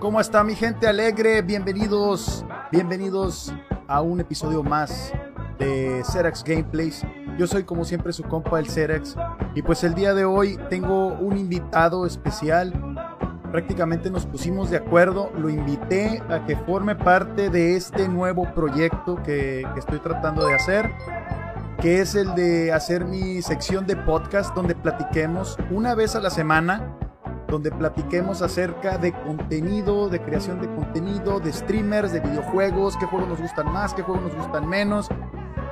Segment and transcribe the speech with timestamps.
[0.00, 1.40] ¿Cómo está mi gente alegre?
[1.40, 3.54] Bienvenidos, bienvenidos
[3.88, 5.12] a un episodio más
[5.58, 7.02] de Xerax Gameplays.
[7.38, 9.16] Yo soy como siempre su compa el Xerax
[9.54, 12.74] y pues el día de hoy tengo un invitado especial.
[13.50, 19.16] Prácticamente nos pusimos de acuerdo, lo invité a que forme parte de este nuevo proyecto
[19.22, 20.90] que, que estoy tratando de hacer,
[21.80, 26.28] que es el de hacer mi sección de podcast donde platiquemos una vez a la
[26.28, 26.95] semana
[27.48, 33.28] donde platiquemos acerca de contenido, de creación de contenido, de streamers, de videojuegos, qué juegos
[33.28, 35.08] nos gustan más, qué juegos nos gustan menos,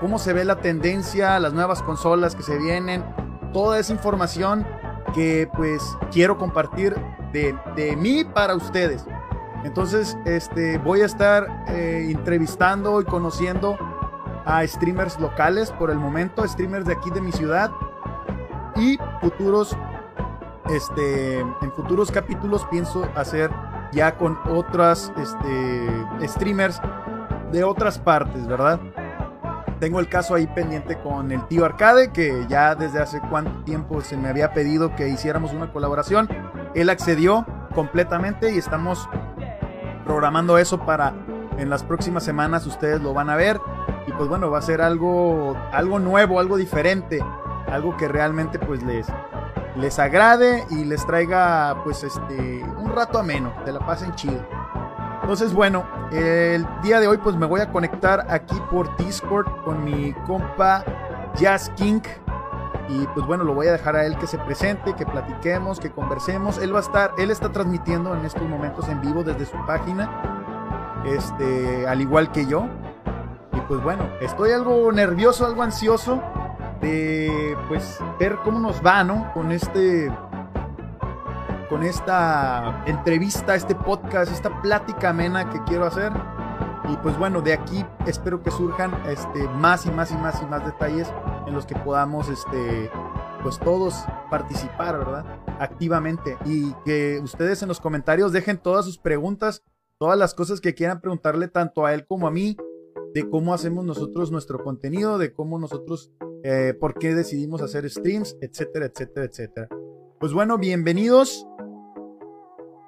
[0.00, 3.04] cómo se ve la tendencia, las nuevas consolas que se vienen,
[3.52, 4.66] toda esa información
[5.14, 6.94] que pues quiero compartir
[7.32, 9.04] de, de mí para ustedes.
[9.64, 13.78] Entonces, este, voy a estar eh, entrevistando y conociendo
[14.44, 17.70] a streamers locales por el momento, streamers de aquí de mi ciudad
[18.76, 19.76] y futuros
[20.70, 23.50] este, en futuros capítulos pienso hacer
[23.92, 26.80] ya con otras este, streamers
[27.52, 28.80] de otras partes, ¿verdad?
[29.78, 34.00] Tengo el caso ahí pendiente con el tío Arcade, que ya desde hace cuánto tiempo
[34.00, 36.28] se me había pedido que hiciéramos una colaboración.
[36.74, 39.08] Él accedió completamente y estamos
[40.04, 41.14] programando eso para
[41.58, 43.60] en las próximas semanas ustedes lo van a ver.
[44.06, 47.20] Y pues bueno, va a ser algo, algo nuevo, algo diferente,
[47.70, 49.06] algo que realmente pues les,
[49.76, 54.44] les agrade y les traiga pues este un rato ameno, te la pasen chido.
[55.22, 59.82] Entonces bueno, el día de hoy pues me voy a conectar aquí por Discord con
[59.84, 60.84] mi compa
[61.34, 62.02] Jazz King
[62.88, 65.90] y pues bueno, lo voy a dejar a él que se presente, que platiquemos, que
[65.90, 66.58] conversemos.
[66.58, 71.02] Él va a estar, él está transmitiendo en estos momentos en vivo desde su página,
[71.06, 72.66] este, al igual que yo.
[73.52, 76.22] Y pues bueno, estoy algo nervioso, algo ansioso
[76.84, 79.32] de pues ver cómo nos va, ¿no?
[79.32, 80.12] Con este
[81.70, 86.12] con esta entrevista, este podcast, esta plática amena que quiero hacer.
[86.90, 90.46] Y pues bueno, de aquí espero que surjan este más y más y más y
[90.46, 91.10] más detalles
[91.46, 92.90] en los que podamos este
[93.42, 95.24] pues todos participar, ¿verdad?
[95.58, 99.62] Activamente y que ustedes en los comentarios dejen todas sus preguntas,
[99.98, 102.58] todas las cosas que quieran preguntarle tanto a él como a mí
[103.14, 106.10] de cómo hacemos nosotros nuestro contenido, de cómo nosotros,
[106.42, 109.68] eh, por qué decidimos hacer streams, etcétera, etcétera, etcétera.
[110.18, 111.46] Pues bueno, bienvenidos.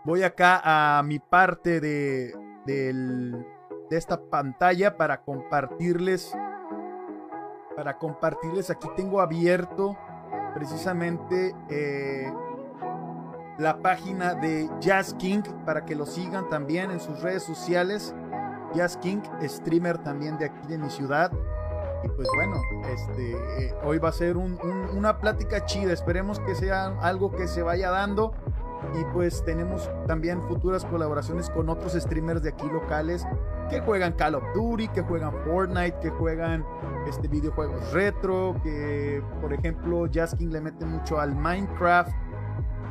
[0.04, 2.32] Voy acá a mi parte de,
[2.66, 6.34] de esta pantalla para compartirles,
[7.76, 9.97] para compartirles, aquí tengo abierto
[10.54, 12.32] precisamente eh,
[13.58, 18.14] la página de Jazz King para que lo sigan también en sus redes sociales.
[18.75, 21.31] Jazz King, streamer también de aquí de mi ciudad.
[22.04, 22.60] Y pues bueno,
[22.93, 23.32] este,
[23.66, 25.93] eh, hoy va a ser un, un, una plática chida.
[25.93, 28.32] Esperemos que sea algo que se vaya dando.
[28.94, 33.26] Y pues tenemos también futuras colaboraciones con otros streamers de aquí locales
[33.69, 36.65] que juegan Call of Duty, que juegan Fortnite, que juegan
[37.09, 42.12] este, videojuegos retro, que por ejemplo Jazz King le mete mucho al Minecraft.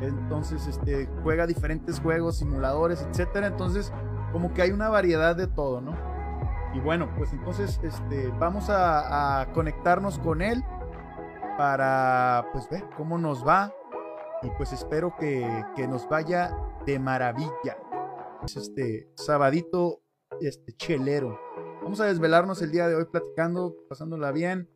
[0.02, 3.46] Entonces este, juega diferentes juegos, simuladores, etcétera.
[3.46, 3.92] Entonces
[4.36, 5.96] como que hay una variedad de todo, ¿no?
[6.74, 10.62] Y bueno, pues entonces este, vamos a, a conectarnos con él
[11.56, 13.72] para pues ver cómo nos va
[14.42, 16.54] y pues espero que, que nos vaya
[16.84, 17.78] de maravilla.
[18.44, 20.02] Es este sabadito
[20.42, 21.40] este chelero.
[21.82, 24.68] Vamos a desvelarnos el día de hoy platicando, pasándola bien,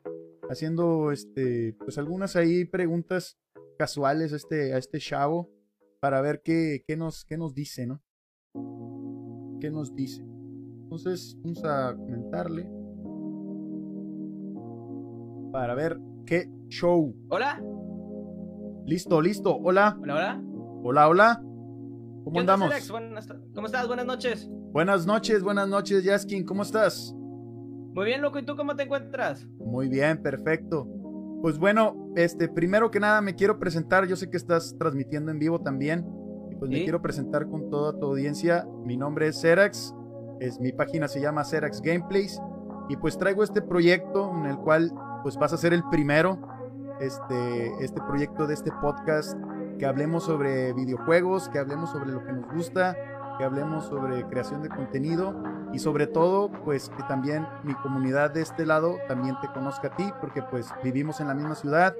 [0.48, 3.38] haciendo este pues algunas ahí preguntas
[3.77, 5.50] casuales a este, a este chavo
[6.00, 8.00] para ver qué, qué, nos, qué nos dice, ¿no?
[9.60, 10.22] Qué nos dice.
[10.82, 12.69] Entonces vamos a comentarle
[15.53, 17.15] para ver qué show.
[17.28, 17.62] Hola.
[18.87, 19.56] Listo, listo.
[19.56, 19.97] Hola.
[20.00, 20.43] Hola, hola.
[20.82, 21.37] Hola, hola.
[22.25, 22.69] ¿Cómo ¿Qué andamos?
[22.91, 23.87] Buenas- ¿Cómo estás?
[23.87, 24.50] Buenas noches.
[24.72, 26.44] Buenas noches, buenas noches, Yaskin.
[26.44, 27.12] ¿Cómo estás?
[27.15, 28.38] Muy bien, loco.
[28.38, 29.47] ¿Y tú cómo te encuentras?
[29.59, 30.87] Muy bien, perfecto.
[31.42, 34.06] Pues bueno, este, primero que nada me quiero presentar.
[34.06, 36.06] Yo sé que estás transmitiendo en vivo también.
[36.60, 38.68] Pues me quiero presentar con toda tu audiencia.
[38.84, 39.95] Mi nombre es Serax.
[40.41, 42.39] Es, mi página se llama Serax Gameplays.
[42.91, 44.92] Y pues traigo este proyecto en el cual
[45.22, 46.39] pues vas a ser el primero.
[47.01, 49.39] Este, este proyecto de este podcast.
[49.78, 52.95] Que hablemos sobre videojuegos, que hablemos sobre lo que nos gusta,
[53.39, 55.34] que hablemos sobre creación de contenido
[55.72, 59.97] y sobre todo pues que también mi comunidad de este lado también te conozca a
[59.97, 61.95] ti porque pues vivimos en la misma ciudad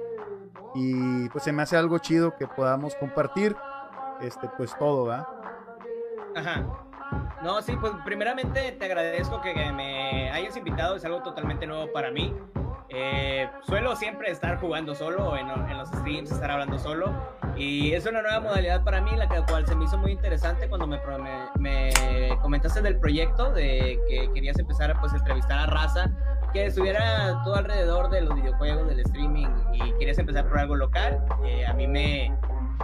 [0.75, 3.55] y pues se me hace algo chido que podamos compartir
[4.21, 5.27] este pues todo, ¿va?
[6.35, 6.65] Ajá.
[7.43, 10.95] No, sí, pues primeramente te agradezco que me hayas invitado.
[10.95, 12.33] Es algo totalmente nuevo para mí.
[12.93, 17.13] Eh, suelo siempre estar jugando solo en, en, los streams, estar hablando solo.
[17.55, 20.87] Y es una nueva modalidad para mí, la cual se me hizo muy interesante cuando
[20.87, 20.99] me,
[21.57, 26.11] me, comentaste del proyecto, de que querías empezar pues, a entrevistar a raza,
[26.53, 31.23] que estuviera todo alrededor de los videojuegos, del streaming, y querías empezar por algo local.
[31.45, 32.35] Eh, a mí me,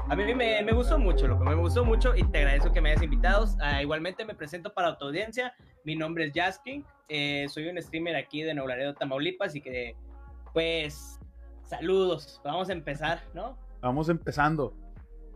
[0.10, 2.92] a mí me, gustó mucho, lo que me gustó mucho y te agradezco que me
[2.92, 3.46] hayas invitado.
[3.60, 5.54] Ah, igualmente me presento para tu audiencia.
[5.84, 9.96] Mi nombre es Jaskin, eh, soy un streamer aquí de Nuevo Laredo, Tamaulipas y que
[10.54, 11.20] pues
[11.64, 12.42] saludos.
[12.44, 13.58] Vamos a empezar, ¿no?
[13.82, 14.74] Vamos empezando.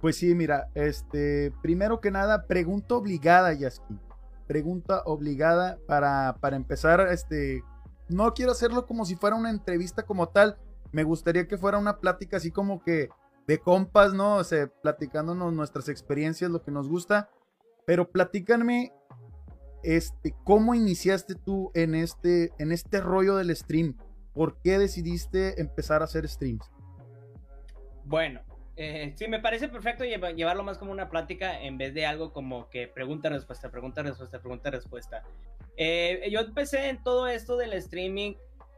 [0.02, 4.00] Pues sí, mira, este, primero que nada, pregunta obligada, Jaskin.
[4.48, 7.64] Pregunta obligada para, para empezar, este,
[8.10, 10.58] no quiero hacerlo como si fuera una entrevista como tal.
[10.92, 13.10] Me gustaría que fuera una plática así como que
[13.52, 14.38] de compas, ¿no?
[14.38, 17.30] O sea, platicándonos nuestras experiencias, lo que nos gusta.
[17.86, 18.94] Pero platícanme,
[19.84, 23.98] este, ¿cómo iniciaste tú en este, en este rollo del stream?
[24.34, 26.72] ¿Por qué decidiste empezar a hacer streams?
[28.06, 28.40] Bueno,
[28.78, 32.70] eh, sí, me parece perfecto llevarlo más como una plática en vez de algo como
[32.70, 35.24] que pregunta-respuesta, pregunta-respuesta, pregunta-respuesta.
[35.76, 38.36] Eh, yo empecé en todo esto del streaming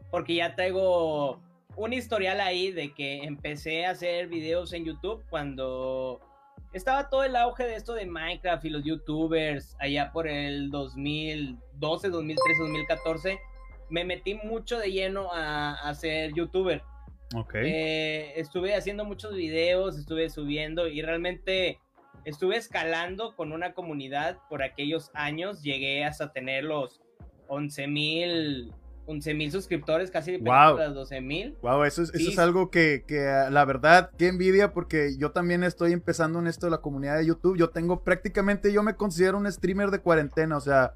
[0.10, 1.44] porque ya traigo
[1.76, 6.22] un historial ahí de que empecé a hacer videos en YouTube cuando
[6.74, 12.10] estaba todo el auge de esto de Minecraft y los youtubers allá por el 2012,
[12.10, 13.40] 2013, 2014.
[13.90, 16.82] Me metí mucho de lleno a, a ser youtuber.
[17.36, 17.56] Ok.
[17.56, 21.80] Eh, estuve haciendo muchos videos, estuve subiendo y realmente
[22.26, 25.62] estuve escalando con una comunidad por aquellos años.
[25.64, 27.02] Llegué hasta tener los
[27.48, 28.74] 11 mil
[29.06, 30.78] 11 mil suscriptores, casi wow.
[30.78, 31.58] las 12 mil.
[31.62, 35.32] Wow, eso es, eso es algo que, que, ah, la verdad, qué envidia, porque yo
[35.32, 37.58] también estoy empezando en esto de la comunidad de YouTube.
[37.58, 40.94] Yo tengo prácticamente, yo me considero un streamer de cuarentena, o sea,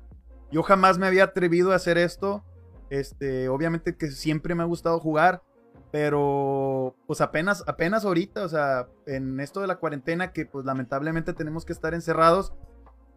[0.51, 2.43] yo jamás me había atrevido a hacer esto.
[2.89, 5.41] Este, obviamente que siempre me ha gustado jugar,
[5.91, 11.33] pero pues apenas, apenas ahorita, o sea, en esto de la cuarentena que pues lamentablemente
[11.33, 12.53] tenemos que estar encerrados,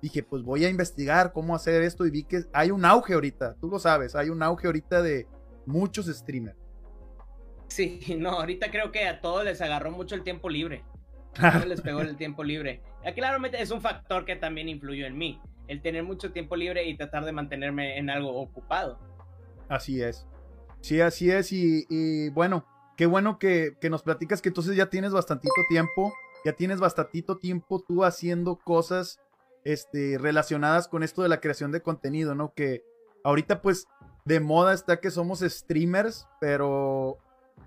[0.00, 3.56] dije, pues voy a investigar cómo hacer esto y vi que hay un auge ahorita,
[3.60, 5.26] tú lo sabes, hay un auge ahorita de
[5.66, 6.58] muchos streamers.
[7.68, 10.84] Sí, no, ahorita creo que a todos les agarró mucho el tiempo libre.
[11.66, 12.82] les pegó el tiempo libre.
[13.14, 16.96] Claramente es un factor que también influyó en mí, el tener mucho tiempo libre y
[16.96, 18.98] tratar de mantenerme en algo ocupado.
[19.68, 20.26] Así es.
[20.80, 21.52] Sí, así es.
[21.52, 22.66] Y, bueno,
[22.96, 26.12] qué bueno que, que, nos platicas que entonces ya tienes bastantito tiempo,
[26.44, 29.20] ya tienes bastantito tiempo tú haciendo cosas
[29.64, 32.52] este, relacionadas con esto de la creación de contenido, ¿no?
[32.54, 32.84] Que
[33.24, 33.86] ahorita pues
[34.24, 37.18] de moda está que somos streamers, pero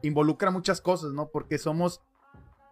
[0.01, 1.29] involucra muchas cosas, ¿no?
[1.29, 2.01] Porque somos,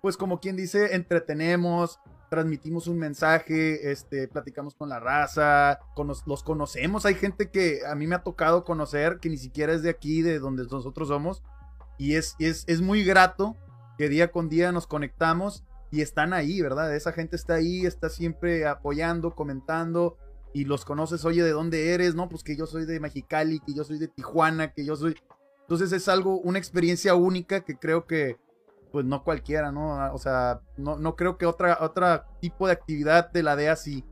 [0.02, 5.80] pues como quien dice, entretenemos, transmitimos un mensaje, este, platicamos con la raza,
[6.26, 7.06] los conocemos.
[7.06, 10.22] Hay gente que a mí me ha tocado conocer que ni siquiera es de aquí,
[10.22, 11.44] de donde nosotros somos.
[11.98, 13.58] Y es, es, es muy grato
[13.98, 16.96] que día con día nos conectamos y están ahí, ¿verdad?
[16.96, 20.18] Esa gente está ahí, está siempre apoyando, comentando
[20.54, 22.16] y los conoces, oye, ¿de dónde eres?
[22.16, 25.16] No, pues que yo soy de Mexicali, que yo soy de Tijuana, que yo soy...
[25.62, 28.38] Entonces es algo, una experiencia única que creo que,
[28.92, 30.14] pues no cualquiera, ¿no?
[30.14, 34.06] O sea, no, no creo que otra, otra tipo de actividad te la dé así.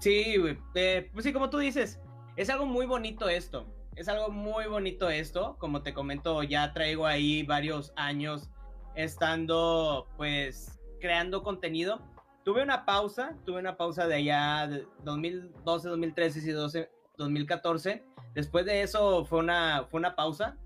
[0.00, 0.36] Sí.
[0.74, 2.00] Eh, pues sí, como tú dices,
[2.36, 3.66] es algo muy bonito esto.
[3.96, 5.56] Es algo muy bonito esto.
[5.58, 8.50] Como te comento, ya traigo ahí varios años
[8.98, 12.02] estando pues creando contenido.
[12.44, 18.04] Tuve una pausa, tuve una pausa de allá de 2012, 2013 y 12, 2014.
[18.34, 20.56] Después de eso fue una, fue una pausa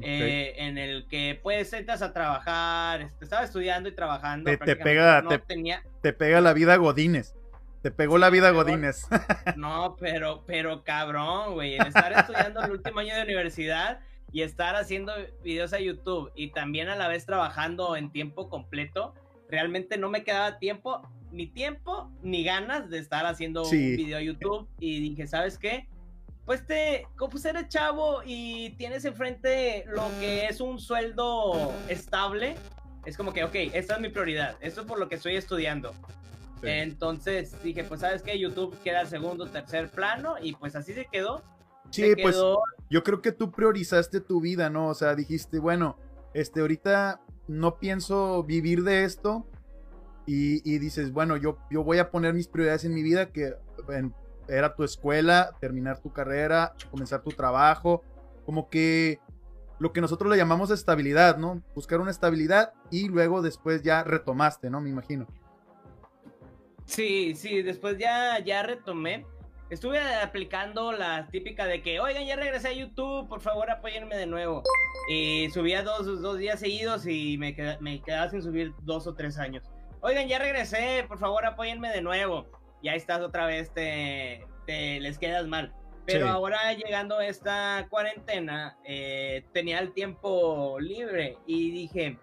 [0.00, 4.50] eh, en el que pues entras a trabajar, este, estaba estudiando y trabajando.
[4.50, 5.82] Te, pega, te, tenía...
[6.00, 7.34] te pega la vida Godines.
[7.82, 9.06] Te pegó la vida Godines.
[9.56, 11.76] No, pero, pero cabrón, güey.
[11.76, 14.00] Estar estudiando el último año de universidad
[14.34, 15.12] y estar haciendo
[15.44, 19.14] videos a YouTube y también a la vez trabajando en tiempo completo,
[19.48, 24.20] realmente no me quedaba tiempo, ni tiempo, ni ganas de estar haciendo un video a
[24.20, 24.68] YouTube.
[24.80, 25.86] Y dije, ¿sabes qué?
[26.46, 32.56] Pues te, como pues eres chavo y tienes enfrente lo que es un sueldo estable,
[33.06, 35.94] es como que, ok, esta es mi prioridad, esto es por lo que estoy estudiando.
[36.60, 41.40] Entonces dije, pues sabes que YouTube queda segundo, tercer plano y pues así se quedó.
[41.94, 42.36] Sí, pues
[42.90, 44.88] yo creo que tú priorizaste tu vida, ¿no?
[44.88, 45.96] O sea, dijiste, bueno,
[46.32, 49.46] este, ahorita no pienso vivir de esto.
[50.26, 53.54] Y, dices, bueno, yo, yo voy a poner mis prioridades en mi vida, que
[54.48, 58.02] era tu escuela, terminar tu carrera, comenzar tu trabajo,
[58.46, 59.20] como que
[59.78, 61.62] lo que nosotros le llamamos estabilidad, ¿no?
[61.74, 64.80] Buscar una estabilidad y luego después ya retomaste, ¿no?
[64.80, 65.26] Me imagino.
[66.86, 69.26] Sí, sí, después ya, ya retomé
[69.74, 74.26] estuve aplicando la típica de que, oigan, ya regresé a YouTube, por favor apóyenme de
[74.26, 74.62] nuevo.
[75.08, 79.38] Y subía dos, dos días seguidos y me, me quedaba sin subir dos o tres
[79.38, 79.64] años.
[80.00, 82.46] Oigan, ya regresé, por favor apóyenme de nuevo.
[82.82, 85.74] Ya estás otra vez, te, te les quedas mal.
[86.06, 92.18] Pero ahora llegando a esta cuarentena, eh, tenía el tiempo libre y dije,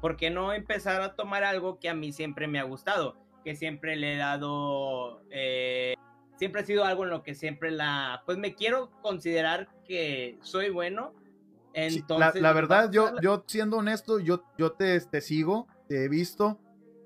[0.00, 3.16] ¿por qué no empezar a tomar algo que a mí siempre me ha gustado?
[3.44, 5.94] Que siempre le he dado, eh,
[6.38, 10.70] siempre ha sido algo en lo que siempre la, pues me quiero considerar que soy
[10.70, 11.14] bueno.
[11.74, 16.58] Entonces, la, verdad, yo, yo siendo honesto, yo, yo te, te sigo, te he visto,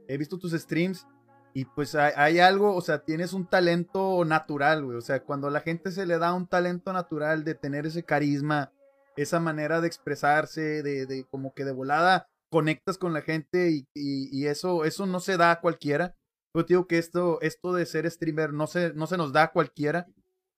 [0.08, 1.06] he visto tus streams
[1.54, 4.96] y pues hay, algo, o sea, tienes un talento natural, güey.
[4.96, 8.04] O sea, cuando a la gente se le da un talento natural de tener ese
[8.04, 8.72] carisma,
[9.16, 13.86] esa manera de expresarse, de, de como que de volada conectas con la gente y,
[13.94, 16.14] y, eso, eso no se da a cualquiera.
[16.54, 19.52] Yo digo que esto, esto de ser streamer no se, no se nos da a
[19.52, 20.06] cualquiera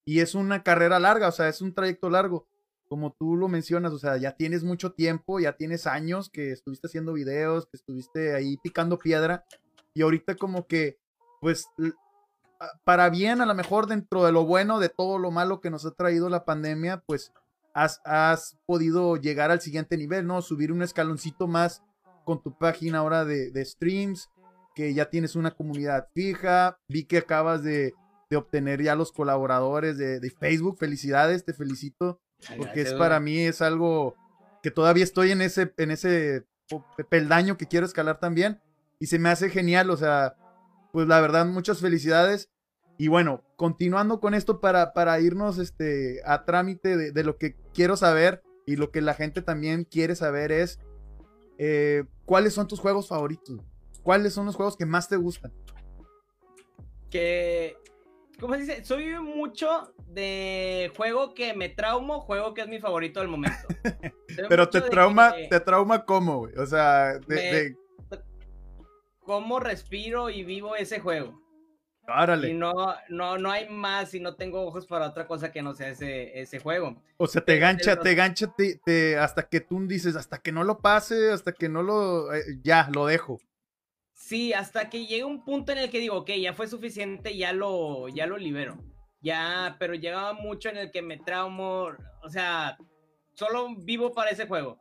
[0.05, 2.47] y es una carrera larga, o sea, es un trayecto largo.
[2.89, 6.89] Como tú lo mencionas, o sea, ya tienes mucho tiempo, ya tienes años que estuviste
[6.89, 9.45] haciendo videos, que estuviste ahí picando piedra
[9.95, 10.99] y ahorita como que,
[11.41, 11.67] pues,
[12.85, 15.87] para bien, a lo mejor dentro de lo bueno, de todo lo malo que nos
[15.87, 17.33] ha traído la pandemia, pues
[17.73, 20.43] has, has podido llegar al siguiente nivel, ¿no?
[20.43, 21.83] Subir un escaloncito más
[22.25, 24.31] con tu página ahora de, de streams,
[24.75, 27.95] que ya tienes una comunidad fija, vi que acabas de,
[28.31, 32.21] de obtener ya los colaboradores de, de, Facebook, felicidades, te felicito,
[32.57, 34.15] porque es para mí es algo
[34.63, 36.45] que todavía estoy en ese, en ese
[37.09, 38.61] peldaño que quiero escalar también,
[38.99, 40.37] y se me hace genial, o sea,
[40.93, 42.51] pues la verdad, muchas felicidades.
[42.97, 47.97] Y bueno, continuando con esto para, para irnos este, a trámite de, lo que quiero
[47.97, 50.79] saber y lo que la gente también quiere saber es,
[51.59, 53.61] eh, ¿cuáles son tus juegos favoritos?
[54.05, 55.53] ¿Cuáles son los juegos que más te gustan?
[57.11, 57.77] Que,
[58.39, 58.85] ¿cómo se dice?
[58.85, 63.57] Soy mucho de juego que me traumo, juego que es mi favorito del momento.
[64.49, 66.55] Pero te trauma, te trauma cómo, güey?
[66.57, 67.77] O sea, de
[69.21, 71.41] cómo respiro y vivo ese juego.
[72.07, 72.51] Árale.
[72.51, 72.75] Y no,
[73.09, 76.39] no, no hay más y no tengo ojos para otra cosa que no sea ese,
[76.39, 77.03] ese juego.
[77.17, 78.53] O sea, te gancha, te gancha
[78.85, 82.43] te, hasta que tú dices, hasta que no lo pase, hasta que no lo, eh,
[82.63, 83.41] ya, lo dejo.
[84.15, 87.53] Sí, hasta que llegue un punto en el que digo, ok, ya fue suficiente, ya
[87.53, 88.79] lo, ya lo libero.
[89.21, 91.89] Ya, pero llegaba mucho en el que me traumo,
[92.23, 92.79] o sea,
[93.35, 94.79] solo vivo para ese juego.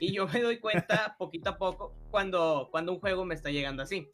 [0.00, 3.82] Y yo me doy cuenta poquito a poco cuando, cuando un juego me está llegando
[3.82, 4.08] así.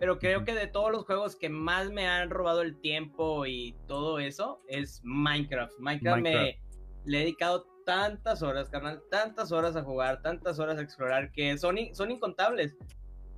[0.00, 3.76] Pero creo que de todos los juegos que más me han robado el tiempo y
[3.86, 5.78] todo eso es Minecraft.
[5.78, 6.58] Minecraft, me
[7.04, 11.56] le he dedicado tantas horas, carnal, tantas horas a jugar, tantas horas a explorar, que
[11.56, 12.76] son, son incontables.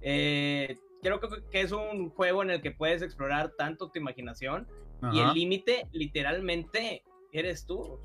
[0.02, 4.66] Eh, creo que, que, es un juego en el que puedes explorar tanto tu imaginación
[5.12, 7.02] y el límite literalmente
[7.32, 8.00] eres tú.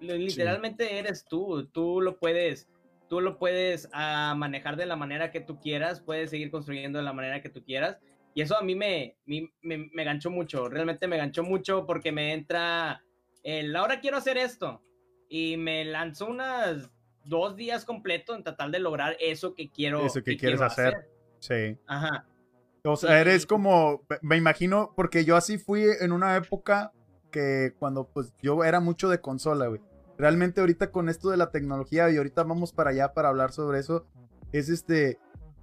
[0.00, 1.66] Literalmente eres tú.
[1.72, 2.68] Tú lo puedes
[3.10, 7.04] tú lo puedes ah, manejar de la manera que tú quieras, puedes seguir construyendo de
[7.04, 7.98] la manera que tú quieras.
[8.34, 12.32] Y eso a mí me, me, me, ganchó mucho, realmente me ganchó mucho porque me
[12.32, 13.02] entra
[13.42, 14.80] el, ahora quiero hacer esto.
[15.28, 16.88] Y me lanzó unas
[17.30, 20.04] dos días completos en tratar de lograr eso que quiero.
[20.04, 21.08] Eso que, quieres hacer.
[21.38, 21.78] Sí.
[21.86, 22.26] Ajá.
[22.84, 26.92] O sea, eres como, me imagino, porque yo así fui en una época
[27.30, 29.80] que cuando pues yo era mucho de consola, güey
[30.20, 33.80] realmente ahorita con esto de la tecnología y ahorita vamos para allá para hablar sobre
[33.80, 34.06] eso,
[34.52, 35.18] es este,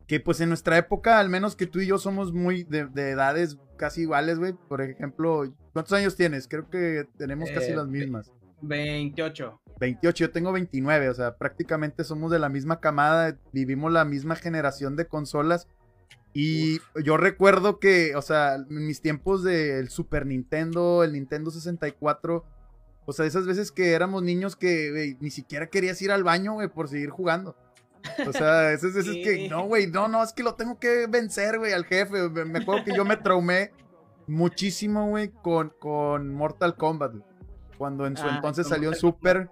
[0.08, 3.58] que pues en nuestra época, al menos que tú y yo somos muy de, edades
[3.78, 4.54] casi iguales, güey.
[4.54, 5.44] Por ejemplo,
[5.74, 6.48] ¿cuántos años tienes?
[6.48, 8.34] Creo que tenemos casi las eh, mismas.
[8.62, 9.62] 28.
[9.80, 14.36] 28, yo tengo 29, o sea, prácticamente somos de la misma camada, vivimos la misma
[14.36, 15.68] generación de consolas.
[16.34, 22.46] Y yo recuerdo que, o sea, en mis tiempos del Super Nintendo, el Nintendo 64,
[23.06, 26.68] o sea, esas veces que éramos niños que ni siquiera querías ir al baño, güey,
[26.68, 27.56] por seguir jugando.
[28.28, 31.58] O sea, esas veces que, no, güey, no, no, es que lo tengo que vencer,
[31.58, 32.30] güey, al jefe.
[32.30, 33.72] Me, acuerdo que yo me traumé
[34.28, 37.16] muchísimo, güey, con, con Mortal Kombat,
[37.78, 39.50] Cuando en su ah, entonces salió Super.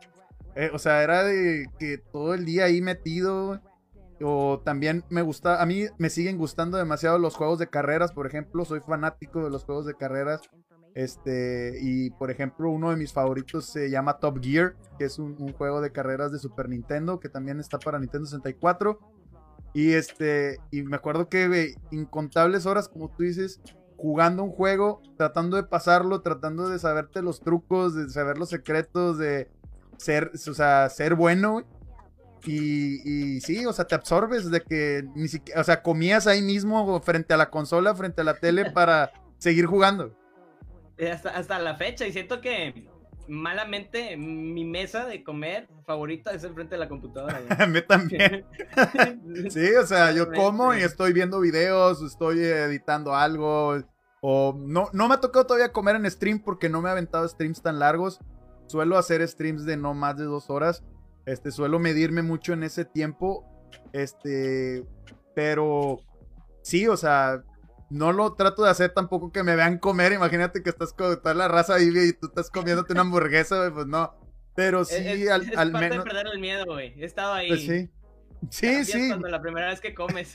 [0.55, 3.61] Eh, o sea, era de que todo el día ahí metido,
[4.21, 8.25] O también me gusta, a mí me siguen gustando demasiado los juegos de carreras, por
[8.25, 10.41] ejemplo, soy fanático de los juegos de carreras.
[10.95, 15.35] Este, y por ejemplo, uno de mis favoritos se llama Top Gear, que es un,
[15.51, 18.97] juego de carreras de Super Nintendo, que también está para Nintendo 64.
[19.73, 23.59] Y este, y me acuerdo que incontables horas, como tú dices,
[23.97, 29.17] jugando un juego, tratando de pasarlo, tratando de saberte los trucos, de saber los secretos,
[29.17, 29.49] de
[29.97, 31.63] ser, o sea, ser bueno,
[32.47, 36.43] Y, y, sí, o sea, te absorbes de que ni siquiera, o sea, comías ahí
[36.43, 40.15] mismo frente a la consola, frente a la tele para seguir jugando.
[40.97, 42.87] Eh, hasta, hasta la fecha, y siento que
[43.27, 47.41] malamente mi mesa de comer favorita es enfrente de la computadora.
[47.59, 48.45] A mí también.
[49.49, 53.77] sí, o sea, yo como y estoy viendo videos, estoy editando algo.
[54.21, 57.27] O no, no me ha tocado todavía comer en stream porque no me ha aventado
[57.27, 58.19] streams tan largos.
[58.67, 60.83] Suelo hacer streams de no más de dos horas.
[61.25, 63.45] Este, suelo medirme mucho en ese tiempo.
[63.93, 64.83] Este,
[65.35, 65.99] pero
[66.61, 67.43] sí, o sea,
[67.89, 70.13] no lo trato de hacer tampoco que me vean comer.
[70.13, 73.85] Imagínate que estás con toda la raza ahí y tú estás comiéndote una hamburguesa, pues
[73.85, 74.13] no.
[74.55, 75.97] Pero sí, al, es parte menos.
[75.97, 76.93] de perder el miedo, güey.
[76.99, 77.49] He estado ahí.
[77.49, 77.89] Pues sí.
[78.49, 79.07] Sí, sí.
[79.09, 80.33] Cuando la primera vez que comes.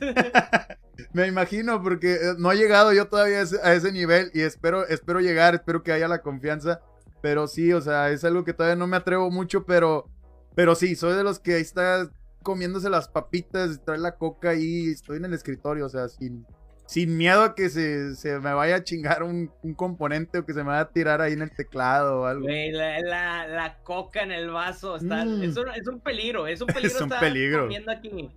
[1.13, 5.21] me imagino, porque eh, no he llegado yo todavía a ese, nivel y espero, espero
[5.21, 6.81] llegar, espero que haya la confianza.
[7.23, 10.09] Pero sí, o sea, es algo que todavía no me atrevo mucho, pero,
[10.55, 12.11] pero sí, soy de los que ahí está
[12.43, 16.47] comiéndose las papitas, trae la coca y estoy en el escritorio, o sea, sin,
[16.91, 20.53] sin miedo a que se, se me vaya a chingar un, un, componente o que
[20.53, 22.49] se me vaya a tirar ahí en el teclado o algo.
[22.49, 25.45] la, la, coca en el vaso, está, mm.
[25.45, 27.69] es, un, es, un, peligro, es un peligro es un peligro.
[27.89, 28.29] aquí.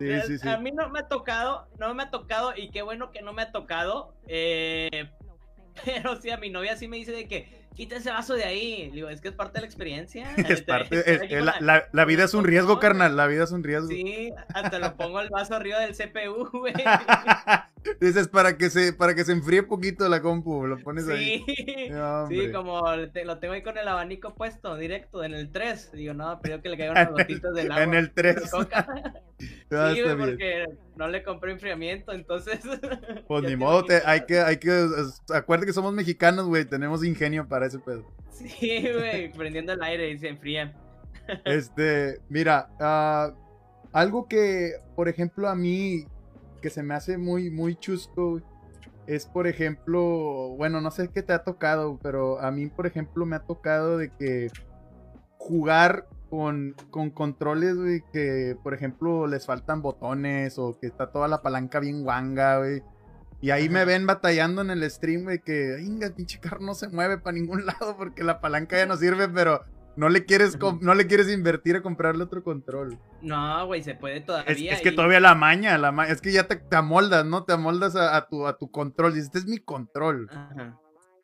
[0.00, 0.48] Sí, eh, sí, sí.
[0.48, 3.32] A mí no me ha tocado, no me ha tocado y qué bueno que no
[3.34, 5.08] me ha tocado, eh,
[5.84, 8.90] pero sí, a mi novia sí me dice de que quita ese vaso de ahí.
[8.92, 10.34] Digo, es que es parte de la experiencia.
[10.48, 13.16] Es parte, la, la, vida es un riesgo, carnal.
[13.16, 13.86] La vida es un riesgo.
[13.86, 16.74] Sí, hasta lo pongo el vaso arriba del CPU, güey.
[18.00, 21.44] Dices para que se, para que se enfríe poquito la compu, lo pones ahí.
[22.28, 25.92] sí, como lo tengo ahí con el abanico puesto, directo, en el 3.
[25.92, 27.84] Digo, no, pido que le caigan unas gotitas del agua.
[27.84, 28.36] En el 3.
[29.38, 32.60] sí, güey, porque no le compré enfriamiento, entonces.
[33.26, 34.88] Pues ni modo, hay que, hay que,
[35.32, 38.04] acuérdate que somos mexicanos, güey, tenemos ingenio para ese pedo.
[38.30, 40.74] Sí, güey, prendiendo el aire y se enfría.
[41.44, 43.34] Este, mira, uh,
[43.92, 46.06] algo que, por ejemplo, a mí,
[46.62, 48.40] que se me hace muy, muy chusco,
[49.06, 53.26] es, por ejemplo, bueno, no sé qué te ha tocado, pero a mí, por ejemplo,
[53.26, 54.48] me ha tocado de que
[55.36, 61.28] jugar con, con controles, güey, que, por ejemplo, les faltan botones o que está toda
[61.28, 62.82] la palanca bien guanga, güey.
[63.42, 66.88] Y ahí me ven batallando en el stream, güey, que, venga, pinche carro no se
[66.88, 69.64] mueve para ningún lado porque la palanca ya no sirve, pero
[69.96, 72.98] no le quieres, no le quieres invertir a comprarle otro control.
[73.20, 74.72] No, güey, se puede todavía.
[74.72, 77.44] Es, que todavía la maña, la es que ya te, te amoldas, ¿no?
[77.44, 79.14] Te amoldas a, tu, a tu control.
[79.14, 80.28] Dices, este es mi control.
[80.30, 80.78] Ajá.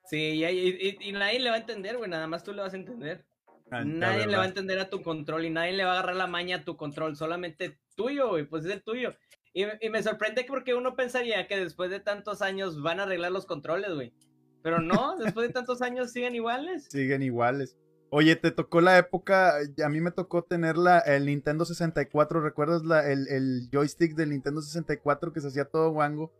[0.09, 3.26] Sí, y, nadie le va a entender, güey, nada más tú le vas a entender.
[3.70, 6.16] Ah, nadie le va a entender a tu control y nadie le va a agarrar
[6.16, 9.14] la maña a tu control, solamente tuyo, güey, pues es el tuyo.
[9.52, 13.44] Y, me sorprende porque uno pensaría que después de tantos años van a arreglar los
[13.44, 14.14] controles, güey.
[14.62, 16.87] Pero no, después de tantos años siguen iguales.
[16.90, 17.76] Siguen iguales.
[18.11, 22.83] Oye, te tocó la época, a mí me tocó tener la, el Nintendo 64, ¿recuerdas
[22.85, 26.33] la, el, joystick del Nintendo 64 que se hacía todo guango?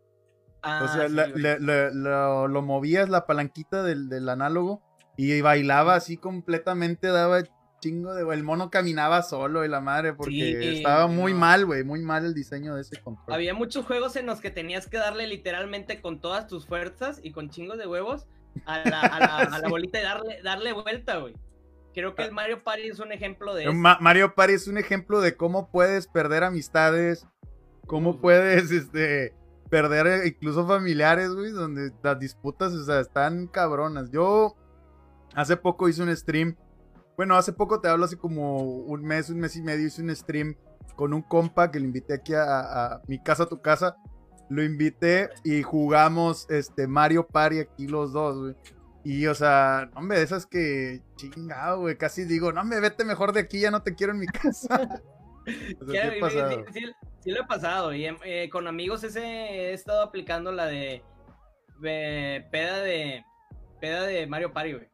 [0.63, 4.81] Ah, o sea, lo, movías la palanquita del, del, análogo
[5.15, 7.43] y bailaba así completamente, daba
[7.79, 8.33] chingo de...
[8.33, 12.33] El mono caminaba solo y la madre, porque estaba muy mal, güey, muy mal el
[12.33, 13.33] diseño de ese control.
[13.33, 17.31] Había muchos juegos en los que tenías que darle literalmente con todas tus fuerzas y
[17.31, 18.27] con chingos de huevos
[18.65, 21.35] a la, bolita y darle, darle vuelta, güey.
[21.99, 23.73] Creo que el Mario Party es un ejemplo de eso.
[23.73, 27.27] Mario Party es un ejemplo de cómo puedes perder amistades,
[27.87, 29.33] cómo puedes, este,
[29.69, 34.11] perder incluso familiares, güey, donde las disputas, o sea, están cabronas.
[34.11, 34.55] Yo
[35.35, 36.55] hace poco hice un stream
[37.19, 40.15] bueno, hace poco te hablo, hace como un mes, un mes y medio, hice un
[40.15, 40.55] stream
[40.95, 43.97] con un compa que le invité aquí a, mi casa, a tu casa.
[44.49, 48.55] Lo invité y jugamos este Mario Party aquí los dos, güey.
[49.03, 51.97] Y, o sea, hombre, de esas que chingado, güey.
[51.97, 55.01] Casi digo, no me vete mejor de aquí, ya no te quiero en mi casa.
[57.21, 57.93] Sí, lo he pasado.
[57.93, 61.03] Y eh, con amigos ese he estado aplicando la de,
[61.79, 63.25] de peda de
[63.79, 64.89] peda de Mario Party, güey.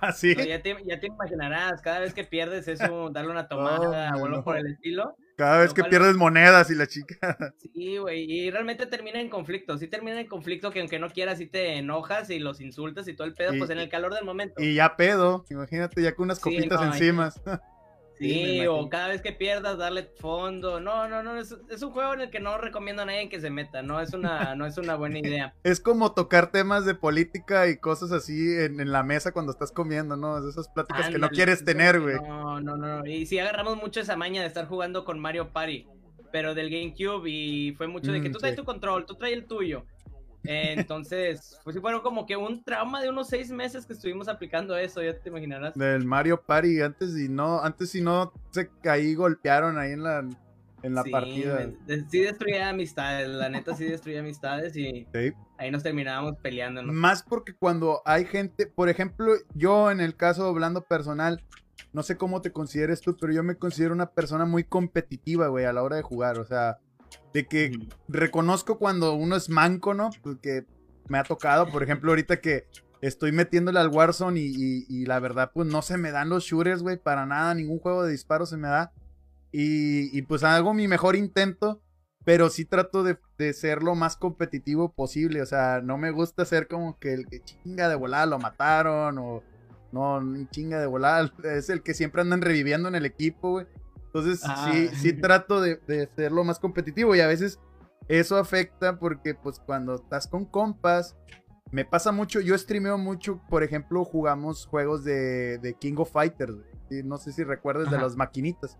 [0.00, 4.26] ¿Ah, ya, te, ya, te, imaginarás, cada vez que pierdes eso, darle una tomada o
[4.26, 5.16] algo por el estilo.
[5.36, 7.16] Cada vez que pierdes monedas y la chica.
[7.76, 9.76] Sí, güey, y realmente termina en conflicto.
[9.76, 13.14] Sí termina en conflicto que aunque no quieras, sí te enojas y los insultas y
[13.14, 14.62] todo el pedo, pues en el calor del momento.
[14.62, 17.32] Y ya pedo, imagínate, ya con unas copitas encima.
[18.18, 20.80] Sí, o cada vez que pierdas, darle fondo.
[20.80, 23.50] No, no, no, es, un juego en el que no recomiendo a nadie que se
[23.50, 25.54] meta, no es una, no es una buena idea.
[25.62, 30.16] es como tocar temas de política y cosas así en, la mesa cuando estás comiendo,
[30.16, 30.48] ¿no?
[30.48, 32.16] esas pláticas que no quieres tener, güey.
[32.16, 33.04] No, no, no.
[33.04, 35.86] Y sí agarramos mucho esa maña de estar jugando con Mario Party,
[36.32, 39.34] pero del GameCube y fue mucho de que mm, tú traes tu control, tú traes
[39.34, 39.84] el tuyo.
[40.44, 44.76] Entonces, pues sí, fueron como que un trauma de unos seis meses que estuvimos aplicando
[44.76, 45.74] eso, ya te imaginarás.
[45.74, 50.28] Del Mario Party, antes y no, antes si no se caí, golpearon ahí en la,
[50.82, 51.70] en la partida.
[52.10, 55.06] sí destruía amistades, la neta sí destruía amistades y
[55.58, 56.82] ahí nos terminábamos peleando.
[56.84, 61.42] Más porque cuando hay gente, por ejemplo, yo en el caso hablando personal,
[61.92, 65.64] no sé cómo te consideres tú, pero yo me considero una persona muy competitiva, güey,
[65.64, 66.78] a la hora de jugar, o sea,
[67.36, 70.08] de que reconozco cuando uno es manco, ¿no?
[70.22, 70.64] Porque
[71.06, 72.66] me ha tocado, por ejemplo, ahorita que
[73.02, 76.96] estoy metiéndole al Warzone y, la verdad, pues no se me dan los shooters, güey,
[76.96, 78.90] para nada, ningún juego de disparo se me da.
[79.52, 81.82] Y, pues hago mi mejor intento,
[82.24, 83.18] pero sí trato de,
[83.52, 85.42] ser lo más competitivo posible.
[85.42, 89.18] O sea, no me gusta ser como que el que chinga de volada lo mataron
[89.18, 89.42] o
[89.92, 91.30] no, chinga de volada.
[91.44, 93.66] Es el que siempre andan reviviendo en el equipo, güey.
[94.18, 94.94] Entonces, sí, ah.
[94.94, 97.58] sí trato de, de ser lo más competitivo y a veces
[98.08, 101.16] eso afecta porque pues cuando estás con compas,
[101.72, 106.54] me pasa mucho, yo streameo mucho, por ejemplo, jugamos juegos de, King of Fighters,
[107.04, 108.78] no sé si recuerdas de las maquinitas.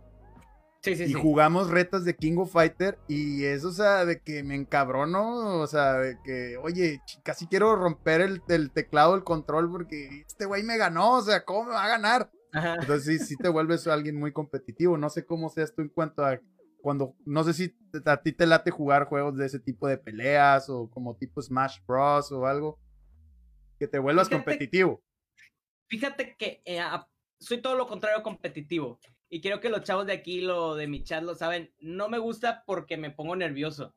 [0.83, 4.45] Sí, sí, y jugamos retas de King of Fighter y eso, o sea, de que
[4.45, 10.25] me encabrono, o sea, de que, oye, casi quiero romper el, teclado, el control, porque
[10.29, 12.31] este güey me ganó, o sea, ¿cómo me va a ganar?
[12.53, 16.25] Entonces sí, sí te vuelves alguien muy competitivo, no sé cómo seas tú en cuanto
[16.25, 16.41] a
[16.81, 20.71] cuando, no sé si a ti te late jugar juegos de ese tipo de peleas
[20.71, 22.79] o como tipo Smash Bros o algo,
[23.79, 25.03] que te vuelvas competitivo.
[25.89, 26.81] Fíjate que eh,
[27.41, 29.01] soy todo lo contrario competitivo.
[29.29, 31.73] Y quiero que los chavos de aquí, lo de mi chat, lo saben.
[31.81, 33.93] No me gusta porque me pongo nervioso.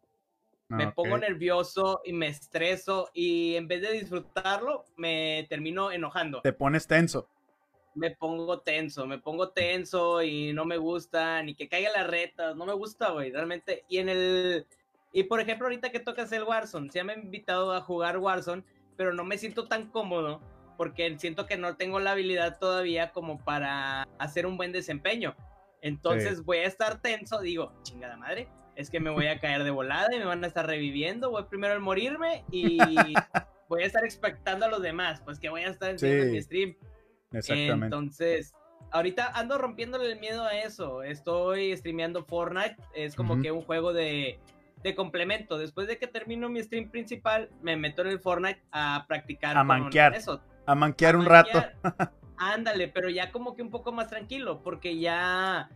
[0.69, 6.41] me ah, pongo nervioso y me estreso y en vez de disfrutarlo, me termino enojando.
[6.41, 7.29] Te pones tenso
[7.99, 12.55] me pongo tenso, me pongo tenso y no me gusta, ni que caiga la reta,
[12.55, 13.83] no me gusta, güey, realmente.
[13.89, 14.65] Y en el.
[15.11, 18.63] Y por ejemplo, ahorita que tocas el Warzone, se me ha invitado a jugar Warzone,
[18.95, 20.41] pero no me siento tan cómodo
[20.77, 25.35] porque siento que no tengo la habilidad todavía como para hacer un buen desempeño.
[25.81, 29.71] Entonces voy a estar tenso, digo, chingada madre, es que me voy a caer de
[29.71, 32.77] volada y me van a estar reviviendo, voy primero a morirme y
[33.67, 36.75] voy a estar expectando a los demás, pues que voy a estar en mi stream.
[37.31, 37.85] Exactamente.
[37.85, 38.53] Entonces,
[38.91, 41.03] ahorita ando rompiéndole el miedo a eso.
[41.03, 42.77] Estoy streameando Fortnite.
[42.93, 44.39] Es como que un juego de,
[44.83, 45.57] de, complemento.
[45.57, 49.57] Después de que termino mi stream principal, me meto en el Fortnite a practicar.
[49.57, 50.15] A manquear.
[50.15, 50.41] Eso.
[50.65, 51.63] A manquear un rato.
[52.37, 55.69] Ándale, pero ya como que un poco más tranquilo, porque ya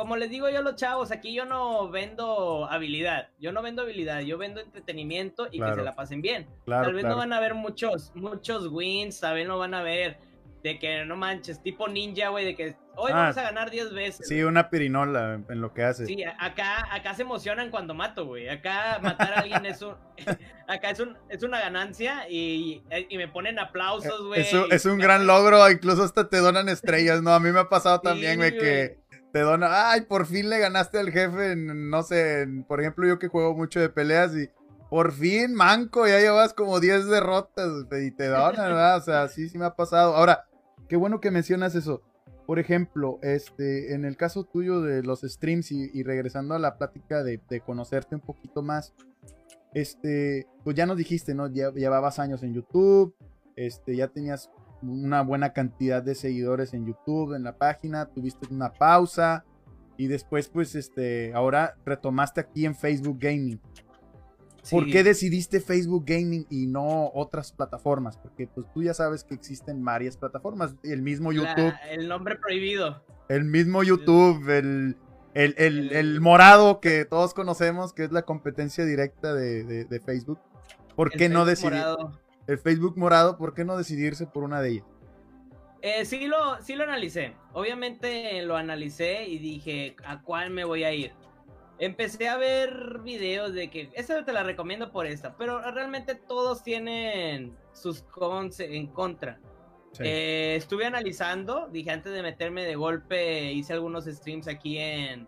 [0.00, 3.82] como les digo yo a los chavos, aquí yo no vendo habilidad, yo no vendo
[3.82, 6.46] habilidad, yo vendo entretenimiento y que se la pasen bien.
[6.64, 10.18] tal vez no van a ver muchos, muchos wins, tal vez no van a ver
[10.62, 13.94] de que no manches, tipo ninja, güey, de que hoy vamos ah, a ganar 10
[13.94, 14.28] veces.
[14.28, 16.06] Sí, una pirinola en lo que hace.
[16.06, 18.48] Sí, acá, acá se emocionan cuando mato, güey.
[18.48, 19.94] Acá matar a alguien es un,
[20.68, 24.46] acá es, un, es una ganancia y, y me ponen aplausos, güey.
[24.70, 27.32] Es, un gran logro, incluso hasta te donan estrellas, ¿no?
[27.32, 28.98] A mí me ha pasado también, güey, que
[29.32, 33.28] te donan, ay, por fin le ganaste al jefe, no sé, por ejemplo, yo que
[33.28, 34.50] juego mucho de peleas y
[34.90, 38.96] por fin, manco, ya llevas como 10 derrotas y te donan, ¿verdad?
[38.96, 40.16] O sea, sí, sí me ha pasado.
[40.16, 40.48] Ahora,
[40.90, 42.02] Qué bueno que mencionas eso.
[42.46, 47.22] Por ejemplo, este, en el caso tuyo de los streams y, regresando a la plática
[47.22, 48.92] de, conocerte un poquito más,
[49.72, 51.46] este, pues ya nos dijiste, ¿no?
[51.46, 53.14] Ya llevabas años en YouTube,
[53.54, 54.50] este, ya tenías
[54.82, 59.44] una buena cantidad de seguidores en YouTube, en la página, tuviste una pausa
[59.96, 63.60] y después, pues, este, ahora retomaste aquí en Facebook Gaming.
[64.70, 68.16] ¿Por qué decidiste Facebook Gaming y no otras plataformas?
[68.18, 70.74] Porque pues tú ya sabes que existen varias plataformas.
[70.82, 71.72] El mismo YouTube.
[71.90, 73.02] el nombre prohibido.
[73.28, 74.96] El mismo YouTube, el,
[75.34, 80.38] el, morado que todos conocemos, que es la competencia directa de, Facebook.
[80.96, 81.82] ¿Por qué no decidir?
[82.46, 84.86] El Facebook morado, ¿por qué no decidirse por una de ellas?
[85.82, 87.34] Eh, sí, lo, sí lo analicé.
[87.52, 91.12] Obviamente lo analicé y dije, ¿a cuál me voy a ir?
[91.80, 96.62] Empecé a ver videos de que esa te la recomiendo por esta, pero realmente todos
[96.62, 99.40] tienen sus cons en contra.
[99.98, 105.26] Eh, estuve analizando, dije antes de meterme de golpe, hice algunos streams aquí en,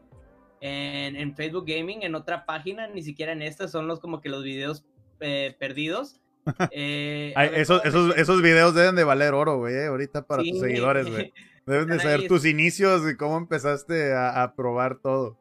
[0.60, 4.44] en, Facebook Gaming, en otra página, ni siquiera en esta, son los como que los
[4.44, 4.84] videos
[5.20, 6.18] eh, perdidos.
[6.72, 11.32] Eh, esos, esos, esos, videos deben de valer oro, güey, ahorita para tus seguidores, güey.
[11.66, 15.38] Deben de saber tus inicios y cómo empezaste a, a probar todo.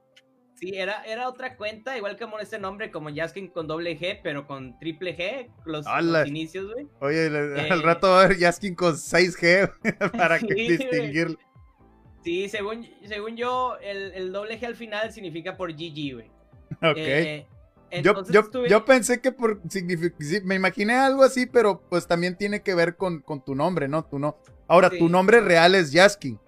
[0.61, 4.45] Sí, era, era otra cuenta, igual que este nombre, como Jaskin con doble G, pero
[4.45, 5.87] con triple G, los,
[6.27, 6.87] inicios, güey.
[6.99, 11.39] Oye, al eh, rato va a haber Jaskin con 6G para que distinguirlo.
[12.23, 16.31] Sí, según, según yo, el, doble G al final significa por GG, güey.
[16.83, 16.97] Ok.
[16.97, 17.47] Eh,
[18.03, 18.23] yo,
[18.69, 19.61] yo, pensé que por
[20.43, 24.05] me imaginé algo así, pero pues también tiene que ver con, con tu nombre, ¿no?
[24.05, 24.37] Tu no.
[24.67, 26.39] Ahora, tu nombre real es Jaskin.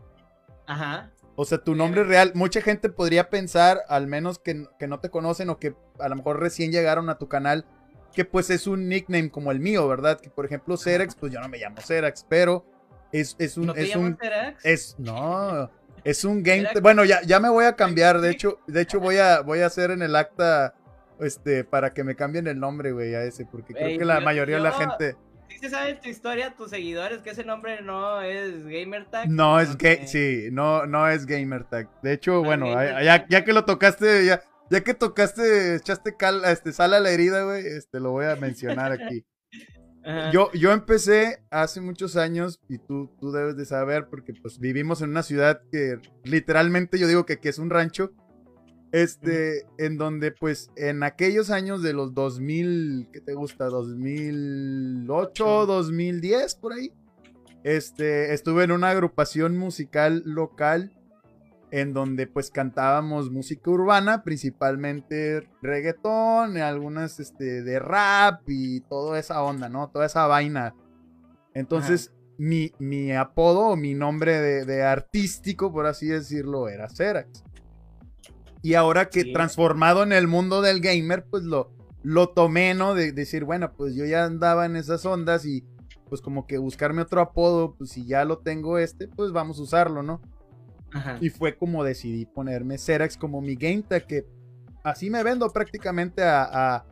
[0.66, 1.12] Ajá.
[1.36, 5.10] O sea, tu nombre real, mucha gente podría pensar, al menos que, que, no te
[5.10, 7.66] conocen o que a lo mejor recién llegaron a tu canal,
[8.14, 10.20] que pues es un nickname como el mío, ¿verdad?
[10.20, 12.66] Que por ejemplo, Cerax, pues yo no me llamo Cerax, pero
[13.12, 13.68] es, es un...
[13.68, 14.66] ¿No te es un Cerax?
[14.66, 15.72] es No,
[16.04, 16.68] es un game...
[16.82, 19.66] Bueno, ya, ya me voy a cambiar, de hecho, de hecho voy a, voy a
[19.66, 20.76] hacer en el acta,
[21.20, 24.58] este, para que me cambien el nombre, güey, a ese, porque creo que la mayoría
[24.58, 25.16] de la gente
[25.60, 29.30] se sabe tu historia, tus seguidores, que ese nombre no es Gamertag.
[29.30, 31.90] No es gay, sí, no, no es Gamertag.
[32.02, 32.68] De hecho, bueno,
[33.02, 37.10] ya, ya, que lo tocaste, ya, ya que tocaste, echaste cal, este, sal a la
[37.12, 39.26] herida, güey, este, lo voy a mencionar aquí.
[40.34, 45.02] Yo, yo empecé hace muchos años, y tú, tú debes de saber, porque pues vivimos
[45.02, 48.12] en una ciudad que literalmente yo digo que, que es un rancho.
[48.94, 53.66] Este, en donde pues en aquellos años de los 2000, ¿qué te gusta?
[53.66, 56.94] 2008, 2010, por ahí.
[57.64, 60.94] Este, estuve en una agrupación musical local
[61.72, 69.42] en donde pues cantábamos música urbana, principalmente reggaetón, algunas este, de rap y toda esa
[69.42, 69.90] onda, ¿no?
[69.90, 70.76] Toda esa vaina.
[71.56, 77.44] Entonces, mi, mi, apodo o mi nombre de, de, artístico, por así decirlo, era Cerax.
[78.64, 81.70] Y ahora que transformado en el mundo del gamer, pues lo,
[82.02, 82.96] lo tomé, ¿no?
[82.96, 85.66] De, decir, bueno, pues yo ya andaba en esas ondas y
[86.08, 89.64] pues como que buscarme otro apodo, pues si ya lo tengo este, pues vamos a
[89.64, 90.22] usarlo, ¿no?
[91.20, 94.26] Y fue como decidí ponerme Cerax como mi game tag, que
[94.84, 96.86] así me vendo prácticamente a,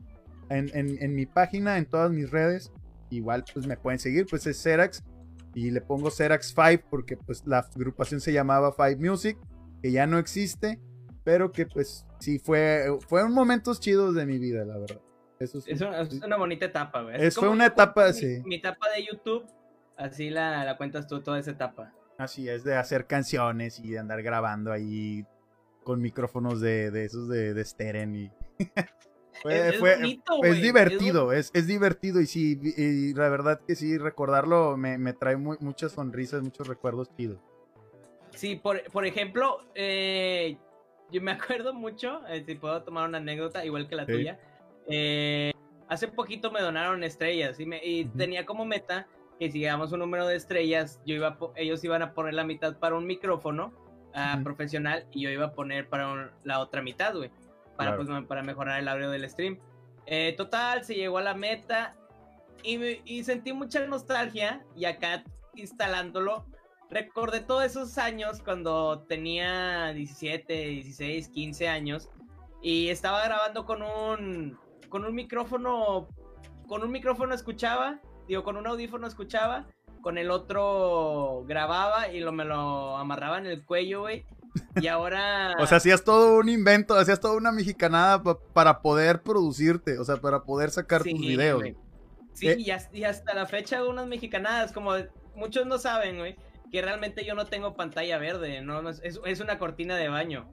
[0.50, 2.72] en, en, mi página, en todas mis redes.
[3.12, 5.04] Igual pues me pueden seguir, pues es Cerax.
[5.54, 9.38] Y le pongo Cerax 5 porque pues la agrupación se llamaba Five Music,
[9.82, 10.80] que ya no existe.
[11.24, 15.02] Pero que pues sí fue, fueron momentos chidos de mi vida, la verdad.
[15.40, 15.82] Eso es,
[16.22, 17.16] una, bonita etapa, güey.
[17.20, 18.42] Es, fue una etapa, sí.
[18.46, 19.44] Mi etapa de YouTube,
[19.98, 21.94] así la, la cuentas tú, toda esa etapa.
[22.20, 25.26] Así es, de hacer canciones y de andar grabando ahí
[25.84, 28.32] con micrófonos de, de esos de, de Steren y...
[29.46, 29.94] es, fue,
[30.44, 35.14] es, divertido, es, es, divertido y sí, y la verdad que sí, recordarlo me, me
[35.14, 37.40] trae muchas sonrisas, muchos recuerdos chidos.
[38.36, 40.58] Sí, por, por ejemplo, eh,
[41.12, 44.40] yo me acuerdo mucho, eh, si puedo tomar una anécdota, igual que la tuya.
[44.88, 45.52] Eh,
[45.88, 49.08] hace poquito me donaron estrellas y, me, y tenía como meta
[49.40, 52.78] que si llegamos un número de estrellas, yo iba ellos iban a poner la mitad
[52.78, 53.74] para un micrófono
[54.14, 57.32] ah, profesional y yo iba a poner para la otra mitad, güey,
[57.76, 59.60] para, pues, para mejorar el audio del stream.
[60.06, 61.96] Eh, total, se llegó a la meta
[62.64, 65.24] y, y sentí mucha nostalgia y acá
[65.56, 66.46] instalándolo
[66.92, 72.10] recordé todos esos años cuando tenía 17, 16, 15 años
[72.62, 76.10] y estaba grabando con un con un micrófono
[76.68, 79.68] con un micrófono escuchaba, digo con un audífono escuchaba,
[80.02, 84.26] con el otro grababa y lo me lo amarraba en el cuello, güey.
[84.76, 89.98] Y ahora O sea, hacías todo un invento, hacías toda una mexicanada para poder producirte,
[89.98, 91.64] o sea, para poder sacar tus videos.
[92.34, 94.94] Sí, eh, y, y hasta la fecha unas mexicanadas como
[95.36, 96.36] muchos no saben, güey
[96.72, 100.52] que realmente yo no tengo pantalla verde, no, es, una cortina de baño.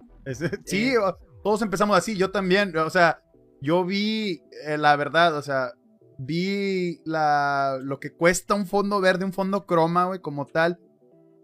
[0.64, 0.94] sí,
[1.42, 3.22] todos empezamos así, yo también, o sea,
[3.60, 5.72] yo vi eh, la verdad, o sea,
[6.18, 10.80] vi la, lo que cuesta un fondo verde, un fondo croma, güey, como tal,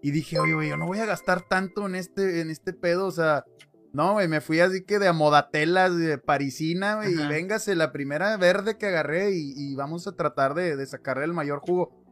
[0.03, 3.07] y dije, oye, güey, yo no voy a gastar tanto en este, en este pedo,
[3.07, 3.45] o sea,
[3.93, 8.37] no, güey, me fui así que de amodatelas, de parisina, güey, y véngase la primera
[8.37, 12.04] verde que agarré y, vamos a tratar de, de sacarle el mayor jugo.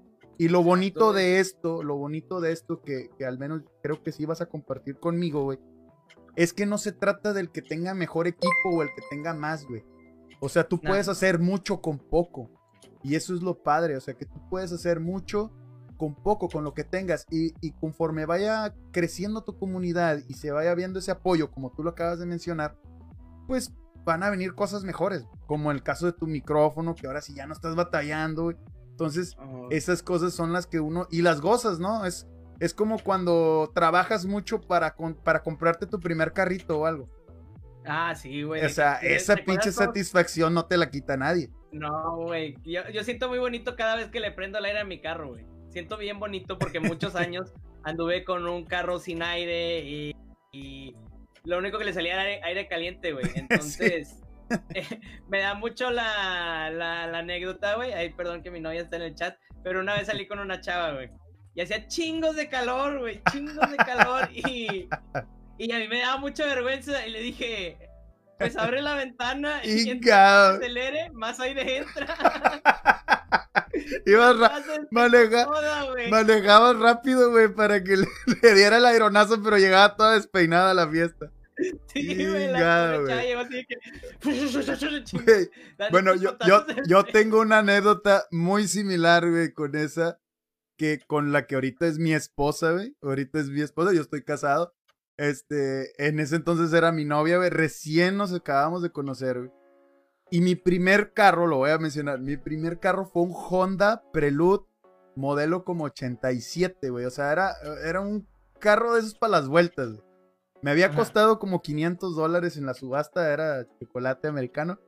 [0.43, 4.27] Y lo bonito de esto, lo bonito de esto que, al menos creo que sí
[4.27, 5.61] vas a compartir conmigo, güey,
[6.35, 9.65] es que no se trata del que tenga mejor equipo o el que tenga más,
[9.65, 9.85] güey.
[10.41, 12.51] O sea, tú puedes hacer mucho con poco.
[13.05, 15.53] Y eso es lo padre, o sea, que tú puedes hacer mucho
[15.97, 17.25] con poco, con lo que tengas.
[17.31, 21.85] Y, y conforme vaya creciendo tu comunidad y se vaya viendo ese apoyo, como tú
[21.85, 22.77] lo acabas de mencionar,
[23.47, 23.73] pues
[24.05, 25.25] van a venir cosas mejores.
[25.47, 28.53] Como el caso de tu micrófono, que ahora sí ya no estás batallando,
[29.05, 29.37] entonces,
[29.71, 31.07] esas cosas son las que uno.
[31.11, 32.05] Y las gozas, ¿no?
[32.05, 32.27] Es,
[32.61, 37.09] es como cuando trabajas mucho para, para comprarte tu primer carrito o algo.
[37.85, 38.65] Ah, sí, güey.
[38.65, 41.51] O sea, esa pinche satisfacción no te la quita nadie.
[41.73, 42.57] No, güey.
[42.65, 45.31] Yo, yo, siento muy bonito cada vez que le prendo el aire a mi carro,
[45.31, 45.47] güey.
[45.71, 50.15] Siento bien bonito porque muchos años anduve con un carro sin aire y,
[50.53, 50.95] y
[51.45, 53.25] lo único que le salía era aire, caliente, güey.
[53.35, 54.22] Entonces,
[55.29, 57.93] me da mucho la, la, anécdota, güey.
[57.93, 59.37] Ay, perdón que mi novia está en el chat.
[59.63, 61.11] Pero una vez salí con una chava, güey.
[61.55, 63.23] Y hacía chingos de calor, güey.
[63.31, 64.29] Chingos de calor.
[64.33, 64.89] Y,
[65.59, 67.07] y a mí me daba mucha vergüenza.
[67.07, 67.79] Y le dije,
[68.39, 72.17] pues abre la ventana y mientras acelere, más aire entra.
[74.07, 74.37] Ibas
[76.11, 77.97] manejabas rápido, güey, para que
[78.43, 81.31] le, diera el aeronazo, pero llegaba toda despeinada a la fiesta.
[81.93, 82.59] Sí, güey, la
[85.91, 90.21] Bueno, yo, yo, yo tengo una anécdota muy similar, güey, con esa,
[90.77, 92.97] que con la que ahorita es mi esposa, güey.
[93.03, 94.75] Ahorita es mi esposa, yo estoy casado.
[95.17, 97.51] Este, en ese entonces era mi novia, güey.
[97.51, 99.51] Recién nos acabamos de conocer, güey.
[100.31, 104.65] Y mi primer carro, lo voy a mencionar, mi primer carro fue un Honda Prelude
[105.15, 107.05] modelo como 87, güey.
[107.05, 107.53] O sea, era,
[107.85, 108.27] era un
[108.59, 110.12] carro de esos para las vueltas, güey.
[110.63, 114.79] Me había costado como 500 dólares en la subasta, era chocolate americano.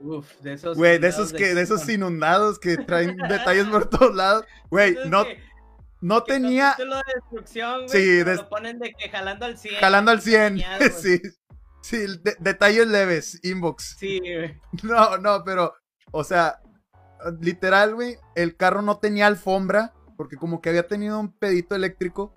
[0.00, 0.76] Uf, de esos.
[0.76, 4.44] Güey, de esos que, de esos inundados que traen detalles por todos lados.
[4.70, 5.24] Güey, no,
[6.00, 6.74] no tenía.
[6.78, 9.74] de destrucción, güey, sí, lo ponen de que jalando al 100.
[9.80, 10.58] Jalando al 100.
[10.96, 11.20] sí.
[11.80, 12.04] Sí,
[12.40, 13.96] detalles leves, inbox.
[13.98, 14.60] Sí, güey.
[14.82, 15.74] No, no, pero,
[16.10, 16.60] o sea,
[17.40, 22.34] literal, güey, el carro no tenía alfombra, porque como que había tenido un pedito eléctrico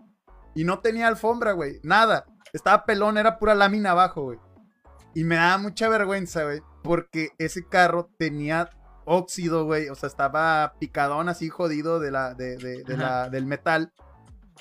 [0.55, 2.25] y no tenía alfombra, güey, nada.
[2.53, 4.39] Estaba pelón, era pura lámina abajo, güey.
[5.13, 8.69] Y me daba mucha vergüenza, güey, porque ese carro tenía
[9.05, 13.45] óxido, güey, o sea, estaba picadón así jodido de la, de, de, de la, del
[13.45, 13.91] metal.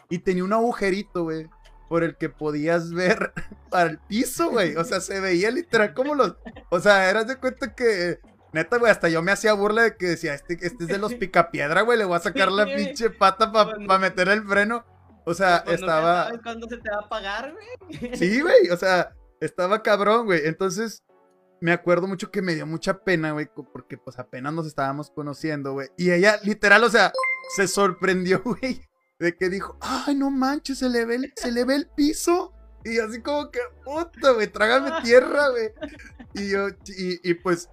[0.08, 1.48] Y tenía un agujerito, güey,
[1.88, 3.32] por el que podías ver
[3.70, 4.76] para el piso, güey.
[4.76, 6.36] O sea, se veía literal como los.
[6.70, 8.18] O sea, eras de cuenta que.
[8.52, 11.14] Neta, güey, hasta yo me hacía burla de que decía, este, este es de los
[11.20, 14.84] picapiedra, güey, le voy a sacar la pinche pata para meter el freno.
[15.30, 16.24] O sea, estaba.
[16.24, 18.16] ¿Sabes cuándo se te va a pagar, güey?
[18.16, 20.40] Sí, güey, o sea, estaba cabrón, güey.
[20.44, 21.04] Entonces,
[21.60, 25.72] me acuerdo mucho que me dio mucha pena, güey, porque pues apenas nos estábamos conociendo,
[25.74, 25.88] güey.
[25.96, 27.12] Y ella, literal, o sea,
[27.54, 28.82] se sorprendió, güey,
[29.18, 32.52] de que dijo, ay, no manches, se le ve el, se le ve el piso.
[32.84, 35.70] Y así como que, puta, güey, trágame tierra, güey.
[36.34, 37.68] Y yo, y, pues,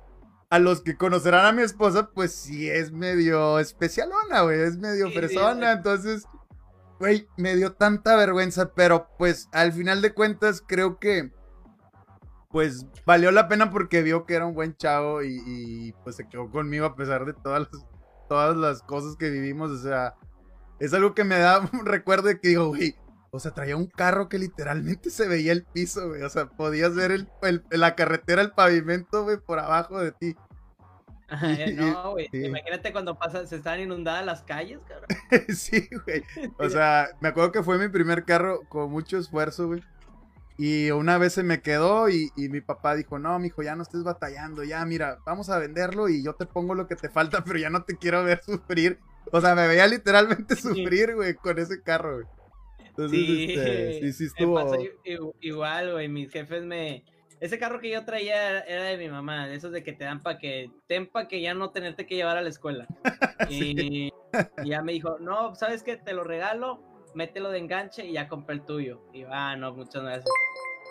[0.50, 5.14] a los que conocerán a mi esposa, pues sí es medio especialona, güey, es medio
[5.14, 5.72] persona.
[5.72, 6.26] Entonces,
[7.00, 11.32] güey, me dio tanta vergüenza, pero pues al final de cuentas creo que,
[12.50, 16.50] pues valió la pena porque vio que era un buen chavo y, pues se quedó
[16.50, 17.86] conmigo a pesar de todas las,
[18.30, 20.16] todas las cosas que vivimos, o sea
[20.80, 22.96] es algo que me da un recuerdo de que digo, güey,
[23.32, 26.24] o sea, traía un carro que literalmente se veía el piso, güey.
[26.24, 27.30] O sea, podías ver el,
[27.70, 30.36] la carretera, el pavimento, güey, por abajo de ti.
[31.76, 32.30] no, güey.
[32.32, 35.08] Imagínate cuando pasa, se están inundadas las calles, cabrón.
[35.56, 36.24] sí, güey.
[36.58, 39.84] O sea, me acuerdo que fue mi primer carro con mucho esfuerzo, güey.
[40.60, 43.84] Y una vez se me quedó y, y, mi papá dijo, no, mijo, ya no
[43.84, 47.44] estés batallando, ya, mira, vamos a venderlo y yo te pongo lo que te falta,
[47.44, 48.98] pero ya no te quiero ver sufrir
[49.32, 52.28] o sea, me veía literalmente sufrir, güey, con ese carro, güey.
[52.88, 54.60] Entonces, sí, este, sí, sí estuvo.
[55.42, 57.04] igual, güey, mis jefes me.
[57.40, 60.24] Ese carro que yo traía era de mi mamá, de esos de que te dan
[60.24, 62.88] para que, ten para que ya no tenerte que llevar a la escuela.
[63.50, 64.12] y,
[64.66, 65.98] ya me dijo, no, ¿sabes qué?
[65.98, 66.82] Te lo regalo,
[67.14, 69.02] mételo de enganche y ya compré el tuyo.
[69.14, 70.30] Y ah, no, muchas gracias.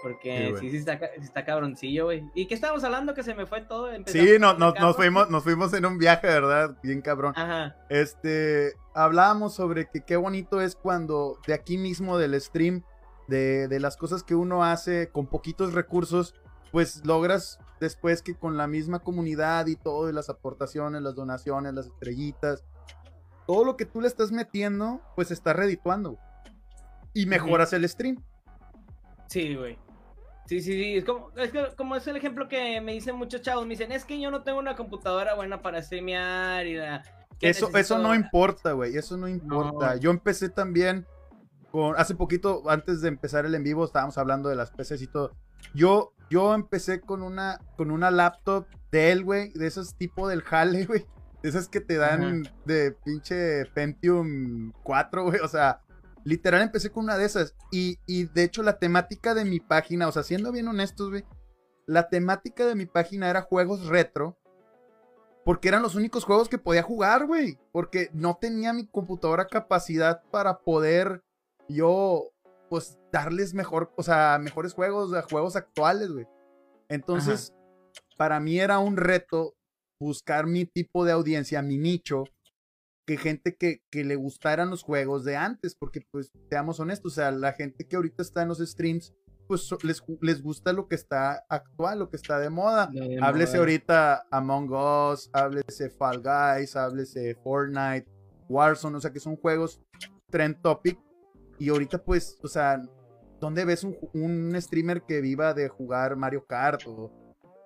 [0.02, 2.22] Porque sí, sí, está, está cabroncillo, güey.
[2.34, 3.14] ¿Y qué estábamos hablando?
[3.14, 3.90] Que se me fue todo.
[4.06, 6.76] sí, no, nos, fuimos, nos fuimos en un viaje, ¿verdad?
[6.82, 7.32] Bien cabrón.
[7.34, 7.76] Ajá.
[7.88, 12.84] Este, hablábamos sobre que qué bonito es cuando de aquí mismo del stream,
[13.28, 16.34] de, de las cosas que uno hace con poquitos recursos,
[16.72, 21.74] pues logras después que con la misma comunidad y todo, y las aportaciones, las donaciones,
[21.74, 22.64] las estrellitas,
[23.46, 26.18] todo lo que tú le estás metiendo, pues está redituando.
[27.14, 28.22] Y mejoras el stream.
[29.28, 29.78] Sí, güey.
[30.46, 30.96] Sí, sí, sí.
[30.96, 33.64] Es como, es como es el ejemplo que me dicen muchos chavos.
[33.64, 37.02] Me dicen, es que yo no tengo una computadora buena para streamear y la.
[37.40, 38.96] Eso, eso no importa, güey.
[38.96, 39.96] Eso no importa.
[39.96, 41.06] Yo empecé también
[41.76, 41.98] con.
[41.98, 45.32] Hace poquito, antes de empezar el en vivo, estábamos hablando de las PCs y todo.
[45.74, 49.52] Yo, yo empecé con una, con una laptop Dell, güey.
[49.52, 51.06] De esos tipo del jale, güey.
[51.42, 55.40] De esas que te dan de pinche Pentium 4, güey.
[55.40, 55.82] O sea,
[56.26, 57.54] Literal empecé con una de esas.
[57.70, 61.24] Y, de hecho la temática de mi página, o sea, siendo bien honestos, güey,
[61.86, 64.36] la temática de mi página era juegos retro.
[65.44, 67.60] Porque eran los únicos juegos que podía jugar, güey.
[67.70, 71.22] Porque no tenía mi computadora capacidad para poder
[71.68, 72.30] yo,
[72.68, 76.26] pues, darles mejor, o sea, mejores juegos, juegos actuales, güey.
[76.88, 77.52] Entonces,
[78.16, 79.54] para mí era un reto
[80.00, 82.24] buscar mi tipo de audiencia, mi nicho,
[83.06, 87.14] que gente que, que, le gustaran los juegos de antes, porque pues seamos honestos, o
[87.14, 89.14] sea, la gente que ahorita está en los streams,
[89.46, 92.90] pues les, les gusta lo que está actual, lo que está de moda.
[93.22, 98.06] háblese ahorita Among Us, háblese Fall Guys, háblese Fortnite,
[98.48, 99.80] Warzone, o sea, que son juegos
[100.30, 100.98] trend topic.
[101.58, 102.80] Y ahorita pues, o sea,
[103.40, 106.86] ¿dónde ves un, un streamer que viva de jugar Mario Kart?
[106.86, 107.12] O,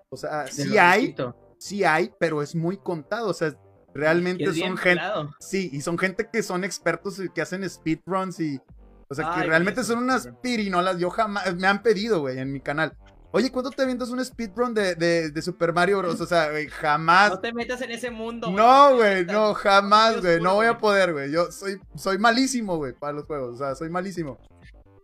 [0.09, 1.15] o sea, sí hay,
[1.59, 3.55] sí hay, pero es muy contado, o sea,
[3.95, 5.01] realmente es son gente.
[5.01, 5.31] pelado.
[5.41, 8.61] Sí, y son gente que son expertos y que hacen speedruns y.
[9.09, 10.99] O sea, que realmente son unas pirinolas.
[10.99, 11.55] Yo jamás.
[11.57, 12.97] Me han pedido, güey, en mi canal.
[13.33, 16.21] Oye, ¿cuándo te avientas un speedrun de, de, de Super Mario Bros?
[16.21, 17.31] O sea, güey, jamás.
[17.31, 18.51] No te metas en ese mundo.
[18.51, 20.41] No, güey, no, jamás, güey.
[20.41, 21.31] No voy a poder, güey.
[21.31, 23.55] Yo soy, soy malísimo, güey, para los juegos.
[23.55, 24.39] O sea, soy malísimo.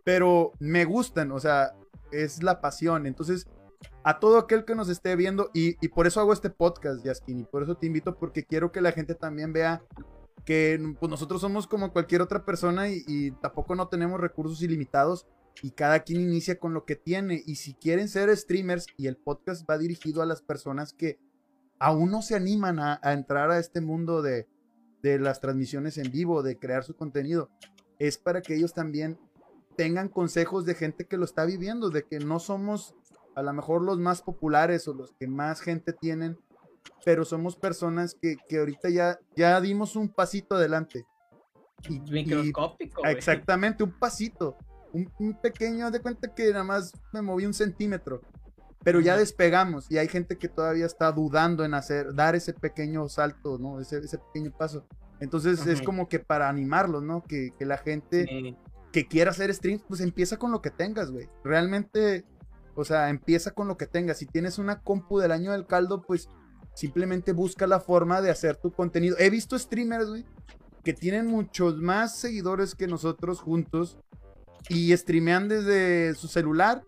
[0.03, 1.73] Pero me gustan, o sea,
[2.11, 3.05] es la pasión.
[3.05, 3.47] Entonces,
[4.03, 7.39] a todo aquel que nos esté viendo, y, y por eso hago este podcast, Yaskin,
[7.39, 9.81] y por eso te invito, porque quiero que la gente también vea
[10.43, 15.27] que pues, nosotros somos como cualquier otra persona y, y tampoco no tenemos recursos ilimitados.
[15.63, 17.41] Y cada quien inicia con lo que tiene.
[17.45, 21.19] Y si quieren ser streamers, y el podcast va dirigido a las personas que
[21.79, 24.47] aún no se animan a, a entrar a este mundo de,
[25.01, 27.49] de las transmisiones en vivo, de crear su contenido,
[27.99, 29.19] es para que ellos también
[29.75, 32.95] tengan consejos de gente que lo está viviendo, de que no somos
[33.35, 36.37] a lo mejor los más populares o los que más gente tienen,
[37.05, 41.05] pero somos personas que, que ahorita ya, ya dimos un pasito adelante.
[41.87, 43.05] Y- Microscópico.
[43.05, 44.57] Exactamente, un pasito.
[44.97, 48.21] Un, un pequeño, de cuenta que nada más me moví un centímetro.
[48.83, 53.09] Pero ya despegamos y hay gente que todavía está dudando en hacer, dar ese pequeño
[53.09, 53.79] salto, ¿no?
[53.81, 54.85] Ese, ese pequeño paso.
[55.19, 57.23] Entonces es como que para animarlos, ¿no?
[57.23, 58.55] Que, que la gente Sí.
[58.93, 61.27] que quiera hacer streams, pues empieza con lo que tengas, güey.
[61.43, 62.23] Realmente,
[62.75, 64.19] o sea, empieza con lo que tengas.
[64.19, 66.29] Si tienes una compu del año del caldo, pues
[66.73, 69.17] simplemente busca la forma de hacer tu contenido.
[69.19, 70.23] He visto streamers, güey,
[70.83, 73.99] que tienen muchos más seguidores que nosotros juntos
[74.69, 76.83] y streamean desde su celular,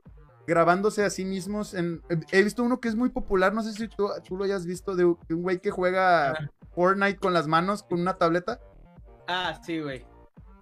[0.48, 1.74] grabándose a sí mismos.
[1.74, 2.02] En...
[2.32, 4.96] He visto uno que es muy popular, no sé si tú, tú lo hayas visto,
[4.96, 6.52] de un güey que juega Ajá.
[6.74, 8.60] Fortnite con las manos, con una tableta.
[9.28, 10.06] Ah, sí, güey.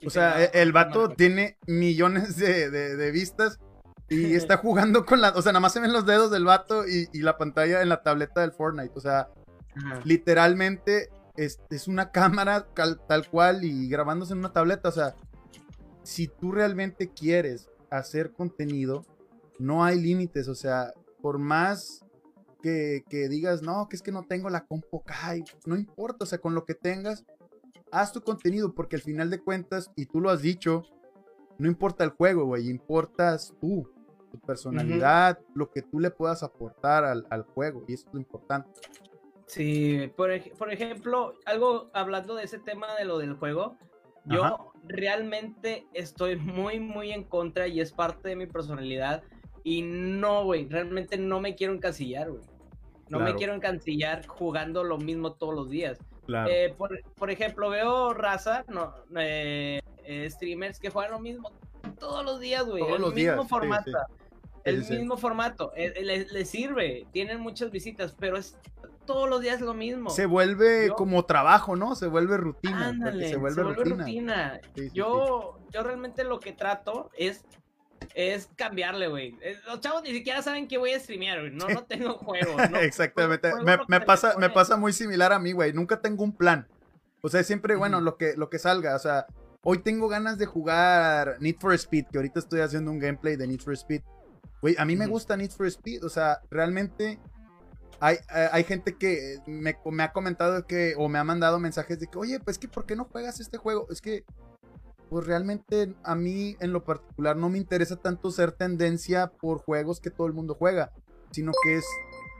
[0.05, 3.59] O sea, e- el vato tiene millones de, de- de vistas
[4.09, 5.29] y está jugando con la...
[5.29, 7.89] O sea, nada más se ven los dedos del vato y, y la pantalla en
[7.89, 8.93] la tableta del Fortnite.
[8.95, 9.29] O sea,
[9.75, 10.01] Ajá.
[10.03, 12.67] literalmente es, es una cámara
[13.07, 14.89] tal cual y grabándose en una tableta.
[14.89, 15.15] O sea,
[16.07, 19.05] si tú realmente quieres hacer contenido,
[19.59, 20.47] no hay límites.
[20.47, 22.05] O sea, por más
[22.61, 26.23] que, que digas, no, que es que no tengo la compo acá", y no importa.
[26.23, 27.25] O sea, con lo que tengas,
[27.91, 30.83] haz tu contenido, porque al final de cuentas, y tú lo has dicho,
[31.57, 33.89] no importa el juego, güey, importas tú,
[34.31, 38.19] tu personalidad, lo que tú le puedas aportar al, al juego, y eso es lo
[38.19, 38.69] importante.
[39.45, 43.77] Sí, por, ej- por ejemplo, algo hablando de ese tema de lo del juego,
[44.29, 44.57] yo Ajá.
[44.87, 49.23] realmente estoy muy, muy en contra y es parte de mi personalidad.
[49.63, 52.43] Y no, güey, realmente no me quiero encasillar, güey.
[53.09, 55.97] No me quiero encasillar jugando lo mismo todos los días.
[56.25, 56.49] Claro.
[56.51, 61.51] Eh, por, por ejemplo, veo raza, no, eh, eh, streamers que juegan lo mismo
[61.99, 62.79] todos los días, güey.
[62.83, 63.91] Todos el los mismo días, sí, formato.
[63.91, 64.25] sí.
[64.67, 64.99] El Sí, sí.
[64.99, 65.71] mismo formato.
[65.75, 67.07] eh, eh, Les les sirve.
[67.11, 68.57] Tienen muchas visitas, pero es
[69.05, 70.09] todos los días lo mismo.
[70.09, 71.95] se vuelve yo- como trabajo, ¿no?
[71.95, 72.87] Se vuelve rutina.
[72.87, 73.95] Ándale, se vuelve rutina.
[74.03, 74.61] rutina.
[74.75, 77.45] Sí, sí, yo, yo realmente lo que trato es,
[78.15, 79.37] es cambiarle, güey.
[79.41, 81.51] Eh, Los chavos ni siquiera saben que voy a streamear, güey.
[81.53, 82.55] No, no tengo juego.
[82.69, 83.49] no- Exactamente.
[83.51, 85.71] juego Me, pasa, me pasa muy similar a mí, güey.
[85.73, 86.67] Nunca tengo un plan.
[87.21, 88.95] O sea, siempre, bueno, lo que, lo que salga.
[88.95, 89.25] O sea,
[89.63, 93.47] hoy tengo ganas de jugar Need for Speed, que ahorita estoy haciendo un gameplay de
[93.47, 94.01] Need for Speed.
[94.61, 96.03] Güey, a mí me gusta Need for Speed.
[96.03, 97.19] O sea, realmente
[97.99, 101.99] hay, eh, hay gente que me, me ha comentado que, o me ha mandado mensajes
[101.99, 103.87] de que, oye, pues que, ¿por qué no juegas este juego?
[103.89, 104.23] Es que,
[105.09, 109.99] pues realmente a mí en lo particular no me interesa tanto ser tendencia por juegos
[110.01, 110.91] que todo el mundo juega,
[111.31, 111.85] sino que es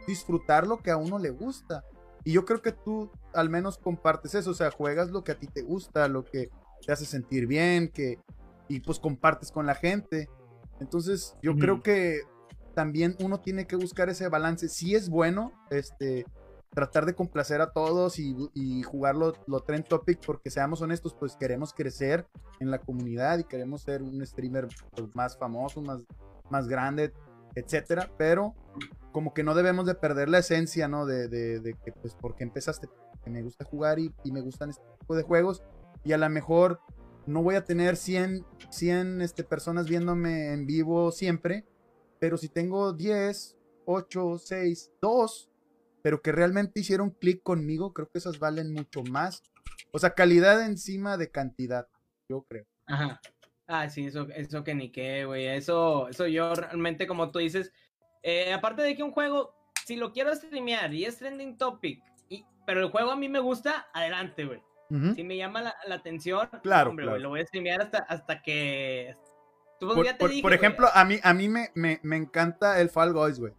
[0.06, 1.84] disfrutar lo que a uno le gusta.
[2.24, 5.40] Y yo creo que tú al menos compartes eso, o sea, juegas lo que a
[5.40, 6.50] ti te gusta, lo que
[6.86, 8.20] te hace sentir bien, que
[8.68, 10.30] y pues compartes con la gente.
[10.80, 12.22] Entonces, yo creo que
[12.76, 14.70] también uno tiene que buscar ese balance.
[14.70, 16.26] Si es bueno, este
[16.70, 21.16] tratar de complacer a todos y, y jugar lo, lo trend topic, porque seamos honestos,
[21.16, 22.28] pues queremos crecer
[22.60, 26.02] en la comunidad y queremos ser un streamer pues, más famoso, más,
[26.52, 27.14] más grande,
[27.56, 28.54] etcétera, pero
[29.12, 31.08] como que no debemos de perder la esencia, ¿no?
[31.08, 32.88] De, de, de que, pues, porque empezaste,
[33.24, 35.64] que me gusta jugar y, y me gustan este tipo de juegos,
[36.04, 36.80] y a lo mejor
[37.28, 41.66] no voy a tener 100, 100 este, personas viéndome en vivo siempre,
[42.20, 45.52] pero si tengo 10, 8, 6, 2,
[46.02, 49.44] pero que realmente hicieron clic conmigo, creo que esas valen mucho más.
[49.92, 51.88] O sea, calidad encima de cantidad,
[52.30, 52.66] yo creo.
[52.88, 53.20] Ajá.
[53.68, 55.48] Ah, sí, eso, eso que ni qué, güey.
[55.48, 57.74] Eso, eso yo realmente, como tú dices,
[58.24, 59.54] eh, aparte de que un juego,
[59.86, 63.40] si lo quiero streamear y es trending topic, y, pero el juego a mí me
[63.40, 64.62] gusta, adelante, güey.
[64.90, 65.14] Ujú.
[65.16, 67.20] Si me llama la, la atención, Claro, hombre, claro.
[67.20, 69.16] lo voy a streamear hasta, hasta que...
[69.80, 70.58] Tú, Por, ya te por- dije, por güey.
[70.60, 73.54] ejemplo, a mí, a mí me, me, me encanta el Fall Guys, güey.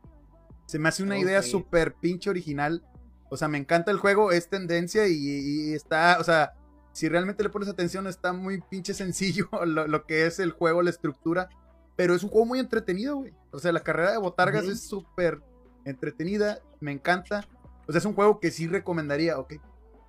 [0.66, 2.82] Se me hace una idea súper pinche original
[3.30, 6.54] O sea, me encanta el juego, es tendencia y, está, o sea,
[6.92, 10.90] si realmente le pones atención, está muy pinche sencillo lo, que es el juego, la
[10.90, 11.48] estructura.
[11.94, 13.32] Pero es un juego muy entretenido, güey.
[13.52, 15.40] O sea, la carrera de botargas es súper
[15.84, 17.46] entretenida, me encanta.
[17.86, 19.54] O sea, es un juego que sí recomendaría, ok,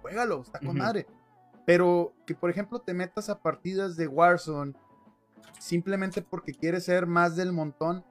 [0.02, 1.08] juégalo, está con madre.
[1.66, 4.74] Pero que, por ejemplo, te metas a partidas de Warzone
[5.60, 8.04] simplemente porque quieres ser más del montón,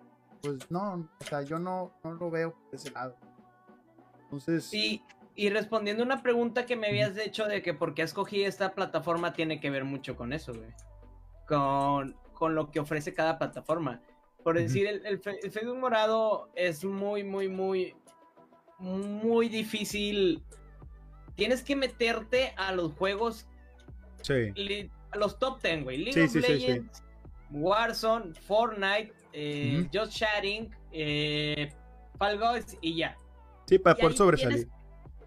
[0.43, 3.16] pues no, o sea, yo no, no lo veo de ese lado.
[4.22, 4.64] Entonces...
[4.64, 5.03] Sí,
[5.34, 8.74] y respondiendo a una pregunta que me habías hecho de que por qué escogí esta
[8.74, 10.70] plataforma tiene que ver mucho con eso, güey.
[11.47, 14.03] Con, con lo que ofrece cada plataforma.
[14.43, 17.95] Por decir, el, el, Facebook morado es muy, muy, muy,
[18.78, 20.43] muy difícil.
[21.39, 23.47] Tienes que meterte a los juegos.
[24.22, 24.91] Sí.
[25.12, 25.99] A los top 10, güey.
[25.99, 27.05] League of Legends,
[27.53, 31.72] Warzone, Fortnite, eh, Just Chatting, eh,
[32.18, 33.16] Fall Guys y ya.
[33.66, 34.68] Sí, para poder sobresalir.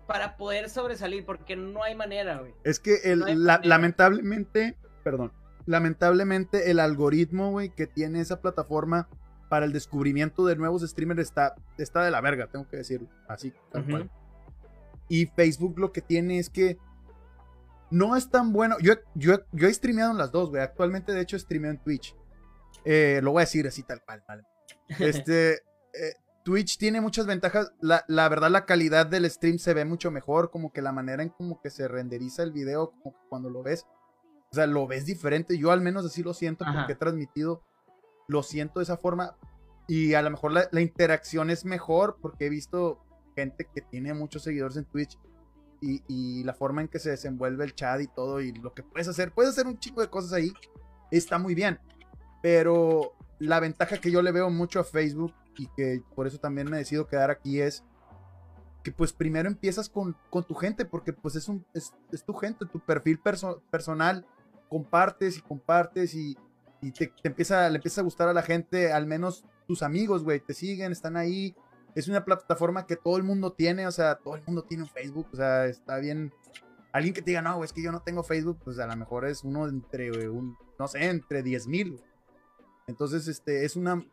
[0.06, 2.54] Para poder sobresalir, porque no hay manera, güey.
[2.66, 5.32] Es que el, lamentablemente, perdón,
[5.66, 9.08] lamentablemente el algoritmo, güey, que tiene esa plataforma
[9.48, 13.54] para el descubrimiento de nuevos streamers está, está de la verga, tengo que decirlo, así,
[13.72, 14.12] tal cual.
[15.12, 16.78] Y Facebook lo que tiene es que
[17.90, 18.78] no es tan bueno.
[18.80, 20.62] Yo, yo, yo he streameado en las dos, güey.
[20.64, 22.16] Actualmente, de hecho, streameo en Twitch.
[22.86, 24.44] Eh, lo voy a decir así tal cual, ¿vale?
[25.00, 26.14] Este, eh,
[26.46, 27.74] Twitch tiene muchas ventajas.
[27.82, 30.50] La, la, verdad, la calidad del stream se ve mucho mejor.
[30.50, 33.64] Como que la manera en como que se renderiza el video, como que cuando lo
[33.64, 33.86] ves.
[34.50, 35.58] O sea, lo ves diferente.
[35.58, 37.66] Yo al menos así lo siento porque he transmitido.
[38.30, 39.36] Lo siento de esa forma.
[39.90, 43.04] Y a lo mejor la, la interacción es mejor porque he visto
[43.74, 45.18] que tiene muchos seguidores en Twitch
[45.82, 49.08] y, la forma en que se desenvuelve el chat y todo y lo que puedes
[49.08, 49.32] hacer.
[49.32, 50.54] Puedes hacer un chico de cosas ahí.
[51.10, 51.80] Está muy bien.
[52.42, 56.70] Pero la ventaja que yo le veo mucho a Facebook y que por eso también
[56.70, 57.84] me decido quedar aquí es
[58.84, 60.16] que pues primero empiezas con,
[60.48, 61.46] tu gente porque pues es,
[62.26, 63.20] tu gente, tu perfil
[63.70, 64.26] personal.
[64.70, 66.38] Compartes y compartes y,
[66.94, 70.54] te, empieza, le empieza a gustar a la gente, al menos tus amigos, güey, te
[70.54, 71.56] siguen, están ahí,
[71.96, 74.90] es una plataforma que todo el mundo tiene, o sea, todo el mundo tiene un
[74.90, 76.34] Facebook, o sea, está bien.
[76.94, 79.26] Alguien que te diga, no, es que yo no tengo Facebook, pues a lo mejor
[79.26, 82.02] es uno entre, un, no sé, entre 10 mil.
[82.88, 84.04] Entonces, este, es una,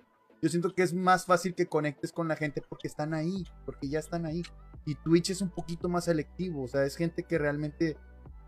[0.40, 3.88] yo siento que es más fácil que conectes con la gente porque están ahí, porque
[3.88, 4.42] ya están ahí.
[4.84, 7.96] Y Twitch es un poquito más selectivo, o sea, es gente que realmente,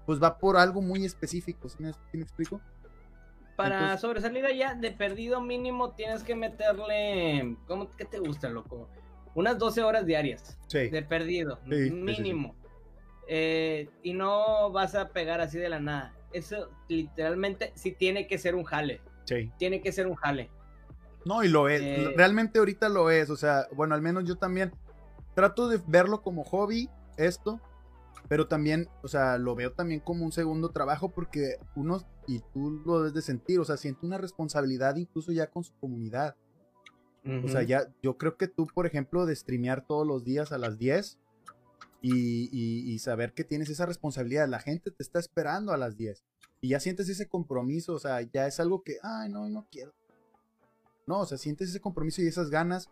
[0.07, 1.91] pues va por algo muy específico, ¿sí me,
[2.22, 2.61] explico?
[3.57, 8.89] Para sobresalir allá, de perdido mínimo tienes que meterle, ¿cómo, ¿qué te gusta, loco?
[9.35, 12.55] Unas 12 horas diarias de perdido, mínimo.
[13.33, 16.14] Eh, y no vas a pegar así de la nada.
[16.33, 19.01] Eso literalmente sí tiene que ser un jale.
[19.24, 19.53] Sí.
[19.59, 20.51] Tiene que ser un jale.
[21.24, 21.81] No, y lo es.
[21.81, 23.31] Eh, Realmente ahorita lo es.
[23.31, 24.72] O sea, bueno, al menos yo también
[25.35, 27.61] trato de verlo como hobby, esto.
[28.28, 32.83] Pero también, o sea, lo veo también como un segundo trabajo porque uno, y tú
[32.85, 36.37] lo debes de sentir, o sea, siente una responsabilidad incluso ya con su comunidad.
[37.45, 40.59] O sea, ya, yo creo que tú, por ejemplo, de streamear todos los días a
[40.59, 41.18] las 10
[42.01, 46.25] y, saber que tienes esa responsabilidad, la gente te está esperando a las 10
[46.62, 49.93] y ya sientes ese compromiso, o sea, ya es algo que, ay, no, no quiero.
[51.07, 52.91] No, o sea, sientes ese compromiso y esas ganas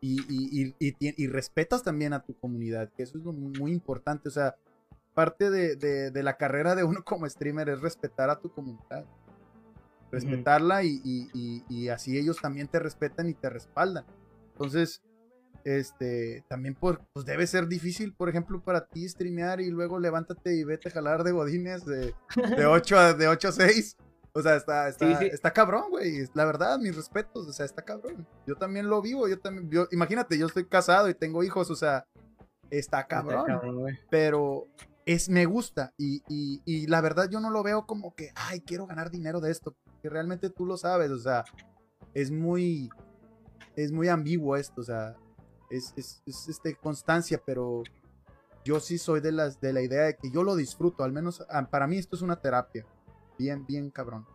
[0.00, 4.56] y, y respetas también a tu comunidad, que eso es muy importante, o sea,
[5.14, 9.04] parte de, de la carrera de uno como streamer es respetar a tu comunidad
[10.10, 14.04] respetarla y, así ellos también te respetan y te respaldan.
[14.52, 15.02] Entonces,
[15.64, 20.54] este, también por, pues debe ser difícil, por ejemplo, para ti streamear y luego levántate
[20.56, 22.14] y vete a jalar de godines de,
[22.56, 23.96] de 8 a, de 8 a 6.
[24.32, 26.28] O sea, está, está, está cabrón, güey.
[26.34, 28.26] La verdad, mis respetos, o sea, está cabrón.
[28.46, 32.06] Yo también lo vivo, yo también, imagínate, yo estoy casado y tengo hijos, o sea,
[32.70, 33.46] está cabrón.
[34.10, 34.66] pero
[35.08, 38.60] es, me gusta y, y, y, la verdad yo no lo veo como que, ay,
[38.60, 41.46] quiero ganar dinero de esto que realmente tú lo sabes, o sea,
[42.12, 42.90] es muy,
[43.74, 45.16] es muy ambiguo esto, o sea,
[45.70, 47.84] es, es, este, constancia, pero
[48.66, 51.42] yo sí soy de, las, de la idea de que yo lo disfruto, al menos
[51.48, 52.84] ah, para mí esto es una terapia,
[53.38, 54.26] bien, bien cabrón.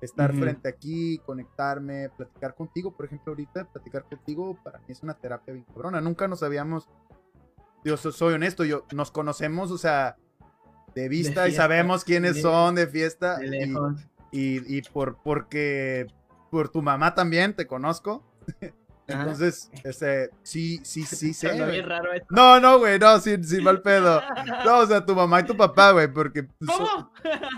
[0.00, 5.14] Estar frente aquí, conectarme, platicar contigo, por ejemplo, ahorita platicar contigo para mí es una
[5.14, 6.02] terapia bien cabrona.
[6.02, 6.86] Nunca nos habíamos,
[7.86, 10.16] yo soy honesto, yo nos conocemos, o sea,
[10.94, 13.36] de vista y sabemos quiénes son de fiesta.
[13.38, 13.72] De
[14.32, 16.06] y, por porque
[16.50, 18.24] por tu mamá también te conozco.
[19.08, 21.46] Entonces, este, sí, sí, sí, sí.
[22.30, 24.20] No, no, güey, no, sin, sin mal pedo.
[24.64, 26.48] No, o sea, tu mamá y tu papá, güey, porque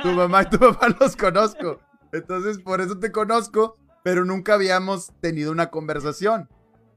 [0.03, 1.81] tu mamá y tu papá los conozco.
[2.13, 6.51] Entonces, por eso te conozco, pero nunca habíamos tenido una conversación.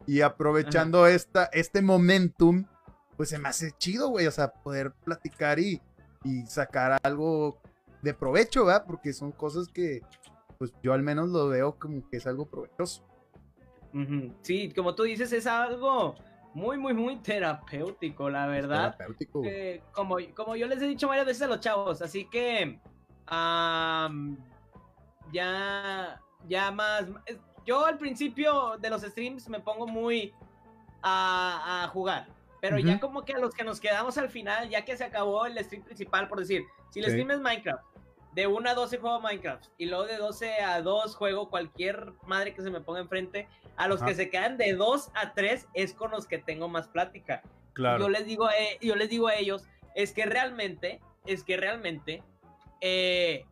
[0.06, 2.66] Y aprovechando esta, este momentum,
[3.18, 5.82] pues se me hace chido, güey, o sea, poder platicar y,
[6.24, 7.60] y sacar algo
[8.02, 8.86] de provecho, ¿verdad?
[8.86, 10.02] Porque son cosas que,
[10.58, 13.04] pues yo al menos lo veo como que es algo provechoso.
[14.42, 16.16] Sí, como tú dices, es algo
[16.54, 18.96] muy, muy, muy terapéutico, la verdad.
[18.96, 19.44] Terapéutico.
[19.94, 22.80] como, como yo les he dicho varias veces a los chavos, así que
[25.32, 27.06] ya, ya más.
[27.66, 30.34] Yo al principio de los streams me pongo muy
[31.04, 32.28] a, jugar.
[32.62, 35.48] Pero ya como que a los que nos quedamos al final, ya que se acabó
[35.48, 37.84] el stream principal, por decir, si el stream es Minecraft,
[38.34, 42.54] de 1 a 12 juego Minecraft y luego de 12 a 2 juego cualquier madre
[42.54, 43.48] que se me ponga enfrente,
[43.78, 46.88] a los que se quedan de 2 a 3 es con los que tengo más
[46.88, 47.42] plática.
[47.74, 48.00] Claro.
[48.00, 49.64] Yo les digo a, yo les digo a ellos,
[49.96, 52.24] es que realmente, es que realmente,
[52.80, 53.46] eh,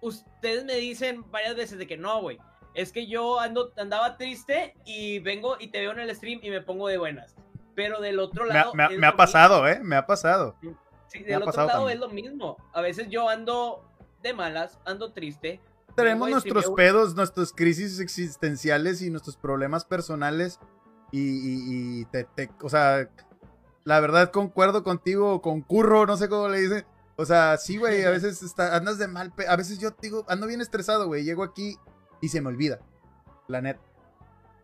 [0.00, 2.38] ustedes me dicen varias veces de que no, güey,
[2.74, 6.50] es que yo ando, andaba triste y vengo y te veo en el stream y
[6.50, 7.36] me pongo de buenas.
[7.74, 8.72] Pero del otro lado...
[8.74, 9.80] Me, ha pasado, ¿eh?
[9.82, 10.56] Me ha pasado.
[11.06, 12.56] Sí, del otro lado es lo mismo.
[12.72, 13.84] A veces yo ando
[14.22, 15.60] de malas, ando triste.
[15.94, 20.58] Tenemos nuestros pedos, nuestras crisis existenciales y nuestros problemas personales.
[21.10, 22.26] Y, te,
[22.62, 23.10] o sea,
[23.84, 26.86] la verdad concuerdo contigo, concurro, no sé cómo le dicen.
[27.16, 30.46] O sea, sí, güey, a veces está, andas de mal, a veces yo digo, ando
[30.46, 31.76] bien estresado, güey, llego aquí
[32.20, 32.80] y se me olvida,
[33.48, 33.80] la neta,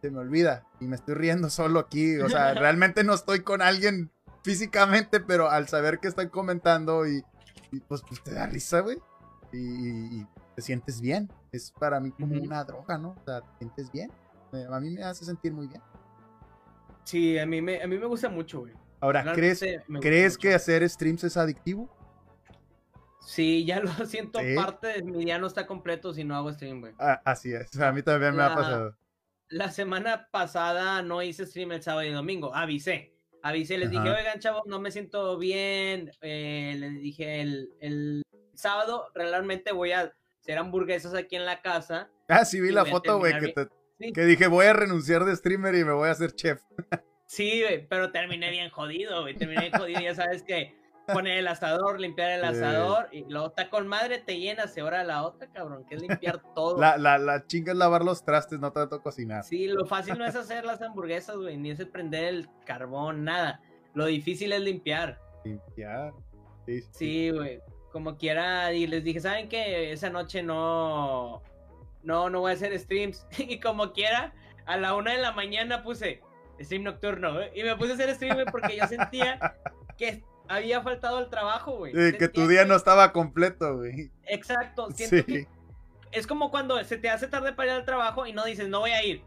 [0.00, 3.62] se me olvida y me estoy riendo solo aquí, o sea, realmente no estoy con
[3.62, 4.10] alguien
[4.42, 7.22] físicamente, pero al saber que están comentando y,
[7.88, 8.98] pues, pues, te da risa, güey
[9.52, 10.24] y,
[10.54, 11.30] te sientes bien.
[11.52, 13.10] Es para mí como una droga, ¿no?
[13.10, 14.10] O sea, te sientes bien.
[14.70, 15.80] a mí me hace sentir muy bien.
[17.04, 18.74] Sí, a mí me, a mí me gusta mucho, güey.
[19.00, 19.64] Ahora, ¿crees,
[20.00, 21.88] ¿crees que hacer streams es adictivo?
[23.20, 26.80] Sí, ya lo siento, parte de mi día no está completo si no hago stream,
[26.80, 26.94] güey.
[26.98, 28.96] Ah, así es, a mí también me ha pasado.
[29.50, 33.14] La semana pasada no hice stream el sábado y domingo, avisé.
[33.42, 36.10] Avisé, les dije, oigan, chavos, no me siento bien.
[36.20, 38.22] Eh, les dije el, el
[38.54, 42.10] sábado realmente voy a hacer hamburguesas aquí en la casa.
[42.28, 45.84] Ah, sí, vi la foto, güey, que, que dije, voy a renunciar de streamer y
[45.84, 46.60] me voy a hacer chef.
[47.26, 50.77] sí, güey, pero terminé bien jodido, güey, terminé jodido, ya sabes que
[51.08, 55.02] poner el asador, limpiar el asador y luego está con madre, te llenas, se ahora
[55.04, 56.78] la otra, cabrón, que es limpiar todo.
[56.78, 59.44] La, la, la chinga es lavar los trastes, no tanto cocinar.
[59.44, 63.60] Sí, lo fácil no es hacer las hamburguesas, güey, ni es prender el carbón, nada.
[63.94, 65.18] Lo difícil es limpiar.
[65.44, 66.12] Limpiar.
[66.92, 67.60] Sí, güey
[67.92, 69.92] como quiera, y les dije, ¿saben qué?
[69.92, 71.42] Esa noche no,
[72.02, 73.26] no, no voy a hacer streams.
[73.38, 74.32] y como quiera,
[74.66, 76.20] a la una de la mañana puse
[76.60, 77.52] stream nocturno, ¿eh?
[77.54, 79.56] y me puse a hacer stream porque yo sentía
[79.96, 81.92] que había faltado el trabajo, güey.
[82.16, 84.10] que tu día no estaba completo, güey.
[84.26, 85.46] Exacto, siento que
[86.12, 88.80] es como cuando se te hace tarde para ir al trabajo y no dices, no
[88.80, 89.22] voy a ir.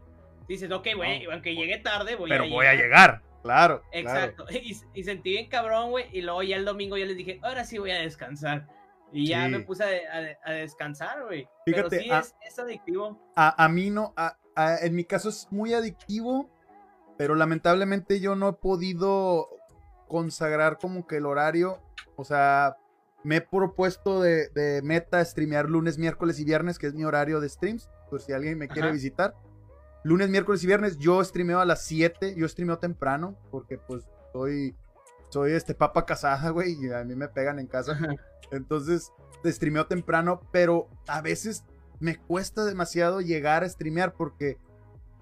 [0.48, 3.22] Dices, ok, güey, aunque llegue tarde, voy Pero voy a llegar.
[3.42, 3.82] Claro.
[3.92, 4.46] Exacto.
[4.94, 6.06] Y, sentí bien cabrón, güey.
[6.12, 8.68] Y luego ya el domingo ya les dije, ahora sí voy a descansar.
[9.12, 11.46] Y ya me puse a, descansar, güey.
[11.66, 12.08] Pero sí
[12.46, 13.20] es, adictivo.
[13.36, 14.14] A, mí no,
[14.56, 16.50] en mi caso es muy adictivo,
[17.18, 19.51] pero lamentablemente yo no he podido
[20.12, 21.80] consagrar como que el horario.
[22.16, 22.76] O sea,
[23.24, 27.48] me he propuesto de, meta streamear lunes, miércoles y viernes, que es mi horario de
[27.48, 29.34] streams, por si alguien me quiere visitar
[30.04, 30.98] lunes, miércoles y viernes.
[30.98, 34.04] Yo streameo a las 7, yo streameo temprano, porque pues
[34.34, 34.76] soy,
[35.30, 37.98] soy este papa casada, güey, y a mí me pegan en casa.
[38.50, 39.12] Entonces,
[39.46, 41.64] streameo temprano, pero a veces
[42.00, 44.58] me cuesta demasiado llegar a streamear porque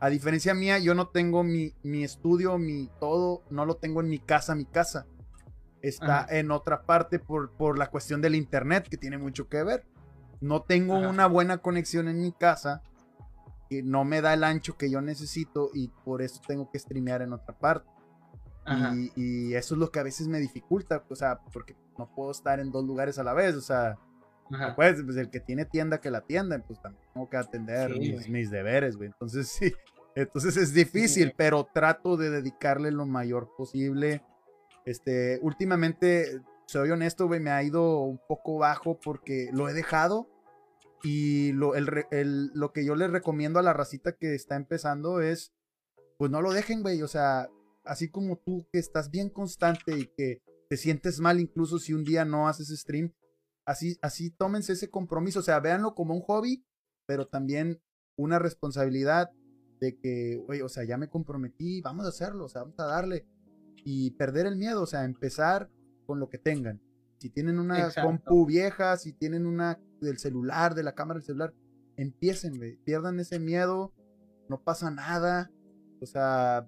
[0.00, 4.08] a diferencia mía, yo no tengo mi, mi estudio, mi todo, no lo tengo en
[4.08, 5.06] mi casa, mi casa.
[5.82, 9.86] Está en otra parte por, por la cuestión del internet, que tiene mucho que ver.
[10.40, 12.82] No tengo una buena conexión en mi casa
[13.82, 17.32] no me da el ancho que yo necesito y por eso tengo que streamear en
[17.32, 17.88] otra parte.
[19.16, 22.60] Y, eso es lo que a veces me dificulta, o sea, porque no puedo estar
[22.60, 23.98] en dos lugares a la vez, o sea,
[24.76, 27.90] pues, pues, el que tiene tienda que la tienda, pues también tengo que atender
[28.28, 29.08] mis, deberes, güey.
[29.08, 29.72] Entonces sí,
[30.14, 34.22] entonces es difícil, pero trato de dedicarle lo mayor posible.
[34.84, 40.28] Este, últimamente, soy honesto, güey, me ha ido un poco bajo porque lo he dejado
[41.02, 45.52] y lo, el, lo que yo les recomiendo a la racita que está empezando es,
[46.18, 47.02] pues no lo dejen, güey.
[47.02, 47.48] O sea,
[47.84, 52.04] así como tú que estás bien constante y que te sientes mal incluso si un
[52.04, 53.12] día no haces stream,
[53.70, 55.38] así, así tómense ese compromiso.
[55.40, 56.64] O sea, véanlo como un hobby,
[57.06, 57.80] pero también
[58.16, 59.30] una responsabilidad
[59.80, 62.86] de que, güey, o sea, ya me comprometí, vamos a hacerlo, o sea, vamos a
[62.86, 63.26] darle.
[63.84, 65.70] Y perder el miedo, o sea, empezar
[66.04, 66.82] con lo que tengan.
[67.18, 71.54] Si tienen una compu vieja, si tienen una del celular, de la cámara del celular,
[71.96, 73.94] empiecen, güey, pierdan ese miedo,
[74.48, 75.50] no pasa nada,
[76.00, 76.66] o sea,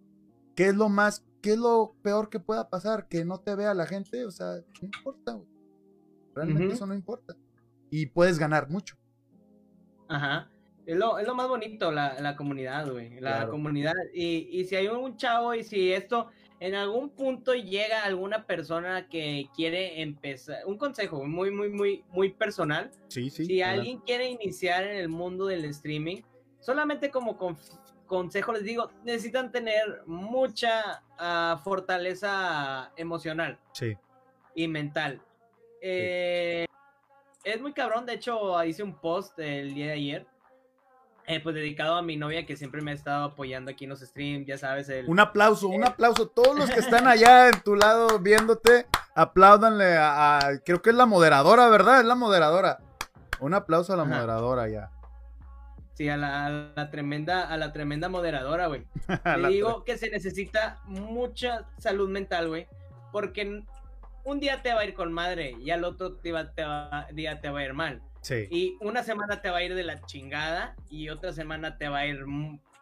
[0.55, 3.09] ¿qué es lo más, qué es lo peor que pueda pasar?
[3.09, 5.52] Que no te vea la gente, o sea, no importa, güey.
[6.35, 7.35] Realmente eso no importa.
[7.91, 8.97] Y puedes ganar mucho.
[10.09, 10.49] Ajá.
[10.87, 13.21] Es lo, es lo más bonito, la, la comunidad, güey.
[13.21, 13.95] La comunidad.
[14.13, 16.29] Y, y si hay un chavo y si esto
[16.59, 22.33] en algún punto llega alguna persona que quiere empezar, un consejo muy, muy, muy, muy
[22.33, 22.91] personal.
[23.09, 23.47] Sí, sí.
[23.47, 26.23] Si alguien quiere iniciar en el mundo del streaming,
[26.61, 27.37] solamente como
[28.07, 33.59] consejo les digo, necesitan tener mucha ah, fortaleza emocional.
[33.73, 33.97] Sí.
[34.55, 35.21] Y mental.
[35.83, 36.67] Eh,
[37.45, 40.27] es muy cabrón, de hecho hice un post el día de ayer
[41.27, 44.01] eh, pues dedicado a mi novia que siempre me ha estado apoyando aquí en los
[44.01, 44.89] streams, ya sabes.
[44.89, 45.09] El...
[45.09, 46.27] Un aplauso, un aplauso.
[46.27, 51.07] Todos los que están allá en tu lado viéndote, apláudanle a, creo que es la
[51.07, 52.01] moderadora, ¿verdad?
[52.01, 52.81] Es la moderadora.
[53.39, 54.91] Un aplauso a la moderadora ya.
[55.95, 58.87] Sí, a la, tremenda, a la tremenda moderadora, güey.
[59.39, 62.67] Le digo que se necesita mucha salud mental, güey.
[63.13, 63.63] Porque
[64.25, 67.65] un día te va a ir con madre y al otro día te va a
[67.65, 68.03] ir mal.
[68.31, 71.99] Y una semana te va a ir de la chingada y otra semana te va
[71.99, 72.25] a ir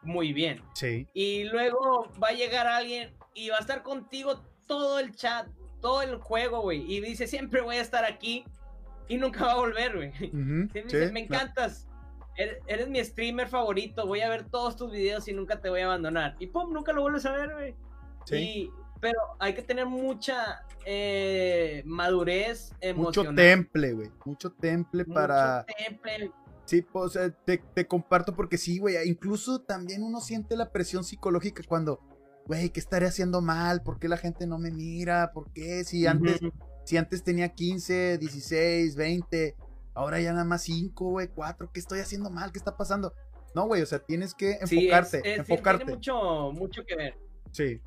[0.02, 0.62] muy bien.
[0.74, 1.06] Sí.
[1.14, 5.48] Y luego va a llegar alguien y va a estar contigo todo el chat,
[5.80, 6.84] todo el juego, güey.
[6.92, 8.44] Y dice, siempre voy a estar aquí
[9.08, 10.12] y nunca va a volver, güey.
[10.32, 11.86] me encantas.
[12.36, 15.86] Eres, mi streamer favorito, voy a ver todos tus videos y nunca te voy a
[15.86, 16.36] abandonar.
[16.38, 17.74] Y pum, nunca lo vuelves a ver, güey.
[18.24, 18.70] Sí.
[19.00, 23.32] Pero hay que tener mucha eh, madurez emocional.
[23.32, 24.10] Mucho temple, güey.
[24.24, 25.64] Mucho temple para.
[25.66, 26.32] Mucho temple.
[26.64, 28.96] Sí, pues te, te, comparto porque sí, güey.
[29.08, 32.00] Incluso también uno siente la presión psicológica cuando,
[32.46, 33.82] güey, ¿qué estaré haciendo mal?
[33.82, 35.32] ¿Por qué la gente no me mira?
[35.32, 35.82] ¿Por qué?
[35.82, 36.40] Si antes,
[36.84, 39.56] si antes tenía 15, 16, 20,
[39.94, 42.52] ahora ya nada más 5, güey, 4, ¿qué estoy haciendo mal?
[42.52, 43.14] ¿Qué está pasando?
[43.54, 45.84] No, güey, o sea, tienes que enfocarte, sí, enfocarte.
[45.84, 47.18] tiene mucho, mucho que ver.
[47.50, 47.80] Sí.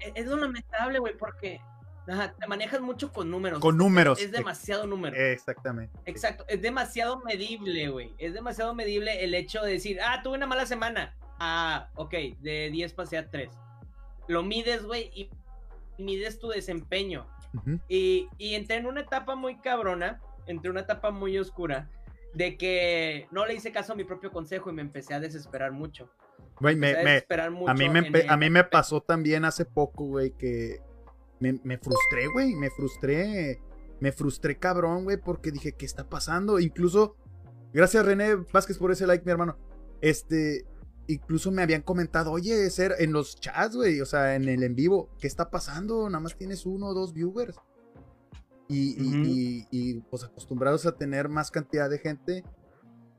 [0.00, 1.60] Es, es lo lamentable, güey, porque
[2.06, 3.58] te manejas mucho con números.
[3.60, 4.20] Con números.
[4.20, 5.16] Es, demasiado número.
[5.16, 5.98] Exactamente.
[6.04, 8.14] Exacto, es demasiado medible, güey.
[8.18, 11.16] Es demasiado medible el hecho de decir, ah, tuve una mala semana.
[11.40, 13.50] Ah, ok, de 10 pasé a 3.
[14.28, 15.30] Lo mides, güey, y
[15.98, 17.26] mides tu desempeño.
[17.88, 21.90] y, y entré en una etapa muy cabrona, entre una etapa muy oscura,
[22.34, 25.72] de que no le hice caso a mi propio consejo y me empecé a desesperar
[25.72, 26.10] mucho.
[26.60, 26.94] Güey, me,
[27.66, 30.80] a mí me, a mí me pasó también hace poco, güey, que
[31.40, 33.60] me, frustré, güey, me frustré,
[34.00, 36.58] me frustré cabrón, güey, porque dije, ¿qué está pasando?
[36.58, 37.16] Incluso,
[37.72, 39.58] gracias René Vázquez por ese like, mi hermano.
[40.00, 40.64] Este,
[41.08, 44.74] incluso me habían comentado, oye, ser en los chats, güey, o sea, en el en
[44.74, 46.08] vivo, ¿qué está pasando?
[46.08, 47.56] Nada más tienes uno o dos viewers.
[48.68, 52.42] Y, y, y, pues acostumbrados a tener más cantidad de gente.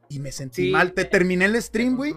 [0.10, 0.94] Y me sentí mal.
[0.94, 2.16] Te terminé el stream, güey.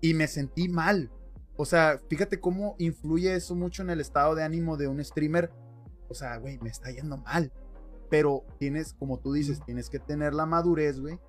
[0.00, 1.10] Y me sentí mal.
[1.56, 5.52] O sea, fíjate cómo influye eso mucho en el estado de ánimo de un streamer.
[6.08, 7.52] O sea, güey, me está yendo mal.
[8.08, 11.20] Pero tienes, como tú dices, tienes que tener la madurez, güey,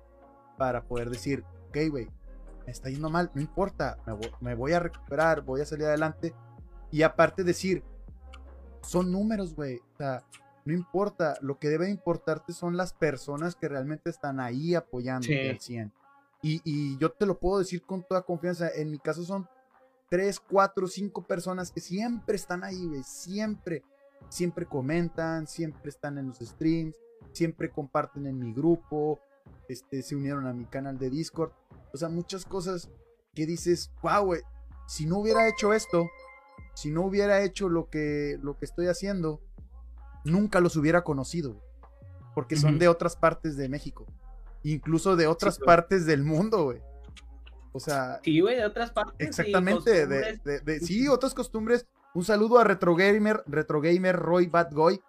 [0.58, 2.08] para poder decir, ok, güey,
[2.66, 3.98] me está yendo mal, no importa,
[4.40, 6.34] me voy, a recuperar, voy a salir adelante.
[6.90, 7.84] Y aparte decir,
[8.82, 9.78] son números, güey.
[9.78, 10.24] O sea,
[10.64, 15.60] no importa, lo que debe importarte son las personas que realmente están ahí apoyando al
[15.60, 15.92] 100.
[16.42, 19.48] Y, y, yo te lo puedo decir con toda confianza, en mi caso son
[20.08, 23.82] tres, cuatro, cinco personas que siempre están ahí, güey, siempre,
[24.28, 26.96] siempre comentan, siempre están en los streams,
[27.32, 29.20] siempre comparten en mi grupo,
[29.68, 31.52] este, se unieron a mi canal de Discord,
[31.94, 32.90] o sea, muchas cosas
[33.34, 34.42] que dices, wow, güey,
[34.86, 36.08] si no hubiera hecho esto,
[36.74, 39.40] si no hubiera hecho lo que, lo que estoy haciendo,
[40.24, 41.60] nunca los hubiera conocido,
[42.34, 44.06] porque son de otras partes de México,
[44.62, 46.80] incluso de otras partes del mundo, güey.
[47.72, 48.20] O sea.
[48.22, 49.26] Sí, güey, de otras partes.
[49.26, 51.86] Exactamente, de, sí, otras costumbres.
[52.14, 55.00] Un saludo a RetroGamer, RetroGamer Roy Badgoy.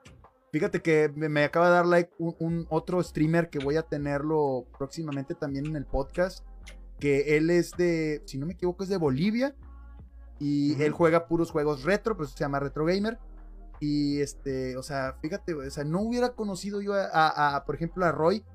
[0.52, 5.36] Fíjate que me, acaba de dar like un, otro streamer que voy a tenerlo próximamente
[5.36, 6.46] también en el podcast.
[7.00, 9.56] Que él es de, si no me equivoco, es de Bolivia.
[10.40, 13.18] Y él juega puros juegos retro, pues se llama RetroGamer.
[13.80, 18.12] Y este, o sea, fíjate, o sea, no hubiera conocido yo a por ejemplo, a
[18.12, 18.46] Roy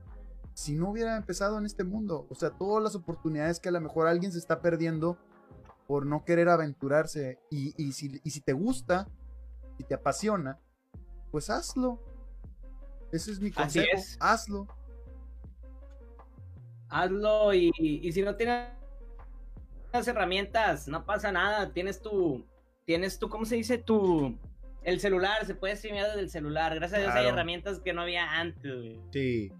[0.59, 2.27] si no hubiera empezado en este mundo.
[2.31, 5.17] O sea, todas las oportunidades que a lo mejor alguien se está perdiendo
[5.87, 7.39] por no querer aventurarse.
[7.49, 9.07] Y, si, si, te gusta,
[9.79, 10.59] y te apasiona,
[11.31, 12.03] pues hazlo.
[13.13, 13.87] Ese es mi consejo.
[14.19, 14.67] Hazlo.
[16.89, 18.73] Hazlo y, si no tienes
[19.93, 21.73] las herramientas, no pasa nada.
[21.73, 22.45] Tienes tu,
[22.85, 23.79] tienes tu, ¿cómo se dice?
[23.79, 24.37] Tu,
[24.85, 26.75] el celular, se puede streamear desde el celular.
[26.75, 28.97] Gracias a Dios hay herramientas que no había antes.
[29.13, 29.53] Sí.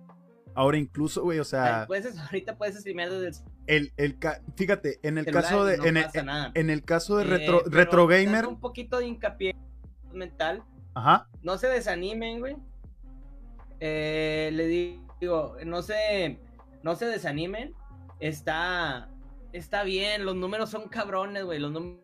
[0.55, 1.85] Ahora incluso, güey, o sea...
[1.87, 5.77] Puedes, ahorita puedes streamear desde el, el ca- fíjate, en el celular caso de...
[5.77, 6.51] no en, el, pasa nada.
[6.55, 8.47] en el caso de Eh, retro, retro gamer...
[8.47, 9.55] Un poquito de hincapié
[10.13, 10.65] mental.
[10.95, 11.29] Ajá.
[11.43, 12.57] No se desanimen, güey.
[13.81, 14.67] Eh, le
[15.21, 16.41] digo, no se,
[16.83, 17.75] no se desanimen.
[18.19, 19.09] Está,
[19.53, 20.25] está bien.
[20.25, 21.61] Los números son cabrones, güey.
[21.61, 22.01] Los num-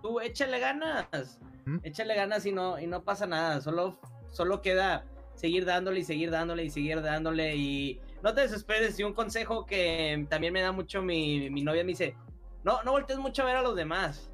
[0.00, 1.38] Tú échale ganas.
[1.82, 3.60] Échale ganas y no, y no pasa nada.
[3.60, 3.98] Solo,
[4.30, 5.04] solo queda
[5.34, 7.56] seguir dándole y seguir dándole y seguir dándole.
[7.56, 8.98] Y no te desesperes.
[8.98, 12.16] Y un consejo que también me da mucho mi, mi novia me dice:
[12.64, 14.30] No, no voltees mucho a ver a los demás.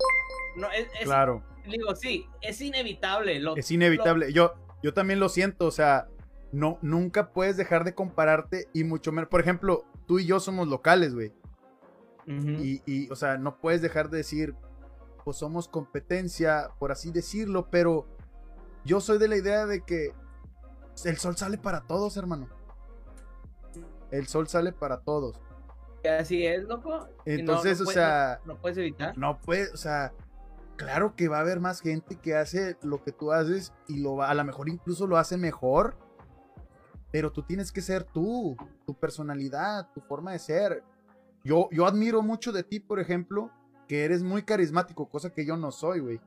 [0.57, 1.43] No, es, es- Claro.
[1.66, 3.39] digo, sí, es inevitable.
[3.41, 4.33] Lo, Es inevitable.
[4.33, 6.09] Yo, yo también lo siento, o sea,
[6.51, 9.29] no, nunca puedes dejar de compararte y mucho menos.
[9.29, 11.33] Por ejemplo, tú y yo somos locales, güey.
[12.26, 14.55] Y, y, o sea, no puedes dejar de decir,
[15.25, 18.07] pues somos competencia, por así decirlo, pero
[18.85, 20.12] yo soy de la idea de que
[21.05, 22.49] el sol sale para todos, hermano.
[24.11, 25.41] El sol sale para todos.
[26.19, 26.91] Así es, loco.
[26.91, 29.19] no- Entonces, no o puedes- sea, No, no puedes evitar.
[29.19, 30.12] no puedes, o sea,
[30.77, 34.16] claro que va a haber más gente que hace lo que tú haces y lo
[34.16, 35.97] va, a lo mejor incluso lo hace mejor,
[37.11, 38.57] pero tú tienes que ser tú,
[38.87, 40.83] tu personalidad, tu forma de ser.
[41.45, 43.51] Yo, yo admiro mucho de ti, por ejemplo,
[43.89, 46.20] que eres muy carismático, cosa que yo no soy, güey.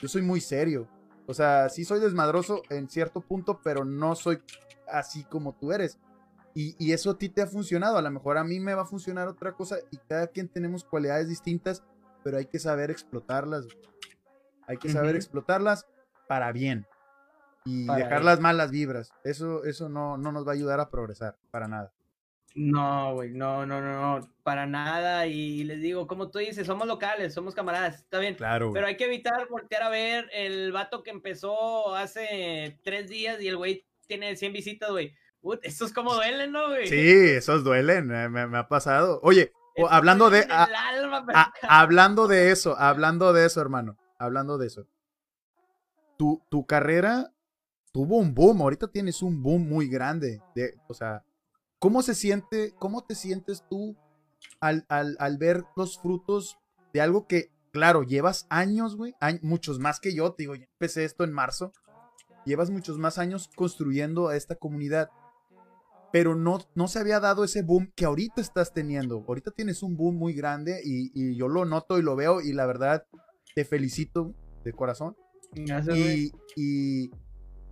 [0.00, 0.86] Yo soy muy serio.
[1.26, 4.40] O sea, sí soy desmadroso en cierto punto, pero no soy
[4.86, 5.98] así como tú eres.
[6.54, 7.98] Y, y eso a ti te ha funcionado.
[7.98, 10.84] A lo mejor a mí me va a funcionar otra cosa y cada quien tenemos
[10.84, 11.82] cualidades distintas,
[12.22, 13.64] pero hay que saber explotarlas.
[13.64, 13.76] güey.
[14.68, 15.86] Hay que saber explotarlas
[16.28, 16.86] para bien.
[17.64, 18.26] Y Para dejar bien.
[18.26, 19.10] las malas vibras.
[19.24, 21.92] Eso, eso no, no nos va a ayudar a progresar, para nada.
[22.58, 25.26] No, güey, no, no, no, no, para nada.
[25.26, 28.34] Y les digo, como tú dices, somos locales, somos camaradas, está bien.
[28.34, 33.42] Claro, Pero hay que evitar voltear a ver el vato que empezó hace tres días
[33.42, 35.12] y el güey tiene 100 visitas, güey.
[35.42, 36.86] Ut, Esto es como duelen, ¿no, güey?
[36.86, 39.20] Sí, esos duelen, eh, me, me ha pasado.
[39.22, 39.52] Oye,
[39.90, 44.86] hablando de, a- alma, a- hablando de eso, hablando de eso, hermano, hablando de eso.
[46.16, 47.30] Tu, tu carrera
[47.92, 50.40] tuvo un boom, ahorita tienes un boom muy grande.
[50.54, 51.22] De, o sea,
[51.78, 53.96] ¿cómo se siente, cómo te sientes tú
[54.60, 56.56] al, al- al ver los frutos
[56.92, 61.04] de algo que, claro, llevas años, güey, muchos más que yo, te digo, yo empecé
[61.04, 61.72] esto en marzo,
[62.44, 65.10] llevas muchos más años construyendo a esta comunidad,
[66.12, 69.22] pero no, no se había dado ese boom que ahorita estás teniendo.
[69.26, 72.52] Ahorita tienes un boom muy grande y, y yo lo noto y lo veo y
[72.52, 73.06] la verdad
[73.54, 74.32] te felicito
[74.64, 75.16] de corazón.
[75.52, 76.32] Gracias, güey.
[76.56, 77.10] Y, y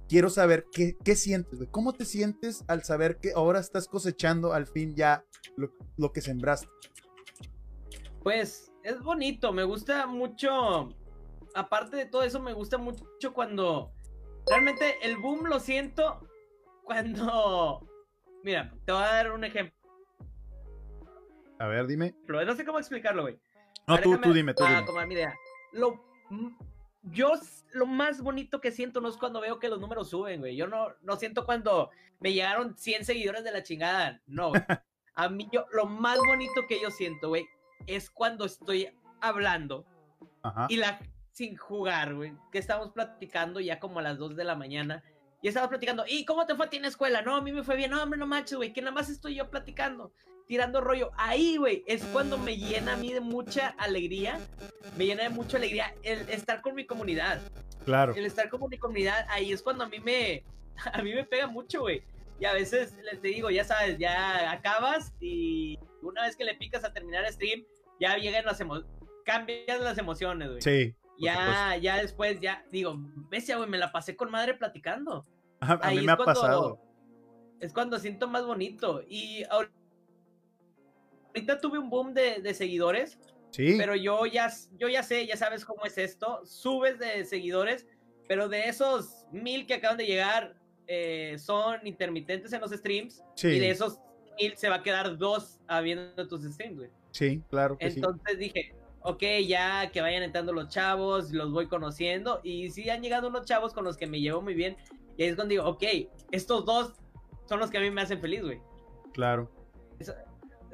[0.09, 1.70] quiero saber qué, qué sientes, güey.
[1.70, 5.24] ¿Cómo te sientes al saber que ahora estás cosechando al fin ya
[5.57, 6.68] lo, lo que sembraste?
[8.22, 10.88] Pues es bonito, me gusta mucho.
[11.55, 13.92] Aparte de todo eso, me gusta mucho cuando
[14.48, 16.26] realmente el boom lo siento
[16.84, 17.86] cuando.
[18.42, 19.74] Mira, te voy a dar un ejemplo.
[21.59, 22.14] A ver, dime.
[22.28, 23.38] No sé cómo explicarlo, güey.
[23.86, 24.76] No, tú, tú dime, tú dime.
[24.76, 25.34] acomodar mi idea.
[25.72, 26.05] Lo,
[27.11, 27.32] yo,
[27.72, 30.57] lo más bonito que siento no es cuando veo que los números suben, güey.
[30.57, 31.90] Yo no, no siento cuando
[32.20, 34.20] me llegaron 100 seguidores de la chingada.
[34.26, 34.62] No, güey.
[35.16, 37.46] A mí, yo, lo más bonito que yo siento, güey,
[37.86, 38.88] es cuando estoy
[39.20, 39.86] hablando
[40.42, 40.66] Ajá.
[40.68, 40.98] y la
[41.30, 42.32] sin jugar, güey.
[42.50, 45.05] Que estamos platicando ya como a las 2 de la mañana.
[45.42, 47.20] Y estamos platicando, ¿y cómo te fue a ti en la escuela?
[47.20, 47.90] No, a mí me fue bien.
[47.90, 50.12] No, hombre, no manches, güey, que nada más estoy yo platicando,
[50.47, 51.11] tirando rollo.
[51.16, 54.38] Ahí, güey, es cuando me llena a mí de mucha alegría.
[54.97, 57.40] Me llena de mucha alegría el estar con mi comunidad.
[57.84, 58.14] Claro.
[58.14, 60.45] El estar con mi comunidad, ahí es cuando a mí me,
[60.92, 62.03] a mí me pega mucho, güey.
[62.40, 66.55] Y a veces les te digo, ya sabes, ya acabas y una vez que le
[66.55, 67.64] picas a terminar el stream,
[68.01, 68.90] ya llegan las emociones,
[69.24, 70.61] cambias las emociones, güey.
[70.62, 70.95] Sí.
[71.16, 72.97] Ya, ya después, ya, digo,
[73.30, 75.24] bestia, güey, me la pasé con madre platicando.
[75.61, 76.80] A, a Ahí mí me ha cuando- pasado.
[77.61, 79.01] Es cuando siento más bonito.
[79.09, 79.70] Y ahor-
[81.35, 83.18] ahorita tuve un boom de, de seguidores,
[83.51, 83.76] Sí.
[83.78, 86.41] pero yo ya, yo ya sé, ya sabes cómo es esto.
[86.45, 87.87] Subes de seguidores,
[88.26, 90.57] pero de esos mil que acaban de llegar,
[90.89, 93.22] eh, son intermitentes en los streams.
[93.37, 93.49] sí.
[93.49, 94.01] Y de esos
[94.41, 96.91] mil se va a quedar dos viendo tus streams, güey.
[97.12, 97.97] Sí, claro que sí.
[98.01, 102.41] Entonces dije, ok, ya que vayan entrando los chavos, los voy conociendo.
[102.43, 104.76] Y sí han llegado unos chavos con los que me llevo muy bien.
[105.16, 105.85] Y ahí es cuando digo, ok,
[106.32, 106.95] estos dos
[107.49, 108.61] son los que a mí me hacen feliz, güey.
[109.12, 109.49] Claro.
[110.01, 110.12] Eso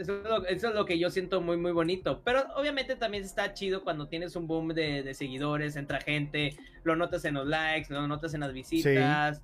[0.03, 2.23] es, lo, eso es lo que yo siento muy, muy bonito.
[2.25, 6.97] Pero obviamente también está chido cuando tienes un boom de, de seguidores, entra gente, lo
[6.97, 9.43] notas en los likes, lo notas en las visitas.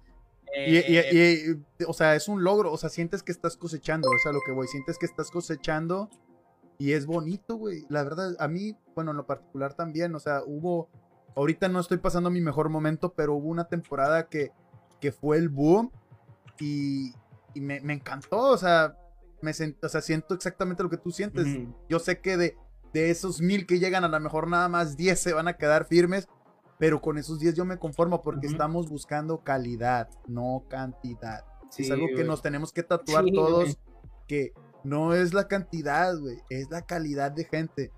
[0.54, 4.08] Y, y- eh, y- o sea, es un logro, o sea, sientes que estás cosechando,
[4.08, 6.08] o sea, lo que voy, sientes que estás cosechando
[6.78, 7.84] y es bonito, güey.
[7.88, 10.88] La verdad, a mí, bueno, en lo particular también, o sea, hubo,
[11.34, 14.52] ahorita no estoy pasando mi mejor momento, pero hubo una temporada que,
[15.00, 15.90] que fue el boom
[16.60, 17.12] y,
[17.54, 18.96] me, me, encantó, o sea,
[19.46, 21.46] me o sea, siento exactamente lo que tú sientes.
[21.88, 22.56] Yo sé que de,
[22.92, 25.86] de esos mil que llegan, a lo mejor nada más 10 se van a quedar
[25.86, 26.28] firmes,
[26.78, 31.44] pero con esos 10 yo me conformo porque estamos buscando calidad, no cantidad.
[31.76, 33.78] es algo que nos tenemos que tatuar todos,
[34.26, 37.92] que no es la cantidad, güey, es la calidad de gente.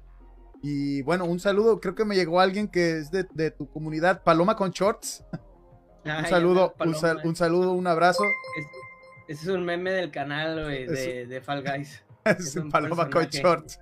[0.63, 4.23] Y bueno, un saludo, creo que me llegó alguien que es de, de tu comunidad,
[4.23, 5.25] Paloma con Shorts.
[6.05, 6.75] un saludo,
[7.25, 8.25] un, saludo, un abrazo.
[9.29, 12.03] Ese es un meme del canal, güey, de, de, Fall Guys.
[12.25, 13.79] es, un Paloma con Shorts.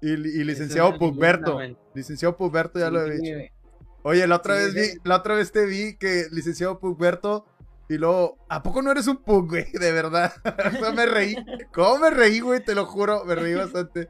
[0.00, 1.58] Y, y licenciado Pugberto.
[1.94, 3.54] Licenciado Pugberto, ya lo he dicho.
[4.02, 7.44] Oye, la otra vez vi, la otra vez te vi que licenciado Pugberto
[7.88, 9.64] y luego, ¿a poco no eres un pug, güey?
[9.72, 10.32] De verdad.
[10.96, 11.36] me reí.
[11.72, 12.64] ¿Cómo me reí, güey?
[12.64, 14.08] Te lo juro, me reí bastante.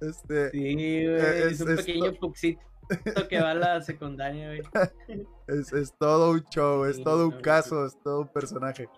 [0.00, 2.60] Este, sí, güey, es, un pequeño pugcito
[3.28, 4.62] que va a la secundaria, güey.
[5.48, 8.88] Es, es todo un show, es todo un caso, es todo un personaje.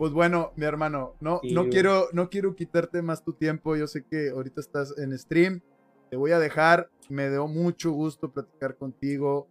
[0.00, 3.76] Pues bueno, mi hermano, no, no, quiero, no quiero quitarte más tu tiempo.
[3.76, 5.60] Yo sé que ahorita estás en stream.
[6.08, 6.88] Te voy a dejar.
[7.10, 9.46] Me dio mucho gusto platicar contigo.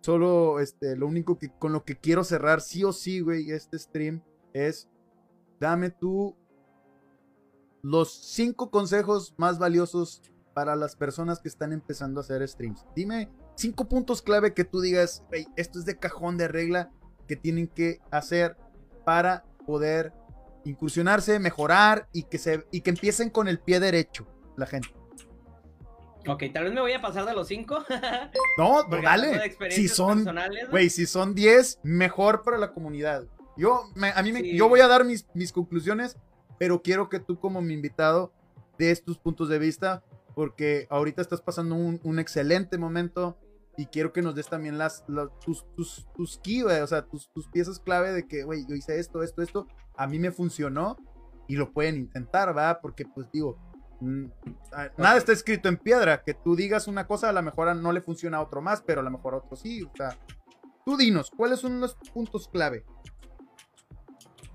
[0.00, 3.78] Solo este, lo único que con lo que quiero cerrar, sí o sí, güey, este
[3.78, 4.88] stream es
[5.60, 6.34] dame tú
[7.80, 10.20] los cinco consejos más valiosos
[10.52, 12.84] para las personas que están empezando a hacer streams.
[12.96, 15.22] Dime cinco puntos clave que tú digas,
[15.54, 16.90] esto es de cajón de regla
[17.28, 18.56] que tienen que hacer
[19.04, 20.12] para poder
[20.64, 24.88] incursionarse, mejorar y que, se, y que empiecen con el pie derecho la gente.
[26.26, 27.84] Ok, tal vez me voy a pasar de los cinco.
[28.58, 29.54] no, dale.
[29.70, 30.26] Si son,
[30.70, 33.26] güey, si son 10, mejor para la comunidad.
[33.56, 36.16] Yo, a mí me, yo voy a dar mis, mis conclusiones
[36.58, 38.32] pero quiero que tú como mi invitado
[38.78, 40.02] des tus puntos de vista,
[40.34, 43.38] porque ahorita estás pasando un, excelente momento
[43.76, 45.04] y quiero que nos des también las,
[45.44, 48.98] tus, tus, tus key, o sea, tus, tus piezas clave de que, güey, yo hice
[48.98, 49.66] esto, esto, esto,
[49.96, 50.96] a mí me funcionó
[51.46, 52.80] y lo pueden intentar, ¿va?
[52.80, 53.58] Porque pues digo,
[54.00, 54.26] mm,
[54.96, 58.00] nada está escrito en piedra, que tú digas una cosa, a lo mejor no le
[58.00, 60.16] funciona a otro más, pero a lo mejor a otro sí, o sea,
[60.84, 62.84] tú dinos, ¿cuáles son los puntos clave?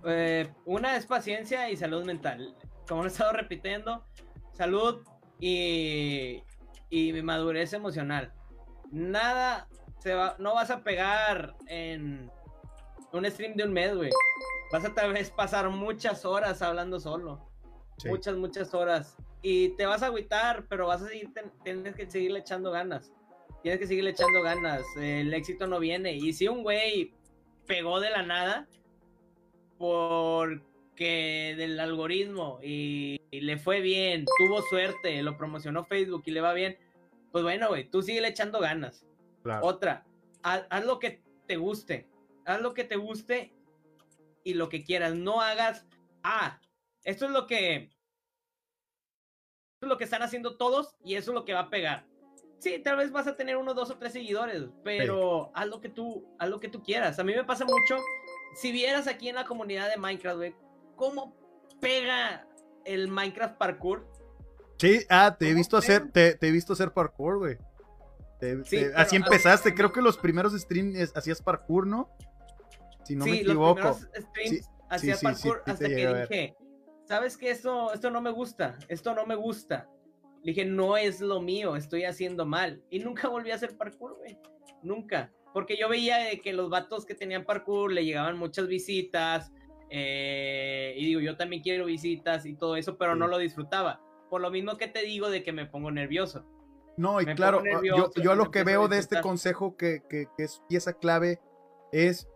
[0.05, 2.55] Eh, una es paciencia y salud mental.
[2.87, 4.03] Como lo he estado repitiendo,
[4.51, 5.03] salud
[5.39, 6.43] y,
[6.89, 8.33] y madurez emocional.
[8.91, 9.67] Nada
[9.99, 12.29] se va, no vas a pegar en
[13.13, 14.09] un stream de un mes, güey.
[14.71, 17.47] Vas a tal vez pasar muchas horas hablando solo.
[18.05, 19.17] Muchas, muchas horas.
[19.41, 21.31] Y te vas a agüitar, pero vas a seguir,
[21.63, 23.11] tienes que seguirle echando ganas.
[23.63, 24.83] Tienes que seguirle echando ganas.
[24.97, 26.13] El éxito no viene.
[26.13, 27.13] Y si un güey
[27.67, 28.67] pegó de la nada,
[29.77, 36.53] porque del algoritmo y, le fue bien, tuvo suerte, lo promocionó Facebook y le va
[36.53, 36.77] bien,
[37.31, 39.05] pues bueno, güey, tú sigue echando ganas.
[39.61, 40.05] Otra,
[40.43, 42.07] haz, lo que te guste,
[42.45, 43.53] haz lo que te guste
[44.43, 45.87] y lo que quieras, no hagas,
[46.23, 46.59] ah,
[47.03, 47.91] esto es lo que, esto
[49.83, 52.05] es lo que están haciendo todos y eso es lo que va a pegar.
[52.59, 55.89] Sí, tal vez vas a tener uno, dos o tres seguidores, pero haz lo que
[55.89, 57.17] tú, haz lo que tú quieras.
[57.17, 57.97] A mí me pasa mucho
[58.53, 60.55] si vieras aquí en la comunidad de Minecraft, güey,
[60.95, 61.35] cómo
[61.79, 62.47] pega
[62.85, 64.07] el Minecraft parkour.
[64.81, 67.57] Sí, ah, te he visto hacer, te, he visto hacer parkour, güey.
[68.95, 72.09] así empezaste, creo que los primeros streams hacías parkour, ¿no?
[73.03, 73.79] Si no me equivoco.
[73.79, 76.55] Los streams hacía parkour hasta que dije,
[77.05, 77.51] ¿sabes qué?
[77.51, 79.87] Esto, esto no me gusta, esto no me gusta.
[80.43, 82.81] Le dije, no es lo mío, estoy haciendo mal.
[82.89, 84.39] Y nunca volví a hacer parkour, güey.
[84.81, 85.31] Nunca.
[85.53, 89.51] Porque yo veía que los vatos que tenían parkour le llegaban muchas visitas.
[89.91, 94.01] Eh, y digo, yo también quiero visitas y todo eso, pero no lo disfrutaba.
[94.31, 96.45] Por lo mismo que te digo de que me pongo nervioso.
[96.95, 100.61] No, y claro, yo, yo lo que veo de este consejo que, que, que, es
[100.69, 101.41] pieza clave
[101.91, 102.29] es,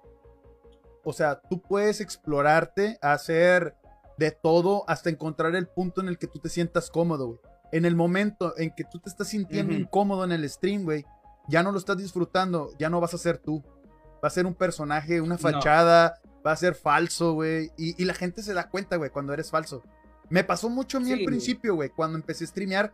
[1.06, 3.78] o sea, tú puedes explorarte, hacer
[4.18, 7.40] de todo hasta encontrar el punto en el que tú te sientas cómodo, güey.
[7.72, 11.06] En el momento en que tú te estás sintiendo incómodo en el stream, güey,
[11.48, 13.64] ya no lo estás disfrutando, ya no vas a ser tú.
[14.22, 17.72] Va a ser un personaje, una fachada, va a ser falso, güey.
[17.78, 19.82] Y, la gente se da cuenta, güey, cuando eres falso.
[20.30, 22.94] Me pasó mucho a mí al principio, güey, cuando empecé a streamear.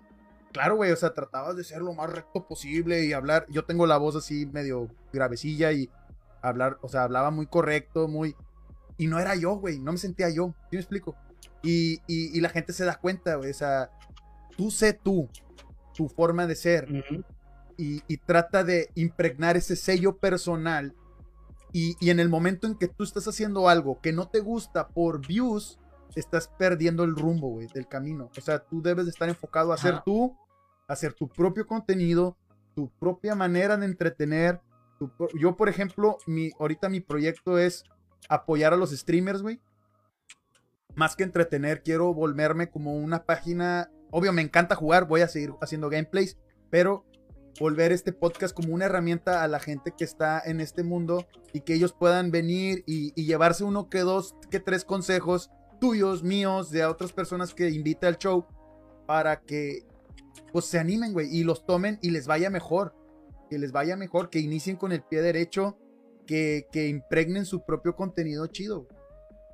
[0.51, 3.45] Claro, güey, o sea, tratabas de ser lo más recto posible y hablar.
[3.49, 5.89] Yo tengo la voz así medio gravecilla y
[6.41, 8.35] hablar, o sea, hablaba muy correcto, muy.
[8.97, 10.53] Y no era yo, güey, no me sentía yo.
[10.69, 11.15] ¿Sí me explico?
[11.63, 13.91] Y, y, la gente se da cuenta, güey, o sea,
[14.57, 15.29] tú sé tú,
[15.93, 16.87] tu forma de ser
[17.77, 20.93] y, trata de impregnar ese sello personal.
[21.73, 25.25] Y, en el momento en que tú estás haciendo algo que no te gusta por
[25.25, 25.79] views,
[26.15, 28.29] estás perdiendo el rumbo, güey, del camino.
[28.37, 30.37] O sea, tú debes de estar enfocado a hacer tú,
[30.87, 32.37] a hacer tu propio contenido,
[32.75, 34.61] tu propia manera de entretener.
[35.39, 37.83] yo, por ejemplo, mi, ahorita mi proyecto es
[38.29, 39.59] apoyar a los streamers, güey.
[40.95, 43.89] más que entretener, quiero volverme como una página.
[44.11, 46.37] Obvio, me encanta jugar, voy a seguir haciendo gameplays,
[46.69, 47.05] pero
[47.59, 51.61] volver este podcast como una herramienta a la gente que está en este mundo y
[51.61, 55.51] que ellos puedan venir y, llevarse uno que dos, que tres consejos
[55.81, 58.45] tuyos, míos, de otras personas que invite al show
[59.07, 59.83] para que
[60.53, 62.93] pues se animen, güey, y los tomen y les vaya mejor.
[63.49, 65.77] Que les vaya mejor, que inicien con el pie derecho,
[66.25, 68.87] que, que impregnen su propio contenido chido.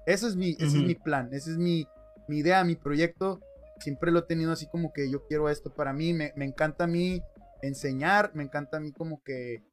[0.06, 1.88] Ese es mi, ese es mi plan, esa es mi,
[2.28, 3.40] mi idea, mi proyecto.
[3.80, 6.14] Siempre lo he tenido así como que yo quiero esto para mí.
[6.14, 7.24] Me, me encanta a mí
[7.62, 9.64] enseñar, me encanta a mí como que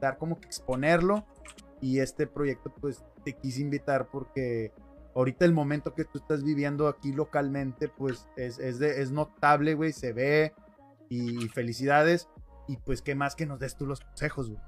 [0.00, 1.24] dar como que exponerlo.
[1.80, 4.72] Y este proyecto pues te quise invitar porque
[5.18, 9.74] ahorita el momento que tú estás viviendo aquí localmente pues es, es, de, es notable,
[9.74, 10.54] güey, se ve.
[11.10, 12.28] Y felicidades.
[12.68, 14.62] Y pues qué más que nos des tú los consejos, güey.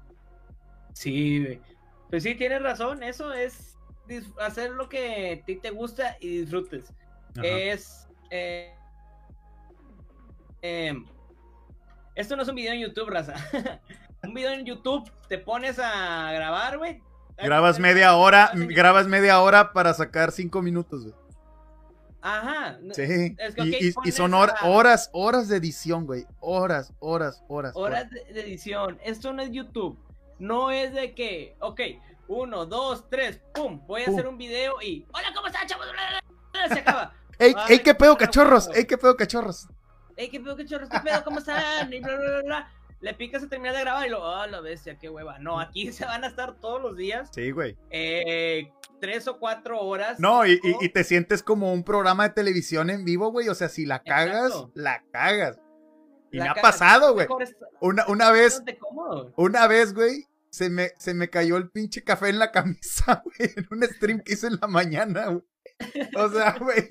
[0.93, 1.61] Sí, güey.
[2.09, 3.77] Pues sí, tienes razón, eso es
[4.41, 6.93] hacer lo que a ti te gusta y disfrutes.
[7.41, 8.09] Es...
[8.29, 8.75] Eh,
[10.61, 11.05] em,
[12.15, 13.35] esto no es un video en YouTube, raza.
[14.23, 17.01] un video en YouTube, te pones a grabar, güey.
[17.37, 21.15] Grabas media hora, grabas media hora para sacar cinco minutos, güey.
[22.21, 22.77] Ajá.
[22.93, 23.35] Sí.
[24.03, 26.25] y, son horas, horas de edición, güey.
[26.39, 27.73] Horas, horas, horas.
[27.75, 28.99] Horas de, edición.
[29.03, 29.97] Esto no es YouTube.
[30.37, 31.81] No es de que, ok,
[32.27, 35.05] uno, dos, tres, pum, voy a hacer un video y.
[35.13, 35.85] Hola, ¿cómo están, chavos?
[36.67, 37.13] Se acaba.
[37.39, 38.69] ey, ey, qué pedo, cachorros.
[38.73, 39.67] Ey, qué pedo, cachorros.
[40.15, 41.91] Ey, qué pedo, cachorros, qué pedo, ¿cómo están?
[41.91, 42.71] Y bla, bla, bla,
[43.01, 45.39] Le picas a terminar de grabar y lo, oh, la bestia, qué hueva.
[45.39, 47.29] No, aquí se van a estar todos los días.
[47.33, 47.77] Sí, güey.
[47.89, 50.19] Eh, tres o cuatro horas.
[50.19, 53.49] No, y, y, te sientes como un programa de televisión en vivo, güey.
[53.49, 55.59] O sea, si la cagas, la cagas.
[56.31, 57.27] Y me ha pasado, güey.
[57.81, 58.63] Una, una vez.
[59.35, 60.27] Una vez, güey.
[60.49, 63.51] Se me, se me cayó el pinche café en la camisa, güey.
[63.55, 65.43] En un stream que hice en la mañana, güey.
[66.15, 66.87] O sea, güey.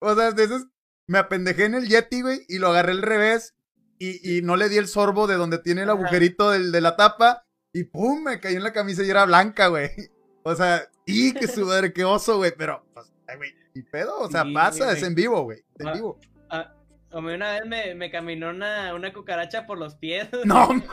[0.00, 0.66] O sea, de esos
[1.06, 3.55] me apendejé en el Yeti, güey, y lo agarré al revés
[3.98, 6.96] y, y, no le di el sorbo de donde tiene el agujerito del, de la
[6.96, 9.90] tapa y pum, me cayó en la camisa y era blanca, güey.
[10.42, 14.44] O sea, y qué sudor, qué oso, güey, pero, pues, güey, y pedo, o sea,
[14.54, 16.18] pasa, es en vivo, güey, en ah, vivo.
[16.48, 16.74] Ah,
[17.10, 20.28] a mí una vez me, me caminó una, una, cucaracha por los pies.
[20.44, 20.86] No, mames.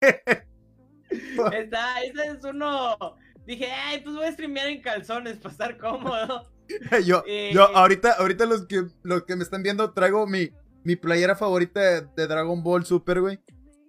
[1.52, 2.96] Está, ese es uno.
[3.46, 6.50] Dije, ay, pues voy a streamear en calzones para estar cómodo.
[7.04, 10.50] yo, yo ahorita, ahorita los que, los que me están viendo traigo mi,
[10.86, 13.40] mi playera favorita de, Dragon Ball Super, güey.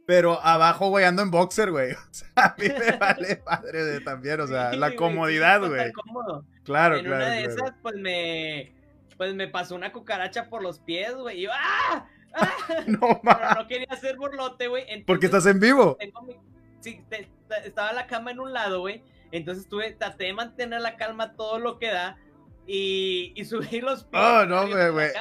[0.08, 1.92] Pero abajo, güey, ando en boxer, güey.
[2.10, 5.92] O sea, a mí me vale padre de, también, o sea, la comodidad, güey.
[5.94, 6.98] Claro, en claro.
[6.98, 8.74] En una de esas, pues me,
[9.16, 11.38] pues me pasó una cucaracha por los pies, güey.
[11.38, 12.08] Y yo, ¡ah!
[12.34, 12.52] ¡Ah!
[12.88, 15.04] No, Pero no quería hacer burlote, güey.
[15.06, 16.00] Porque estás en vivo.
[16.80, 17.04] Sí,
[17.64, 19.04] estaba la cama en un lado, güey.
[19.32, 22.18] Entonces tuve, traté de mantener la calma todo lo que da
[22.68, 24.22] y, y subir los pies.
[24.22, 25.12] Oh, no, güey,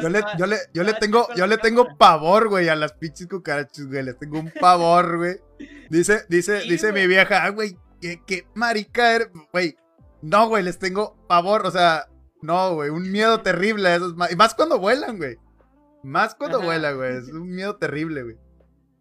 [0.00, 3.28] Yo, le, yo le, yo le tengo, yo le tengo pavor, güey, a las pinches
[3.28, 4.02] cucarachas, güey.
[4.02, 5.36] Les tengo un pavor, güey.
[5.88, 9.20] Dice, dice, dice mi vieja, ah, güey, qué, qué marica
[9.52, 9.76] güey.
[10.20, 12.08] No, güey, les tengo pavor, o sea,
[12.42, 14.14] no, güey, un miedo terrible a esos.
[14.30, 15.38] Y más cuando vuelan, güey.
[16.02, 17.16] Más cuando vuelan, güey.
[17.16, 18.36] Es un miedo terrible, güey.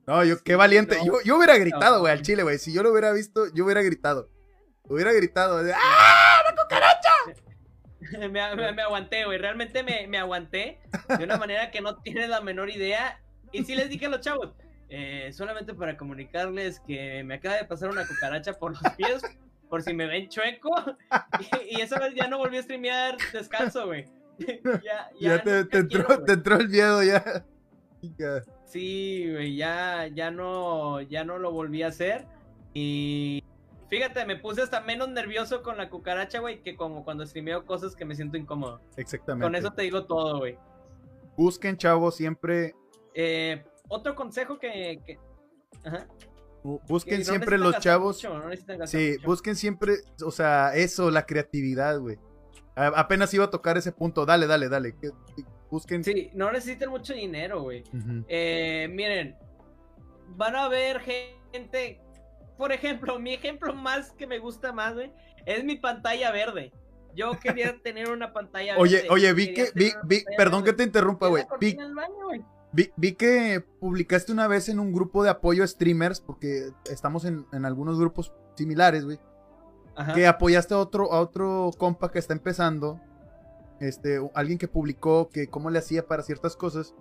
[0.06, 1.00] No, yo, qué valiente.
[1.04, 2.60] yo, yo hubiera gritado, güey, al chile, güey.
[2.60, 4.30] Si yo lo hubiera visto, yo hubiera gritado.
[4.84, 5.58] Hubiera gritado.
[5.58, 6.44] ¡Ah!
[6.46, 7.10] ¡La cucaracha!
[8.32, 8.42] me,
[8.82, 9.38] aguanté, güey.
[9.38, 10.80] Realmente me, aguanté
[11.18, 13.20] de una manera que no tiene la menor idea.
[13.52, 14.54] Y sí les dije a los chavos,
[14.90, 19.22] eh, solamente para comunicarles que me acaba de pasar una cucaracha por los pies,
[19.70, 20.72] por si me ven chueco.
[21.70, 24.06] Y, esa vez ya no volví a streamear descalzo, güey.
[25.20, 27.46] Ya, te, entró, el miedo, ya.
[28.66, 32.26] Sí, güey, ya, ya, no, ya no lo volví a hacer.
[32.74, 33.42] Y
[33.90, 37.96] Fíjate, me puse hasta menos nervioso con la cucaracha, güey, que como cuando streameo cosas
[37.96, 38.82] que me siento incómodo.
[38.98, 39.46] Exactamente.
[39.46, 40.58] Con eso te digo todo, güey.
[41.38, 42.74] Busquen, chavos, siempre.
[43.14, 45.20] Eh, otro consejo que.
[45.84, 46.08] Ajá.
[46.88, 48.26] Busquen siempre los chavos.
[48.86, 52.18] sí, busquen siempre, o sea, eso, la creatividad, güey.
[52.76, 54.26] Apenas iba a tocar ese punto.
[54.26, 54.96] Dale, dale, dale.
[55.70, 56.04] Busquen.
[56.04, 57.84] Sí, no necesitan mucho dinero, güey.
[58.28, 59.38] eh, miren,
[60.30, 62.02] van a ver gente
[62.58, 65.12] por ejemplo, mi ejemplo más que me gusta más, güey,
[65.46, 66.72] es mi pantalla verde.
[67.16, 68.82] Yo quería tener una pantalla verde.
[68.82, 71.46] Oye, oye, vi que, vi, vi, perdón que te interrumpa, güey.
[71.60, 77.24] Vi, vi, que publicaste una vez en un grupo de apoyo a streamers, porque estamos
[77.24, 79.20] en, en algunos grupos similares, güey.
[80.14, 83.00] Que apoyaste a otro, a otro compa que está empezando.
[83.80, 86.94] Este, alguien que publicó que cómo le hacía para ciertas cosas.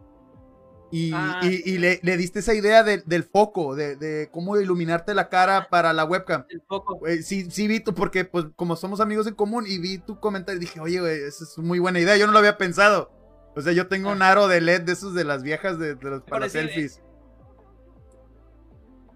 [0.97, 4.57] Y, Ah, y- y le, le diste esa idea de- del foco, de, de cómo
[4.61, 6.45] iluminarte la cara para la webcam.
[6.49, 6.97] El foco.
[6.99, 10.21] Güey, sí, sí vi tu, porque pues como somos amigos en común y vi tu
[10.21, 13.11] comentario, dije, oye, güey, esa es muy buena idea, yo no lo había pensado.
[13.57, 16.11] O sea, yo tengo un aro de LED de esos de las viejas de, de
[16.11, 17.01] los, para decir, selfies.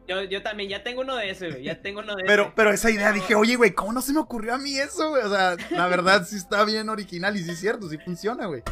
[0.08, 1.64] Yo, yo también, ya tengo uno de esos, güey.
[1.64, 2.52] Ya tengo uno de Pero, ese.
[2.56, 5.22] pero esa idea dije, oye, güey, ¿cómo no se me ocurrió a mí eso, güey?
[5.22, 8.62] O sea, la verdad sí está bien original y sí es cierto, sí funciona, güey.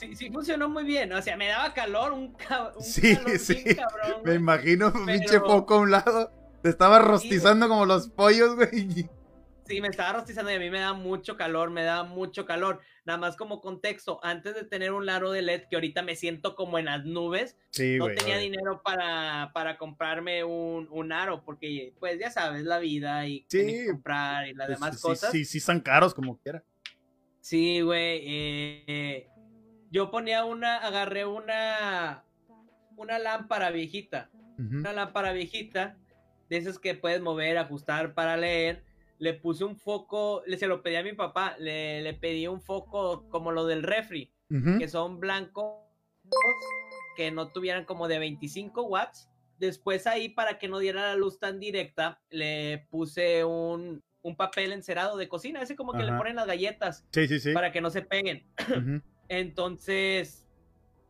[0.00, 1.12] Sí, sí funcionó muy bien.
[1.12, 3.62] O sea, me daba calor, un, ca- un Sí, calor sí.
[3.62, 4.22] bien cabrón.
[4.24, 6.32] Me imagino Pero- pinche foco a un lado.
[6.62, 9.08] Te estaba rostizando como los pollos, güey.
[9.66, 12.80] Sí, me estaba rostizando y a mí me da mucho calor, me da mucho calor.
[13.04, 16.54] Nada más como contexto, antes de tener un aro de LED, que ahorita me siento
[16.56, 21.94] como en las nubes, Sí, no tenía dinero para, para comprarme un, un aro, porque
[22.00, 23.86] pues ya sabes, la vida y Sí.
[23.86, 25.30] comprar y las Pues, demás sí, cosas.
[25.30, 26.64] Sí, sí, están caros como quiera.
[27.40, 28.22] Sí, güey.
[28.26, 29.28] eh,
[29.90, 32.24] yo ponía una, agarré una,
[32.96, 35.96] una lámpara viejita, una lámpara viejita,
[36.48, 38.84] de esas que puedes mover, ajustar para leer.
[39.18, 42.60] Le puse un foco, le se lo pedí a mi papá, le, le pedí un
[42.60, 44.32] foco como lo del refri,
[44.78, 45.76] que son blancos,
[47.16, 49.28] que no tuvieran como de 25 watts.
[49.58, 54.72] Después ahí, para que no diera la luz tan directa, le puse un, un papel
[54.72, 57.52] encerado de cocina, ese como que le ponen las galletas Sí, sí, sí.
[57.52, 58.46] para que no se peguen.
[59.30, 60.44] Entonces,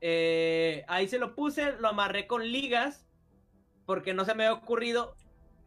[0.03, 3.07] eh, ahí se lo puse, lo amarré con ligas,
[3.87, 5.17] porque no se me había ocurrido.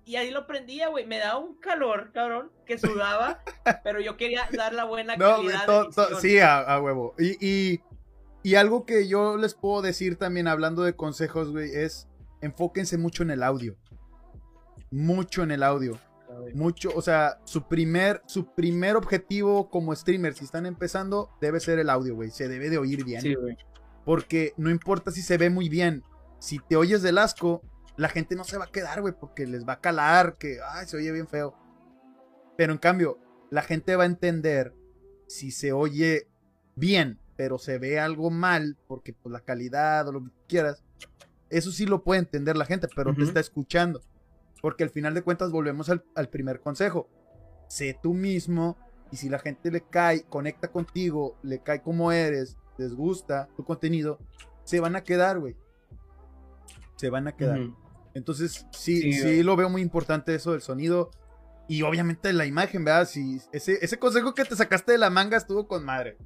[0.05, 1.07] Y ahí lo prendía, güey.
[1.07, 3.41] Me daba un calor, cabrón, que sudaba,
[3.83, 5.65] pero yo quería dar la buena No, calidad.
[5.65, 7.15] to- to- sí, a, a huevo.
[7.17, 7.81] Y, y,
[8.43, 12.07] y algo que yo les puedo decir también, hablando de consejos, güey, es
[12.41, 13.75] enfóquense mucho en el audio.
[14.91, 15.99] Mucho en el audio.
[16.53, 21.79] Mucho, o sea, su primer, su primer objetivo como streamer, si están empezando, debe ser
[21.79, 22.29] el audio, güey.
[22.31, 23.21] Se debe de oír bien.
[23.21, 23.57] Sí, güey.
[24.05, 26.03] Porque no importa si se ve muy bien.
[26.39, 27.61] Si te oyes del asco,
[27.97, 30.87] la gente no se va a quedar, güey, porque les va a calar que, ay,
[30.87, 31.55] se oye bien feo.
[32.57, 33.17] Pero en cambio,
[33.49, 34.73] la gente va a entender
[35.27, 36.27] si se oye
[36.75, 40.83] bien, pero se ve algo mal, porque pues la calidad o lo que quieras.
[41.49, 44.01] Eso sí lo puede entender la gente, pero te está escuchando.
[44.63, 47.09] Porque al final de cuentas volvemos al, al primer consejo.
[47.67, 48.77] Sé tú mismo
[49.11, 53.65] y si la gente le cae, conecta contigo, le cae como eres, les gusta tu
[53.65, 54.19] contenido,
[54.63, 55.57] se van a quedar, güey.
[56.95, 57.59] Se van a quedar.
[58.13, 61.11] Entonces, sí, Sí, lo veo muy importante eso del sonido.
[61.67, 63.05] Y obviamente la imagen, ¿verdad?
[63.05, 66.17] Si ese, ese consejo que te sacaste de la manga estuvo con madre.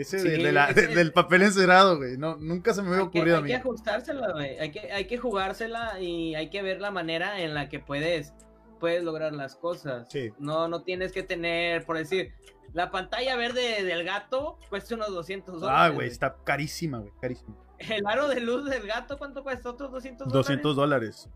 [0.00, 2.16] Ese Sí, de la- ese- de- del papel encerado, güey.
[2.16, 3.50] No, nunca se me había Hay que, ocurrido a hay mí.
[3.50, 4.58] que ajustársela, güey.
[4.58, 8.32] Hay que, hay que jugársela y hay que ver la manera en la que puedes,
[8.78, 10.06] puedes lograr las cosas.
[10.10, 10.30] Sí.
[10.38, 12.32] No, no tienes que tener, por decir,
[12.72, 15.82] la pantalla verde del gato cuesta unos 200 dólares.
[15.82, 17.56] Ah, güey, está carísima, güey, carísima.
[17.78, 19.70] El aro de luz del gato, ¿cuánto cuesta?
[19.70, 20.46] ¿Otros 200 dólares?
[20.46, 21.28] 200 dólares.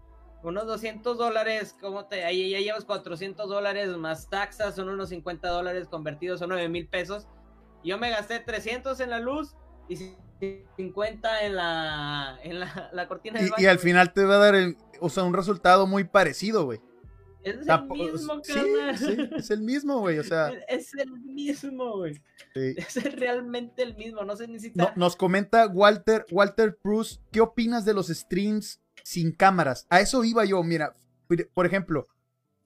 [0.42, 2.22] Unos 200 dólares, ¿cómo te?
[2.22, 6.86] Ahí ya llevas 400 dólares más taxas, son unos 50 dólares convertidos, son 9 mil
[6.86, 7.26] pesos.
[7.84, 9.54] Yo me gasté 300 en la luz
[9.88, 9.96] y
[10.76, 13.62] 50 en la, en la, la cortina del Y, baño.
[13.62, 16.80] y al final te va a dar el, o sea, un resultado muy parecido, güey.
[17.42, 18.96] Es el Tampo- mismo, carnal.
[18.96, 20.18] sí, es el mismo, güey.
[20.18, 22.14] O sea, Es el mismo, güey.
[22.54, 22.74] sí.
[22.76, 24.24] Es realmente el mismo.
[24.24, 24.92] No se No- necesita.
[24.96, 29.86] nos comenta Walter, Walter Cruz, ¿qué opinas de los streams sin cámaras?
[29.90, 30.94] A eso iba yo, mira,
[31.52, 32.08] por ejemplo,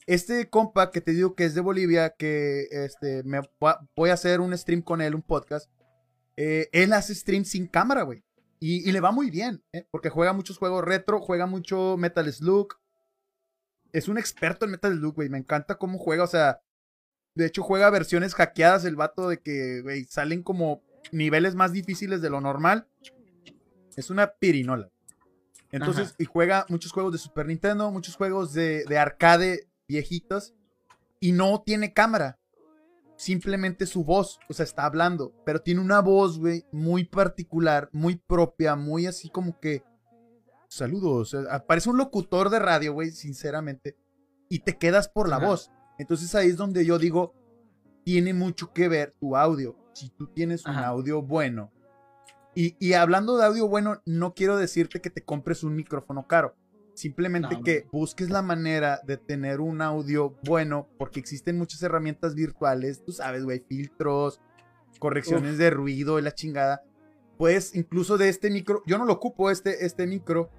[0.09, 4.15] este compa que te digo que es de Bolivia, que este, me va- voy a
[4.15, 5.71] hacer un stream con él, un podcast,
[6.37, 8.25] eh, él hace stream sin cámara, güey.
[8.61, 9.87] Y, y le va muy bien, ¿eh?
[9.91, 12.75] porque juega muchos juegos retro, juega mucho Metal Slug.
[13.93, 15.29] Es un experto en Metal Slug, güey.
[15.29, 16.61] Me encanta cómo juega, o sea,
[17.37, 20.83] de hecho juega versiones hackeadas el vato de que, güey, salen como
[21.13, 22.89] niveles más difíciles de lo normal.
[23.97, 24.91] Es una pirinola.
[25.71, 26.17] Entonces, Ajá.
[26.19, 30.55] y juega muchos juegos de Super Nintendo, muchos juegos de, de arcade viejitos.
[31.21, 32.39] Y no tiene cámara.
[33.17, 35.33] Simplemente su voz, o sea, está hablando.
[35.45, 39.83] Pero tiene una voz, güey, muy particular, muy propia, muy así como que.
[40.69, 41.35] Saludos.
[41.35, 43.97] o sea, Parece un locutor de radio, güey, sinceramente.
[44.49, 45.47] Y te quedas por la Ajá.
[45.49, 45.71] voz.
[45.99, 47.35] Entonces ahí es donde yo digo,
[48.05, 49.77] tiene mucho que ver tu audio.
[49.95, 51.73] Si tú tienes un audio bueno.
[52.55, 56.57] Y, y hablando de audio bueno, no quiero decirte que te compres un micrófono caro.
[56.99, 62.35] Simplemente No, que busques la manera de tener un audio bueno, porque existen muchas herramientas
[62.35, 64.41] virtuales, tú sabes, güey, filtros,
[64.99, 66.83] correcciones de ruido y la chingada.
[67.37, 70.51] Puedes incluso de este micro, yo no lo ocupo este, este micro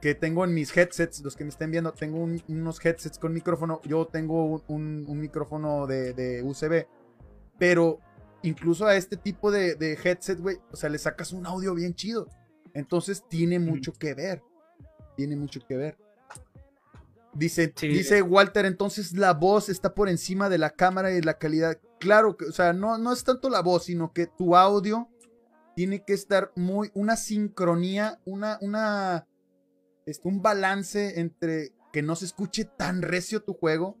[0.00, 3.32] que tengo en mis headsets, los que me estén viendo, tengo un- unos headsets con
[3.32, 6.86] micrófono, yo tengo un, un- un micrófono de, de USB,
[7.56, 8.00] pero
[8.42, 11.94] incluso a este tipo de, de headset, güey, o sea, le sacas un audio bien
[11.94, 12.26] chido.
[12.74, 14.42] Entonces tiene mucho que ver.
[15.16, 15.98] Tiene mucho que ver.
[17.34, 21.78] Dice, dice Walter, entonces la voz está por encima de la cámara y la calidad.
[21.98, 25.08] Claro, que, o sea, no, no es tanto la voz, sino que tu audio
[25.74, 29.26] tiene que estar muy, una sincronía, una, una,
[30.06, 33.98] este, un balance entre que no se escuche tan recio tu juego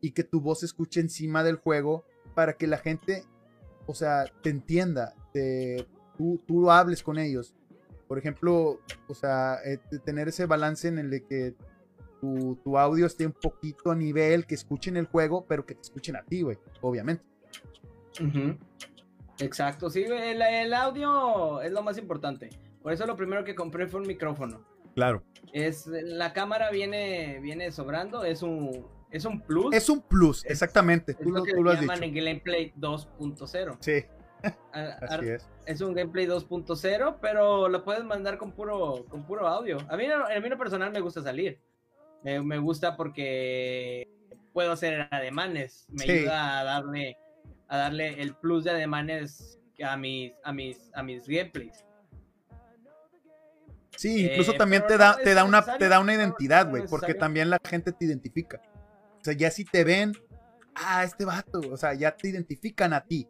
[0.00, 2.04] y que tu voz se escuche encima del juego
[2.34, 3.24] para que la gente,
[3.86, 7.54] o sea, te entienda, te, tú, tú hables con ellos.
[8.08, 11.54] Por ejemplo, o sea, eh, tener ese balance en el de que
[12.20, 16.16] tu, audio esté un poquito a nivel, que escuchen el juego, pero que te escuchen
[16.16, 17.22] a ti, güey, obviamente.
[19.38, 22.50] Exacto, sí, el, audio es lo más importante.
[22.82, 24.64] Por eso lo primero que compré fue un micrófono.
[24.94, 25.22] Claro.
[25.52, 29.74] Es, la cámara viene, viene sobrando, es un, es un plus.
[29.74, 31.12] Es un plus, exactamente.
[31.12, 33.76] Es, lo que llaman en Gameplay 2.0.
[33.80, 34.04] Sí.
[34.72, 35.46] Así es.
[35.66, 39.78] Es un gameplay 2.0, pero lo puedes mandar con puro, con puro audio.
[39.88, 41.60] A mí, a mí personal me gusta salir.
[42.22, 44.08] Me, gusta porque
[44.52, 45.86] puedo hacer ademanes.
[45.90, 47.16] Me ayuda a darle,
[47.68, 51.84] a darle el plus de ademanes a mis, a mis, a mis gameplays.
[53.96, 57.14] Sí, incluso eh, también te da, te da una, te da una identidad, güey, porque
[57.14, 58.60] también la gente te identifica.
[59.20, 60.12] O sea, ya si te ven,
[60.76, 63.28] ah, este vato, o sea, ya te identifican a ti.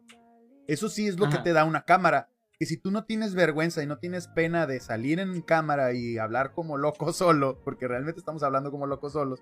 [0.69, 2.29] Eso sí es lo que te da una cámara.
[2.59, 6.19] Que si tú no tienes vergüenza y no tienes pena de salir en cámara y
[6.19, 9.41] hablar como loco solo, porque realmente estamos hablando como locos solos,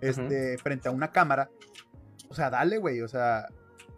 [0.00, 1.48] este, frente a una cámara,
[2.28, 3.46] o sea, dale, güey, o sea,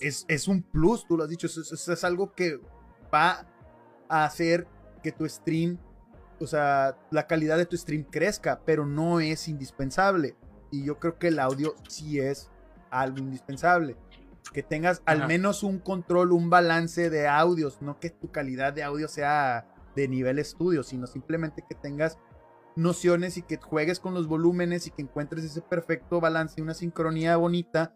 [0.00, 2.60] es, es, un plus, tú lo has dicho, es, es, algo que
[3.12, 3.46] va
[4.10, 4.66] a hacer
[5.02, 5.78] que tu stream,
[6.40, 10.36] o sea, la calidad de tu stream crezca, pero no es indispensable.
[10.70, 12.50] Y yo creo que el audio sí es
[12.90, 13.96] algo indispensable
[14.52, 18.82] que tengas al menos un control, un balance de audios, no que tu calidad de
[18.82, 19.66] audio sea
[19.96, 22.18] de nivel estudio, sino simplemente que tengas
[22.76, 27.36] nociones y que juegues con los volúmenes y que encuentres ese perfecto balance, una sincronía
[27.36, 27.94] bonita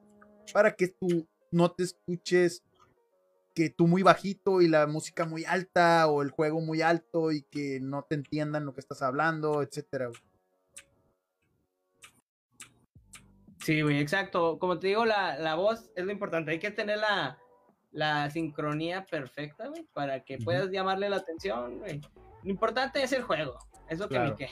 [0.53, 2.63] para que tú no te escuches
[3.55, 7.43] que tú muy bajito y la música muy alta o el juego muy alto y
[7.43, 10.11] que no te entiendan lo que estás hablando, etcétera.
[13.69, 14.59] Sí, güey, exacto.
[14.59, 16.53] Como te digo, la, la, voz es lo importante.
[16.53, 17.37] Hay que tener la,
[17.91, 22.01] la sincronía perfecta, güey, para que puedas llamarle la atención, güey.
[22.45, 23.59] Lo importante es el juego.
[23.91, 24.49] Eso que me que.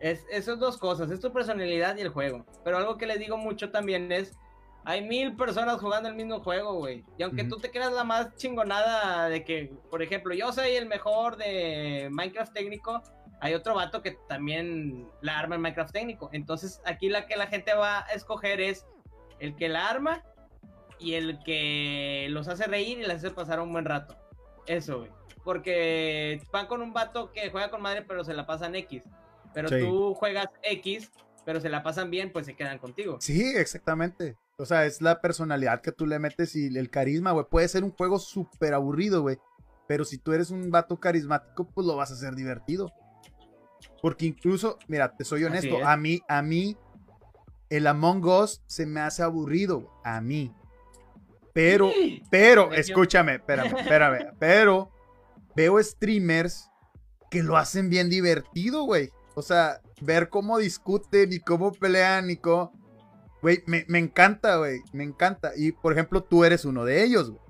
[0.00, 2.44] Es, esas dos cosas, es tu personalidad y el juego.
[2.62, 4.36] Pero algo que les digo mucho también es,
[4.84, 7.02] hay mil personas jugando el mismo juego, güey.
[7.16, 10.84] Y aunque tú te creas la más chingonada de que, por ejemplo, yo soy el
[10.84, 13.02] mejor de Minecraft técnico,
[13.40, 16.30] hay otro vato que también la arma en Minecraft técnico.
[16.32, 18.86] Entonces aquí la que la gente va a escoger es
[19.38, 20.22] el que la arma
[20.98, 24.16] y el que los hace reír y les hace pasar un buen rato.
[24.66, 25.10] Eso, güey.
[25.42, 29.04] Porque van con un vato que juega con madre pero se la pasan X.
[29.54, 31.10] Pero tú juegas X,
[31.44, 33.16] pero se la pasan bien, pues se quedan contigo.
[33.20, 34.36] Sí, exactamente.
[34.58, 37.46] O sea, es la personalidad que tú le metes y el carisma, güey.
[37.50, 39.38] Puede ser un juego súper aburrido, güey.
[39.88, 42.92] Pero si tú eres un vato carismático, pues lo vas a hacer divertido.
[44.02, 46.76] Porque incluso, mira, te soy honesto, a mí, a mí,
[47.68, 50.54] el Among Us se me hace aburrido, a mí.
[51.52, 51.90] Pero,
[52.30, 54.90] pero, escúchame, espérame, espérame, pero
[55.54, 56.70] veo streamers
[57.30, 59.10] que lo hacen bien divertido, güey.
[59.34, 62.72] O sea, ver cómo discuten y cómo pelean y cómo...
[63.42, 65.52] Güey, me, me encanta, güey, me encanta.
[65.56, 67.49] Y, por ejemplo, tú eres uno de ellos, güey.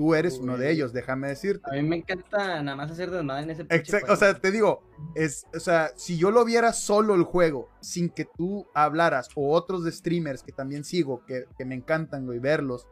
[0.00, 1.68] Tú eres uno de ellos, déjame decirte.
[1.70, 4.82] A mí me encanta nada más hacer desmadre en ese Exacto, o sea, te digo,
[5.14, 9.54] es, o sea, si yo lo viera solo el juego, sin que tú hablaras, o
[9.54, 12.88] otros de streamers que también sigo, que, me encantan, güey, verlos,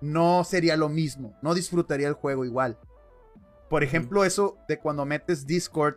[0.00, 2.78] no sería lo mismo, no disfrutaría el juego igual.
[3.68, 5.96] Por ejemplo, eso de cuando metes Discord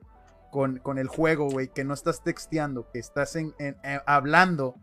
[0.51, 3.75] con, con el juego, güey, que no estás texteando, que estás en, eh,
[4.07, 4.73] hablando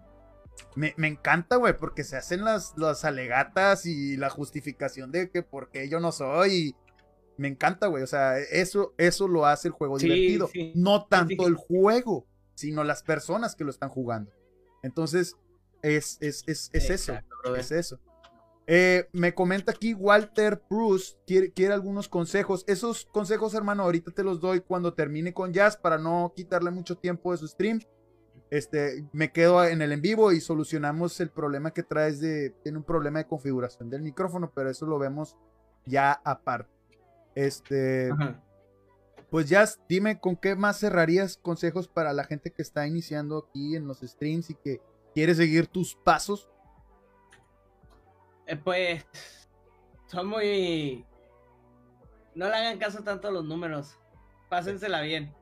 [0.74, 5.70] me, encanta, güey, porque se hacen las, las alegatas y la justificación de que por
[5.70, 6.76] qué yo no soy.
[7.38, 8.02] Me encanta, güey.
[8.02, 10.50] O sea, eso, eso lo hace el juego divertido.
[10.74, 14.32] No tanto el juego, sino las personas que lo están jugando.
[14.82, 15.36] Entonces,
[15.82, 17.14] es, es, es, es eso.
[17.56, 18.00] Es eso.
[18.66, 22.64] Eh, me comenta aquí Walter Bruce, quiere, quiere, algunos consejos.
[22.66, 26.96] Esos consejos, hermano, ahorita te los doy cuando termine con Jazz para no quitarle mucho
[26.96, 27.80] tiempo de su stream
[28.50, 32.78] este, me quedo en el en vivo y solucionamos el problema que traes de, tiene
[32.78, 35.36] un problema de configuración del micrófono, pero eso lo vemos
[35.84, 36.70] ya aparte.
[37.34, 38.10] Este,
[39.30, 43.76] pues ya, dime con qué más cerrarías consejos para la gente que está iniciando aquí
[43.76, 44.80] en los streams y que
[45.12, 46.48] quiere seguir tus pasos.
[48.46, 49.04] Eh, pues,
[50.06, 51.04] son muy,
[52.34, 53.98] no le hagan caso tanto a los números.
[54.48, 55.34] Pásensela bien.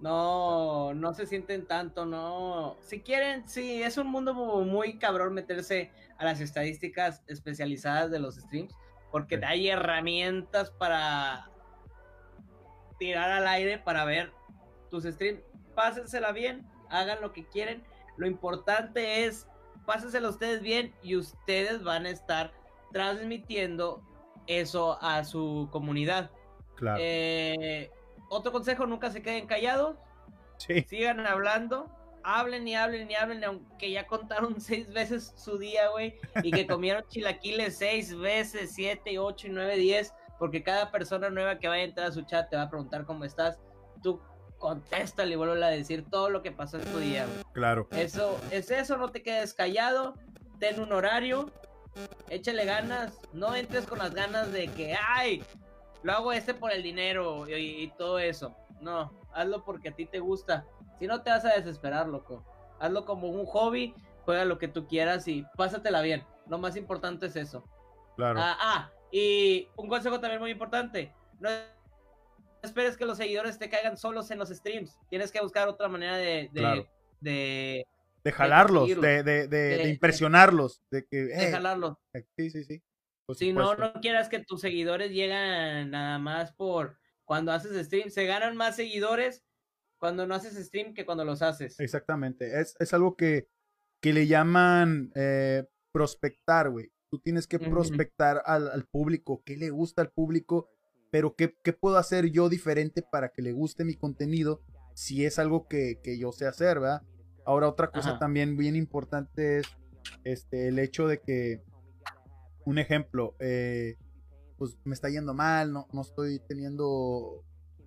[0.00, 2.76] No, no se sienten tanto, no.
[2.80, 8.36] Si quieren, sí, es un mundo muy cabrón meterse a las estadísticas especializadas de los
[8.36, 8.74] streams,
[9.10, 11.50] porque hay herramientas para
[12.98, 14.32] tirar al aire para ver
[14.90, 15.42] tus streams.
[15.74, 17.82] Pásensela bien, hagan lo que quieren.
[18.16, 19.46] Lo importante es,
[19.84, 22.52] pásensela ustedes bien y ustedes van a estar
[22.92, 24.02] transmitiendo
[24.46, 26.30] eso a su comunidad.
[26.76, 26.98] Claro.
[27.02, 27.90] Eh,
[28.30, 29.96] otro consejo, nunca se queden callados.
[30.56, 30.82] Sí.
[30.88, 31.90] Sigan hablando.
[32.22, 36.66] Hablen y hablen y hablen, aunque ya contaron seis veces su día, güey, y que
[36.66, 41.82] comieron chilaquiles seis veces, siete, ocho y nueve, diez, porque cada persona nueva que vaya
[41.82, 43.58] a entrar a su chat te va a preguntar cómo estás.
[44.02, 44.20] Tú
[44.58, 47.44] contéstale y vuelve a decir todo lo que pasó en tu día, güey.
[47.52, 47.88] Claro.
[47.92, 50.14] Eso, es eso, no te quedes callado,
[50.58, 51.50] ten un horario,
[52.28, 55.42] échale ganas, no entres con las ganas de que, ay,
[56.02, 58.54] lo hago este por el dinero y, todo eso.
[58.80, 60.66] No, hazlo porque a ti te gusta.
[60.98, 62.44] Si no te vas a desesperar, loco.
[62.78, 63.94] Hazlo como un hobby,
[64.24, 66.24] juega lo que tú quieras y pásatela bien.
[66.48, 67.64] Lo más importante es eso.
[68.16, 68.40] Claro.
[68.40, 71.12] Ah, ah y un consejo también muy importante.
[71.40, 71.48] No
[72.62, 74.98] esperes que los seguidores te caigan solos en los streams.
[75.08, 76.48] Tienes que buscar otra manera de,
[77.20, 77.84] de,
[78.22, 81.16] de jalarlos, de, de, de, impresionarlos, de que...
[81.24, 81.96] de jalarlos.
[82.36, 82.82] Sí, sí, sí.
[83.34, 88.10] Si no, no quieras que tus seguidores lleguen nada más por cuando haces stream.
[88.10, 89.44] Se ganan más seguidores
[89.98, 91.78] cuando no haces stream que cuando los haces.
[91.78, 92.60] Exactamente.
[92.60, 93.48] Es, es algo que,
[94.00, 96.90] que le llaman eh, prospectar, güey.
[97.10, 100.70] Tú tienes que prospectar al, al, público, qué le gusta al público,
[101.10, 104.62] pero qué, qué, puedo hacer yo diferente para que le guste mi contenido
[104.94, 107.02] si es algo que, que yo sé hacer, ¿verdad?
[107.44, 109.66] Ahora otra cosa también bien importante es
[110.24, 111.62] este, el hecho de que
[112.64, 113.96] un ejemplo, eh,
[114.56, 117.44] pues me está yendo mal, no, no estoy teniendo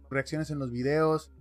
[0.10, 1.32] reacciones en los videos.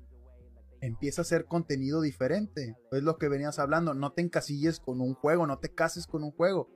[0.81, 2.77] Empieza a hacer contenido diferente.
[2.91, 3.95] Es lo que venías hablando.
[3.95, 6.69] No te encasilles con un juego, no te cases con un juego.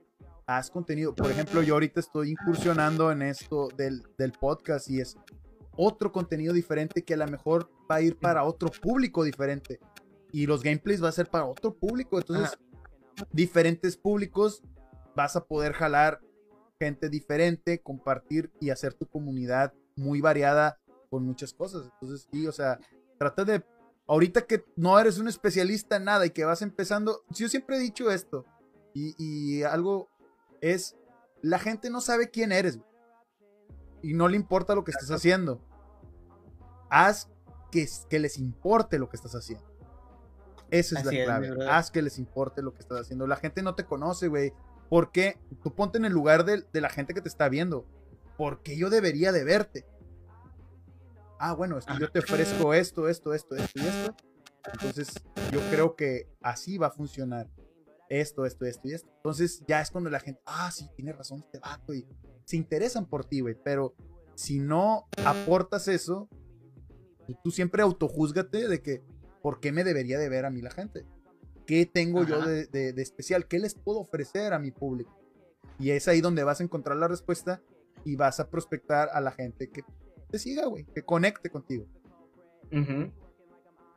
[0.47, 1.15] Haz contenido.
[1.15, 5.17] Por ejemplo, yo ahorita estoy incursionando en esto del, del podcast y es
[5.77, 9.81] otro contenido diferente que a lo mejor va a ir para otro público diferente.
[10.33, 12.19] Y los gameplays va a ser para otro público.
[12.19, 12.57] Entonces,
[13.33, 14.63] diferentes públicos
[15.17, 16.21] vas a poder jalar
[16.79, 20.79] gente diferente, compartir y hacer tu comunidad muy variada
[21.11, 21.89] con muchas cosas.
[21.93, 22.79] Entonces, sí, o sea,
[23.19, 23.65] trata de,
[24.07, 27.81] ahorita que no eres un especialista en nada y que vas empezando, yo siempre he
[27.81, 28.45] dicho esto,
[28.95, 30.09] y, algo
[30.63, 30.97] es,
[31.43, 32.79] la gente no sabe quién eres,
[34.03, 35.61] y no le importa lo que estés haciendo.
[36.89, 37.29] Haz
[37.71, 39.67] que, que les importe lo que estás haciendo.
[40.71, 41.69] Esa es la clave.
[41.69, 43.27] Haz que les importe lo que estás haciendo.
[43.27, 44.53] La gente no te conoce, güey.
[44.89, 47.87] Porque tú ponte en el lugar de, la gente que te está viendo.
[48.37, 49.87] ¿Por qué yo debería de verte?
[51.39, 54.17] Ah, bueno, yo te ofrezco esto, esto, esto, esto y esto.
[54.73, 55.09] Entonces,
[55.53, 57.51] yo creo que así va a funcionar.
[58.09, 59.11] Esto, esto, esto y esto.
[59.17, 61.93] Entonces, ya es cuando la gente, ah, sí, tiene razón este vato.
[61.93, 62.07] Y
[62.45, 63.57] se interesan por ti, güey.
[63.65, 63.95] Pero
[64.35, 66.29] si no aportas eso,
[67.43, 69.03] tú siempre autojúzgate de que,
[69.43, 71.05] ¿por qué me debería de ver a mí la gente?
[71.67, 73.47] ¿Qué tengo yo de, especial?
[73.47, 75.19] ¿Qué les puedo ofrecer a mi público?
[75.79, 77.61] Y es ahí donde vas a encontrar la respuesta
[78.05, 79.83] y vas a prospectar a la gente que
[80.31, 81.87] te siga, güey, que conecte contigo.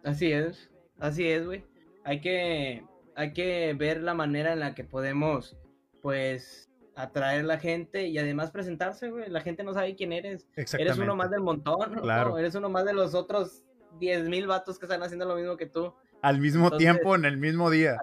[0.03, 0.69] Así es,
[0.99, 1.63] así es, güey.
[2.03, 2.83] Hay que,
[3.15, 5.57] hay que ver la manera en la que podemos,
[6.01, 9.29] pues, atraer a la gente y además presentarse, güey.
[9.29, 10.47] La gente no sabe quién eres.
[10.55, 12.37] Eres uno más del montón, claro.
[12.37, 13.63] Eres uno más de los otros
[13.99, 15.93] 10 mil vatos que están haciendo lo mismo que tú.
[16.21, 17.97] Al mismo tiempo, en el mismo día.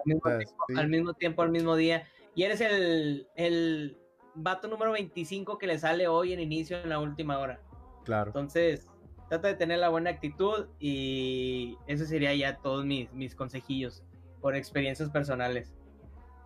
[0.75, 2.07] Al mismo, tiempo, al mismo día.
[2.33, 3.97] Y eres el, el
[4.33, 7.59] vato número 25 que le sale hoy en inicio en la última hora.
[8.05, 8.29] Claro.
[8.29, 8.87] Entonces,
[9.29, 14.03] trata de tener la buena actitud y eso sería ya todos mis, mis consejillos
[14.41, 15.73] por experiencias personales.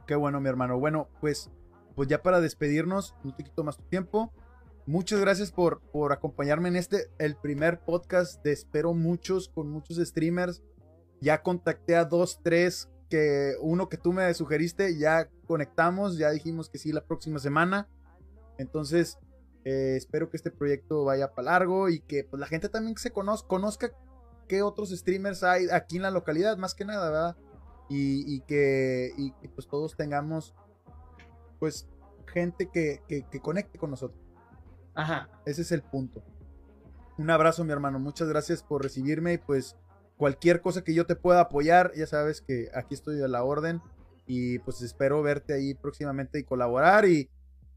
[0.07, 0.80] Qué bueno, mi hermano.
[0.80, 1.52] Bueno, pues,
[1.95, 4.34] pues ya para despedirnos, no te quito más tu tiempo.
[4.85, 9.98] Muchas gracias por, por acompañarme en este, el primer podcast de Espero Muchos, con muchos
[9.98, 10.64] streamers
[11.22, 16.69] ya contacté a dos, tres, que uno que tú me sugeriste, ya conectamos, ya dijimos
[16.69, 17.88] que sí la próxima semana.
[18.57, 19.19] Entonces,
[19.64, 23.11] eh, espero que este proyecto vaya para largo y que pues, la gente también se
[23.11, 23.91] conozca, conozca
[24.48, 27.38] qué otros streamers hay aquí en la localidad, más que nada, ¿verdad?
[27.93, 30.56] Y, que y, pues todos tengamos
[31.60, 31.89] pues
[32.26, 34.22] gente que, que, que conecte con nosotros.
[34.95, 35.30] Ajá.
[35.45, 36.23] Ese es el punto.
[37.18, 37.99] Un abrazo, mi hermano.
[37.99, 39.76] Muchas gracias por recibirme y pues
[40.22, 43.81] cualquier cosa que yo te pueda apoyar, ya sabes que aquí estoy a la orden
[44.27, 47.27] y pues espero verte ahí próximamente y colaborar y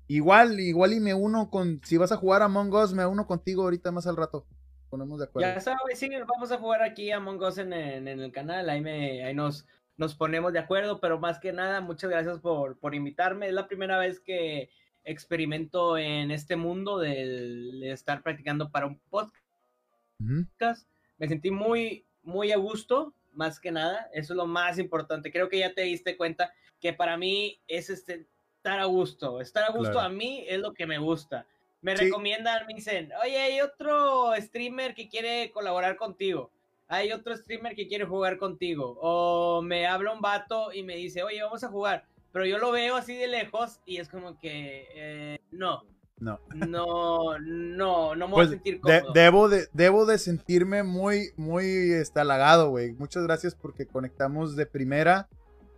[0.08, 3.26] igual, igual y me uno con, si vas a jugar a Among Us, me uno
[3.26, 4.46] contigo ahorita más al rato.
[4.90, 5.54] Ponemos de acuerdo.
[5.54, 8.82] Ya sabes, sí, vamos a jugar aquí a Among Us en, en, el canal, ahí,
[8.82, 9.66] me, ahí nos,
[9.96, 13.48] nos ponemos de acuerdo, pero más que nada, muchas gracias por, por invitarme.
[13.48, 14.68] Es la primera vez que
[15.02, 20.86] experimento en este mundo de, estar practicando para un podcast.
[21.16, 24.08] Me sentí muy, muy a gusto, más que nada.
[24.12, 25.32] Eso es lo más importante.
[25.32, 28.26] Creo que ya te diste cuenta que para mí es este,
[28.56, 29.40] estar a gusto.
[29.40, 31.46] Estar a gusto a mí es lo que me gusta.
[31.80, 36.50] Me recomiendan, me dicen, oye, hay otro streamer que quiere colaborar contigo.
[36.88, 38.98] Hay otro streamer que quiere jugar contigo.
[39.00, 42.72] O me habla un vato y me dice, oye, vamos a jugar pero yo lo
[42.72, 45.84] veo así de lejos y es como que eh, no.
[46.20, 46.40] No.
[46.54, 49.12] No, no, no me voy a pues, sentir cómodo.
[49.12, 52.92] debo, de, debo de sentirme muy, muy halagado, güey.
[52.92, 55.28] Muchas gracias porque conectamos de primera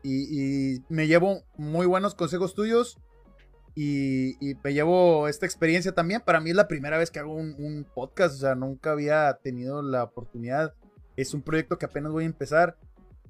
[0.02, 2.98] y, me llevo muy buenos consejos tuyos
[3.74, 6.20] y, me llevo esta experiencia también.
[6.20, 9.32] Para mí es la primera vez que hago un, un podcast, o sea, nunca había
[9.42, 10.74] tenido la oportunidad.
[11.16, 12.76] Es un proyecto que apenas voy a empezar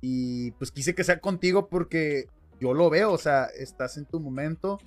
[0.00, 2.26] y pues quise que sea contigo porque
[2.60, 4.78] yo lo veo, o sea, estás en tu momento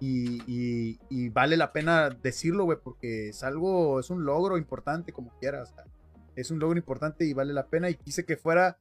[0.00, 5.74] y, vale la pena decirlo, güey, porque es algo, es un logro importante, como quieras.
[6.36, 7.90] es un logro importante y vale la pena.
[7.90, 8.78] Y quise que fuera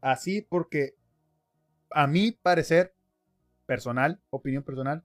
[0.00, 0.96] así porque
[1.90, 2.94] a mi parecer
[3.66, 5.04] personal, opinión personal,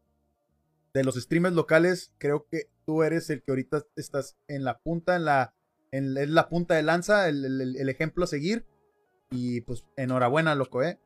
[0.94, 5.16] de los streamers locales, creo que tú eres el que ahorita estás en la punta,
[5.16, 5.54] en la,
[5.92, 8.66] en, la punta de lanza, el ejemplo a seguir.
[9.30, 11.00] Y pues enhorabuena, loco, ¿eh?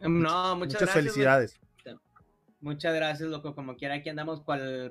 [0.00, 1.60] No, muchas, felicidades.
[2.62, 3.54] Muchas gracias, loco.
[3.54, 4.42] Como quiera, aquí andamos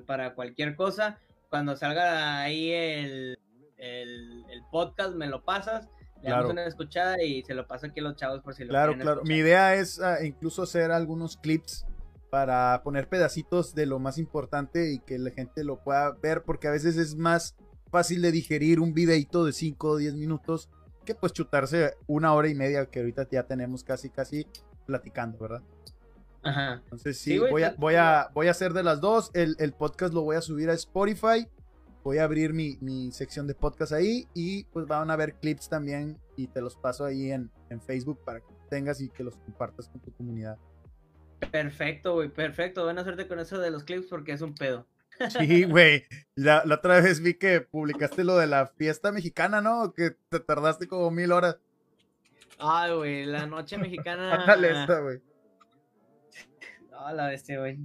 [0.06, 1.18] para cualquier cosa.
[1.48, 3.38] Cuando salga ahí el,
[4.70, 5.88] podcast, me lo pasas.
[6.22, 8.68] Le damos una escuchada y se lo paso aquí a los chavos por si lo
[8.68, 9.22] Claro, claro.
[9.24, 11.84] Mi idea es ah, incluso hacer algunos clips
[12.30, 16.68] para poner pedacitos de lo más importante y que la gente lo pueda ver, porque
[16.68, 17.56] a veces es más
[17.90, 20.68] fácil de digerir un videito de 5 o 10 minutos
[21.04, 24.46] que pues chutarse una hora y media que ahorita ya tenemos casi casi
[24.86, 25.62] platicando, ¿verdad?
[26.42, 26.80] Ajá.
[26.84, 29.30] Entonces sí, voy, a, voy, a, voy a hacer de las dos.
[29.34, 31.46] El, podcast lo voy a subir a Spotify.
[32.02, 36.18] Voy a abrir mi, sección de podcast ahí y pues van a ver clips también
[36.36, 37.50] y te los paso ahí en,
[37.86, 40.58] Facebook para que tengas y que los compartas con tu comunidad.
[41.50, 42.84] Perfecto, güey, perfecto.
[42.84, 44.86] Buena suerte con eso de los clips porque es un pedo.
[45.38, 46.04] Sí, güey.
[46.34, 49.92] La, la, otra vez vi que publicaste lo de la fiesta mexicana, ¿no?
[49.94, 51.58] Que te tardaste como mil horas.
[52.58, 54.34] Ay, güey, la noche mexicana.
[54.54, 55.20] Esta, güey.
[57.10, 57.78] La bestia, güey.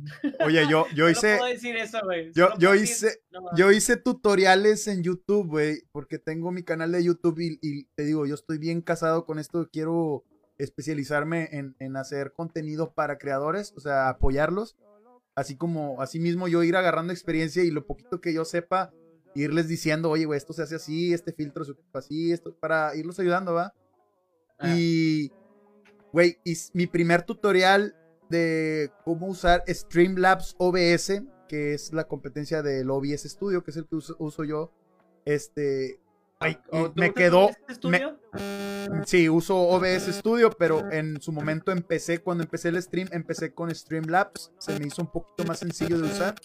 [0.45, 1.34] Oye, yo, yo hice.
[1.34, 2.31] No puedo decir eso, güey.
[2.34, 3.22] Yo, yo hice,
[3.56, 8.26] yo hice tutoriales en YouTube, güey, porque tengo mi canal de YouTube y, te digo,
[8.26, 9.68] yo estoy bien casado con esto.
[9.72, 10.23] Quiero
[10.57, 14.76] especializarme en, en hacer contenido para creadores, o sea, apoyarlos.
[15.35, 18.91] Así como, así mismo yo ir agarrando experiencia y lo poquito que yo sepa,
[19.35, 22.95] irles diciendo, oye, güey, esto se hace así, este filtro se ocupa así, esto, para
[22.95, 23.73] irlos ayudando, ¿va?
[24.57, 24.73] Ah.
[24.76, 25.31] Y,
[26.11, 26.39] güey,
[26.73, 27.95] mi primer tutorial
[28.30, 33.88] de cómo usar Streamlabs OBS, que es la competencia del OBS Studio, que es el
[33.88, 34.72] que uso, yo,
[35.26, 35.99] este,
[36.40, 37.49] ay, oh, me quedó...
[39.06, 43.74] sí, uso OBS Studio, pero en su momento empecé, cuando empecé el stream, empecé con
[43.74, 46.36] Streamlabs, se me hizo un poquito más sencillo de usar.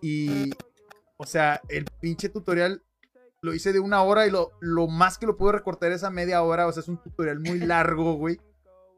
[0.00, 0.50] Y,
[1.16, 2.82] o sea, el pinche tutorial
[3.46, 6.10] lo hice de una hora y lo, lo más que lo puedo recortar es a
[6.10, 6.66] media hora.
[6.66, 8.40] O sea, es un tutorial muy largo, güey.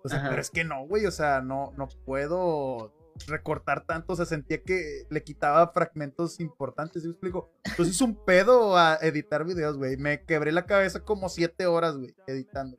[0.04, 1.06] O sea, pero es que no, güey.
[1.06, 2.92] O sea, no, no puedo
[3.26, 4.12] recortar tanto.
[4.12, 7.02] O sea, sentía que le quitaba fragmentos importantes.
[7.02, 7.50] ¿Sí me explico?
[7.64, 9.96] Entonces es un pedo a editar videos, güey.
[9.96, 12.78] Me quebré la cabeza como siete horas, güey, editando.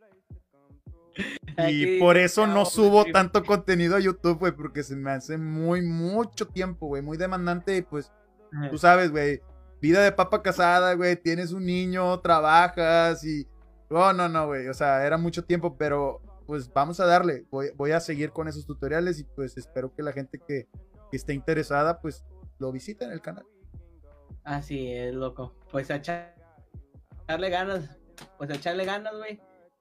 [1.68, 5.82] Y por eso no subo tanto contenido a YouTube, güey, porque se me hace muy,
[5.82, 8.12] mucho tiempo, güey, muy demandante y pues,
[8.70, 9.42] tú sabes, güey,
[9.82, 13.48] vida de papa casada, güey, tienes un niño, trabajas y...
[13.90, 17.92] Oh, no, no, güey, o sea, era mucho tiempo, pero pues vamos a darle, voy,
[17.92, 20.68] a seguir con esos tutoriales y pues espero que la gente que,
[21.12, 22.26] esté interesada, pues
[22.58, 23.46] lo visite en el canal.
[24.44, 25.54] Así es, loco.
[25.70, 28.00] Pues a echarle ganas,
[28.40, 29.40] pues a echarle ganas, güey.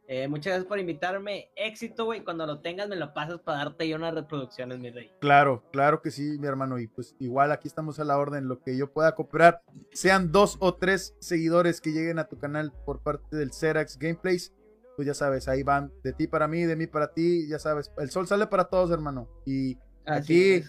[0.08, 1.50] Eh, muchas gracias por invitarme.
[1.56, 2.22] Éxito, güey.
[2.22, 5.10] Cuando lo tengas, me lo pasas para darte yo unas reproducciones, mi rey.
[5.20, 6.78] Claro, claro que sí, mi hermano.
[6.78, 8.46] Y pues igual aquí estamos a la orden.
[8.46, 9.62] Lo que yo pueda cooperar,
[9.92, 14.52] sean dos o tres seguidores que lleguen a tu canal por parte del Xerax Gameplays,
[14.98, 17.46] pues ya sabes, ahí van de ti para mí, de mí para ti.
[17.46, 19.28] Ya sabes, el sol sale para todos, hermano.
[19.46, 20.64] Y aquí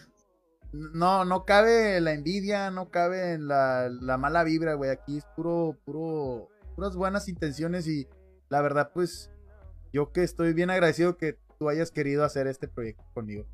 [0.72, 4.92] no, no cabe la envidia, no cabe la, la mala vibra, güey.
[4.92, 8.08] Aquí es puro, puro, puras buenas intenciones y
[8.50, 9.32] la verdad, pues
[9.92, 13.48] yo que estoy bien agradecido que tú hayas querido hacer este proyecto conmigo.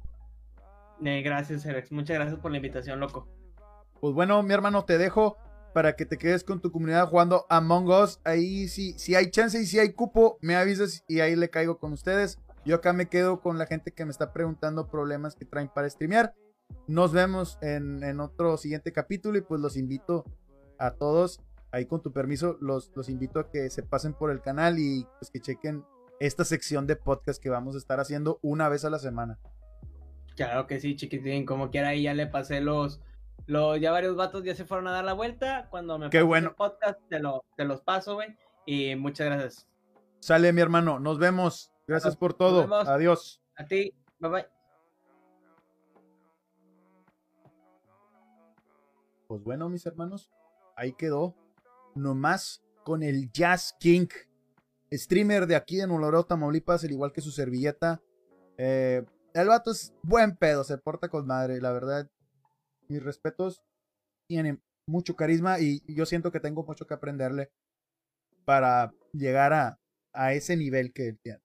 [1.05, 1.89] Eh, gracias, Erex.
[1.93, 3.29] Muchas gracias por la invitación, loco.
[4.01, 5.37] Pues bueno, mi hermano, te dejo
[5.75, 8.21] para que te quedes con tu comunidad jugando Among Us.
[8.23, 11.79] Ahí sí, si hay chance y si hay cupo, me avisas y ahí le caigo
[11.79, 12.39] con ustedes.
[12.63, 15.89] Yo acá me quedo con la gente que me está preguntando problemas que traen para
[15.89, 16.33] streamear.
[16.87, 20.23] Nos vemos en, en otro siguiente capítulo y pues los invito
[20.79, 21.41] a todos,
[21.73, 25.05] ahí con tu permiso, los, los invito a que se pasen por el canal y
[25.19, 25.83] pues que chequen
[26.21, 29.39] esta sección de podcast que vamos a estar haciendo una vez a la semana.
[30.37, 33.01] Claro que sí, chiquitín, como quiera ahí ya le pasé los,
[33.47, 35.67] los ya varios vatos ya se fueron a dar la vuelta.
[35.69, 36.49] Cuando me Qué bueno.
[36.49, 38.35] el podcast te, lo, te los paso, güey.
[38.65, 39.67] Y muchas gracias.
[40.19, 41.71] Sale mi hermano, nos vemos.
[41.87, 42.73] Gracias por todo.
[42.73, 43.41] Adiós.
[43.55, 44.47] A ti, bye bye.
[49.27, 50.31] Pues bueno, mis hermanos,
[50.75, 51.35] ahí quedó.
[51.93, 54.07] Nomás con el Jazz King,
[54.91, 58.01] streamer de aquí de Nuevo Tamaulipas, al igual que su servilleta.
[58.57, 59.03] Eh,
[59.33, 62.09] el vato es buen pedo, se porta con madre, la verdad.
[62.87, 63.63] Mis respetos.
[64.27, 67.51] Tiene mucho carisma y yo siento que tengo mucho que aprenderle
[68.45, 69.79] para llegar a,
[70.13, 71.41] a ese nivel que él tiene.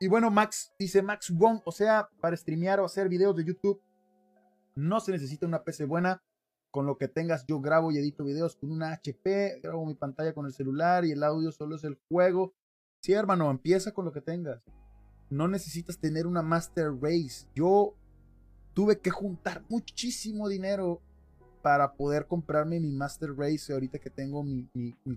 [0.00, 3.80] Y bueno, Max dice Max Wong, o sea, para streamear o hacer videos de YouTube
[4.74, 6.22] no se necesita una PC buena.
[6.70, 10.34] Con lo que tengas, yo grabo y edito videos con una HP, grabo mi pantalla
[10.34, 12.52] con el celular y el audio solo es el juego.
[13.00, 14.60] Sí, hermano, empieza con lo que tengas.
[15.30, 17.46] No necesitas tener una Master Race.
[17.54, 17.94] Yo
[18.74, 21.00] tuve que juntar muchísimo dinero
[21.62, 24.68] para poder comprarme mi Master Race ahorita que tengo mi,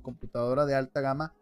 [0.02, 1.34] computadora de alta gama.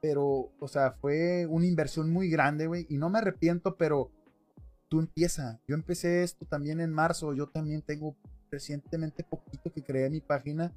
[0.00, 2.86] Pero, o sea, fue una inversión muy grande, güey.
[2.88, 4.10] Y no me arrepiento, pero
[4.88, 5.60] tú empieza.
[5.68, 7.34] Yo empecé esto también en marzo.
[7.34, 8.16] Yo también tengo
[8.50, 10.72] recientemente poquito que creé mi página.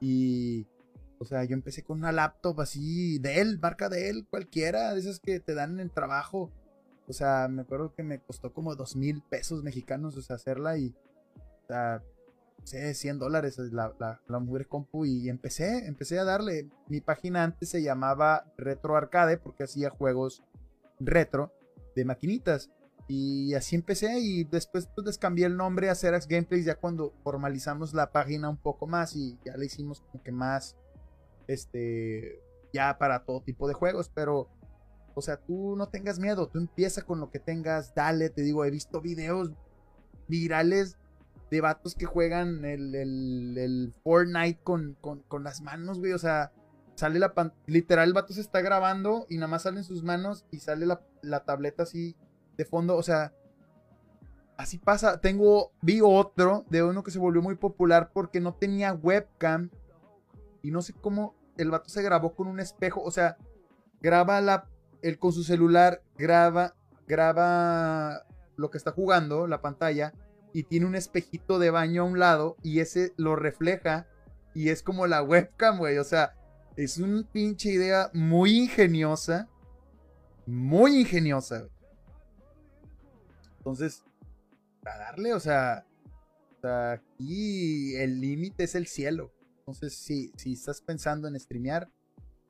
[0.00, 0.66] Y,
[1.20, 4.98] o sea, yo empecé con una laptop así, de él, marca de él, cualquiera, de
[4.98, 6.50] esas que te dan en el trabajo.
[7.12, 10.78] O sea, me acuerdo que me costó como dos mil pesos mexicanos, o sea, hacerla
[10.78, 10.94] y,
[11.36, 12.02] o sea,
[12.64, 16.70] sé, 100 dólares la, la, la mujer compu y empecé, empecé a darle.
[16.88, 20.42] Mi página antes se llamaba Retro Arcade porque hacía juegos
[21.00, 21.52] retro
[21.94, 22.70] de maquinitas.
[23.08, 27.12] Y así empecé y después pues, les cambié el nombre a Xerax Gameplays ya cuando
[27.22, 30.78] formalizamos la página un poco más y ya le hicimos como que más,
[31.46, 32.40] este,
[32.72, 34.48] ya para todo tipo de juegos, pero,
[35.14, 38.64] o sea, tú no tengas miedo, tú empieza con lo que tengas, dale, te digo,
[38.64, 39.52] he visto videos
[40.28, 40.98] virales
[41.50, 46.18] de vatos que juegan el, el, el Fortnite con, con, con, las manos, güey, o
[46.18, 46.52] sea,
[46.94, 47.32] sale la
[47.66, 51.02] literal, el vato se está grabando y nada más salen sus manos y sale la,
[51.20, 52.16] la tableta así
[52.56, 53.34] de fondo, o sea,
[54.56, 55.20] así pasa.
[55.20, 59.70] Tengo, vi otro de uno que se volvió muy popular porque no tenía webcam
[60.62, 63.36] y no sé cómo el vato se grabó con un espejo, o sea,
[64.00, 64.68] graba la,
[65.02, 66.74] el con su celular, graba,
[67.06, 68.22] graba
[68.56, 70.12] lo que está jugando, la pantalla,
[70.52, 74.06] y tiene un espejito de baño a un lado y ese lo refleja
[74.54, 76.34] y es como la webcam, güey, o sea,
[76.76, 79.48] es una pinche idea muy ingeniosa,
[80.46, 81.68] muy ingeniosa.
[83.58, 84.04] Entonces,
[84.84, 85.86] a darle, o sea,
[86.56, 89.32] o sea aquí el límite es el cielo.
[89.58, 91.88] Entonces, si, si estás pensando en streamear,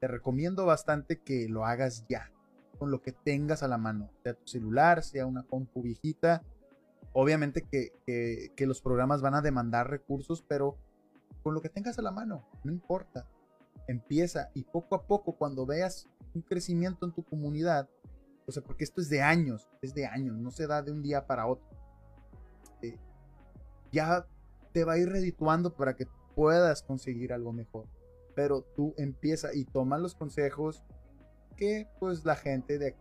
[0.00, 2.32] te recomiendo bastante que lo hagas ya,
[2.78, 6.42] con lo que tengas a la mano, sea tu celular, sea una compu viejita.
[7.12, 10.78] Obviamente que, que, los programas van a demandar recursos, pero
[11.42, 13.28] con lo que tengas a la mano, no importa.
[13.86, 17.88] Empieza y poco a poco, cuando veas un crecimiento en tu comunidad,
[18.46, 21.02] o sea, porque esto es de años, es de años, no se da de un
[21.02, 21.66] día para otro.
[22.80, 22.98] Eh,
[23.92, 24.26] ya
[24.72, 27.86] te va a ir redituando para que puedas conseguir algo mejor.
[28.34, 30.82] Pero tú empieza y toma los consejos
[31.56, 32.96] que pues la gente de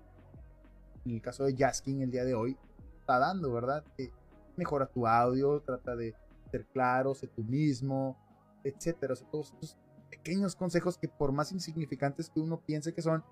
[1.06, 2.58] en el caso de Jaskin el día de hoy
[3.00, 3.84] está dando, ¿verdad?
[3.98, 4.12] Que
[4.56, 6.14] mejora tu audio, trata de
[6.52, 8.18] ser claro, sé tú mismo,
[8.64, 9.14] etcétera.
[9.14, 9.78] O sea, todos estos
[10.10, 13.24] pequeños consejos que por más insignificantes que uno piense que son,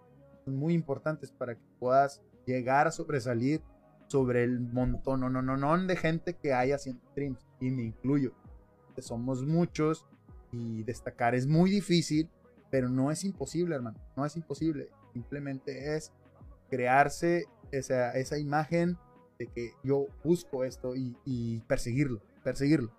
[0.46, 3.62] son muy importantes para que puedas llegar a sobresalir
[4.08, 7.84] sobre el montón, no, no, no, no de gente que hay haciendo streams, y me
[7.84, 8.34] incluyo.
[8.98, 10.06] Somos muchos
[10.52, 12.30] y destacar es muy difícil,
[12.70, 14.90] pero no es imposible, hermano, no es imposible.
[15.14, 16.12] Simplemente es
[16.70, 18.98] crearse esa, esa imagen
[19.40, 22.92] de que yo busco esto y, perseguirlo, perseguirlo.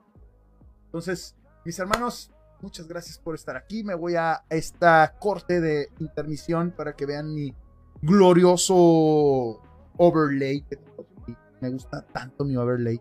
[0.86, 2.32] Entonces, mis hermanos,
[2.62, 3.84] muchas gracias por estar aquí.
[3.84, 7.54] Me voy a esta corte de intermisión para que vean mi
[8.02, 9.60] glorioso
[9.98, 10.64] overlay.
[11.60, 12.98] Me gusta tanto mi overlay.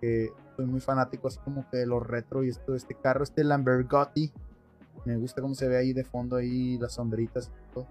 [0.00, 4.32] Que soy muy fanático así como de lo retro y esto este carro, este Lamborghini.
[5.04, 7.86] Me gusta cómo se ve ahí de fondo ahí las sombritas y todo.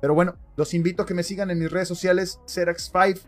[0.00, 3.20] Pero bueno, los invito a que me sigan en mis redes sociales, Xerax5.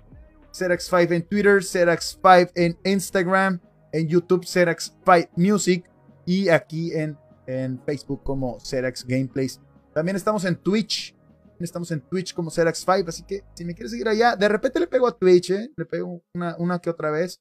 [0.52, 3.60] Serax5 en Twitter, Serax5 en Instagram,
[3.92, 5.84] en YouTube Serax5 Music
[6.26, 9.60] y aquí en, en Facebook como Serax Gameplays.
[9.92, 11.16] También estamos en Twitch.
[11.60, 14.86] Estamos en Twitch como Serax5, así que si me quieres seguir allá, de repente le
[14.86, 15.70] pego a Twitch, ¿eh?
[15.76, 17.40] le pego una, una que otra vez.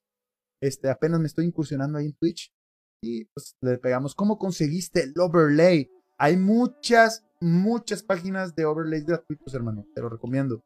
[0.61, 2.52] Este, apenas me estoy incursionando ahí en Twitch.
[3.03, 4.15] Y pues le pegamos.
[4.15, 5.91] ¿Cómo conseguiste el overlay?
[6.17, 9.85] Hay muchas, muchas páginas de overlays gratuitos, hermano.
[9.93, 10.63] Te lo recomiendo.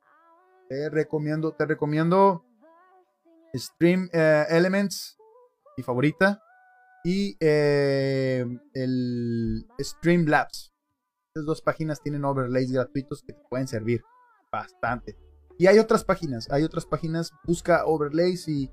[0.69, 2.45] Te recomiendo, te recomiendo
[3.55, 5.17] Stream eh, Elements,
[5.77, 6.39] mi favorita.
[7.03, 10.71] Y eh, el Streamlabs.
[11.29, 14.03] Estas dos páginas tienen overlays gratuitos que te pueden servir
[14.51, 15.17] bastante.
[15.57, 18.69] Y hay otras páginas, hay otras páginas, busca overlays y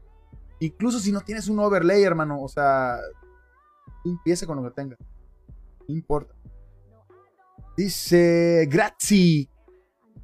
[0.60, 2.98] incluso si no tienes un overlay, hermano, o sea,
[4.10, 4.97] empieza con lo que tenga.
[5.89, 6.35] No importa.
[7.76, 9.51] Dice Grazie.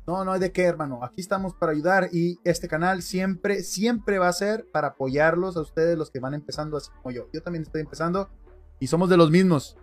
[0.07, 1.05] No, no hay de qué, hermano.
[1.05, 5.61] Aquí estamos para ayudar y este canal siempre, siempre va a ser para apoyarlos a
[5.61, 7.28] ustedes, los que van empezando así como yo.
[7.32, 8.28] Yo también estoy empezando
[8.81, 9.77] y somos de los mismos.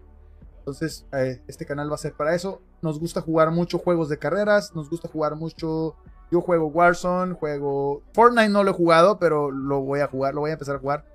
[0.59, 2.61] Entonces, eh, este canal va a ser para eso.
[2.81, 5.95] Nos gusta jugar mucho juegos de carreras, nos gusta jugar mucho.
[6.29, 10.41] Yo juego Warzone, juego Fortnite, no lo he jugado, pero lo voy a jugar, lo
[10.41, 11.05] voy a empezar a jugar.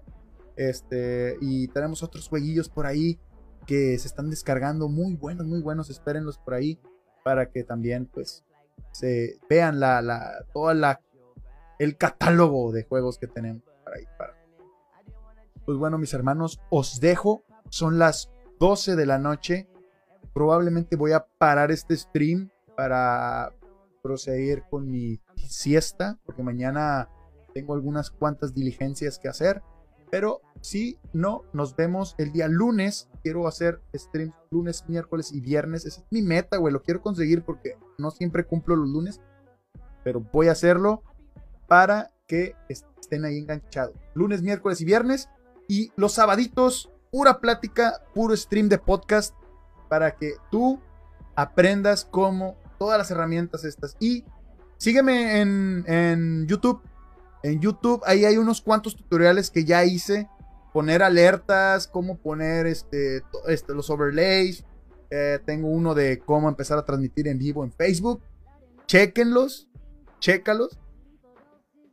[0.57, 3.19] Este, y tenemos otros jueguillos por ahí
[3.67, 5.91] que se están descargando muy buenos, muy buenos.
[5.91, 6.81] Espérenlos por ahí
[7.25, 8.45] para que también, pues,
[8.91, 11.01] se vean la, la, toda la,
[11.79, 14.07] el catálogo de juegos que tenemos para ahí.
[15.65, 17.45] Pues bueno, mis hermanos, os dejo.
[17.69, 19.69] Son las 12 de la noche.
[20.35, 23.53] Probablemente voy a parar este stream para
[24.03, 27.09] proseguir con mi siesta, porque mañana
[27.55, 29.63] tengo algunas cuantas diligencias que hacer.
[30.13, 33.09] Pero si no, nos vemos el día lunes.
[33.23, 35.87] Quiero hacer streams lunes, miércoles y viernes.
[35.87, 36.71] Esa es mi meta, güey.
[36.71, 39.23] Lo quiero conseguir porque no siempre cumplo los lunes.
[40.05, 41.03] Pero voy a hacerlo
[41.67, 43.97] para que estén ahí enganchados.
[44.13, 45.31] Lunes, miércoles y viernes.
[45.67, 49.35] Y los sabaditos, pura plática, puro stream de podcast.
[49.89, 50.79] Para que tú
[51.37, 53.97] aprendas cómo todas las herramientas estas.
[53.99, 54.27] Y
[54.77, 56.83] sígueme en, en YouTube
[57.43, 60.29] en YouTube ahí hay unos cuantos tutoriales que ya hice.
[60.73, 64.65] Poner alertas, cómo poner este, este los overlays.
[65.11, 68.23] Eh, tengo uno de cómo empezar a transmitir en vivo en Facebook.
[68.87, 69.69] Chequenlos,
[70.21, 70.79] chécalos.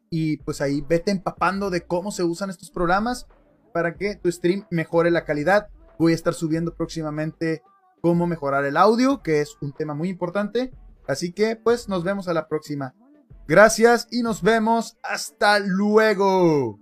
[0.09, 3.27] Y pues ahí vete empapando de cómo se usan estos programas
[3.73, 5.67] para que tu stream mejore la calidad.
[5.97, 7.61] Voy a estar subiendo próximamente
[8.01, 10.71] cómo mejorar el audio, que es un tema muy importante.
[11.07, 12.95] Así que pues nos vemos a la próxima.
[13.49, 14.99] Gracias y nos vemos.
[15.01, 16.79] Hasta luego.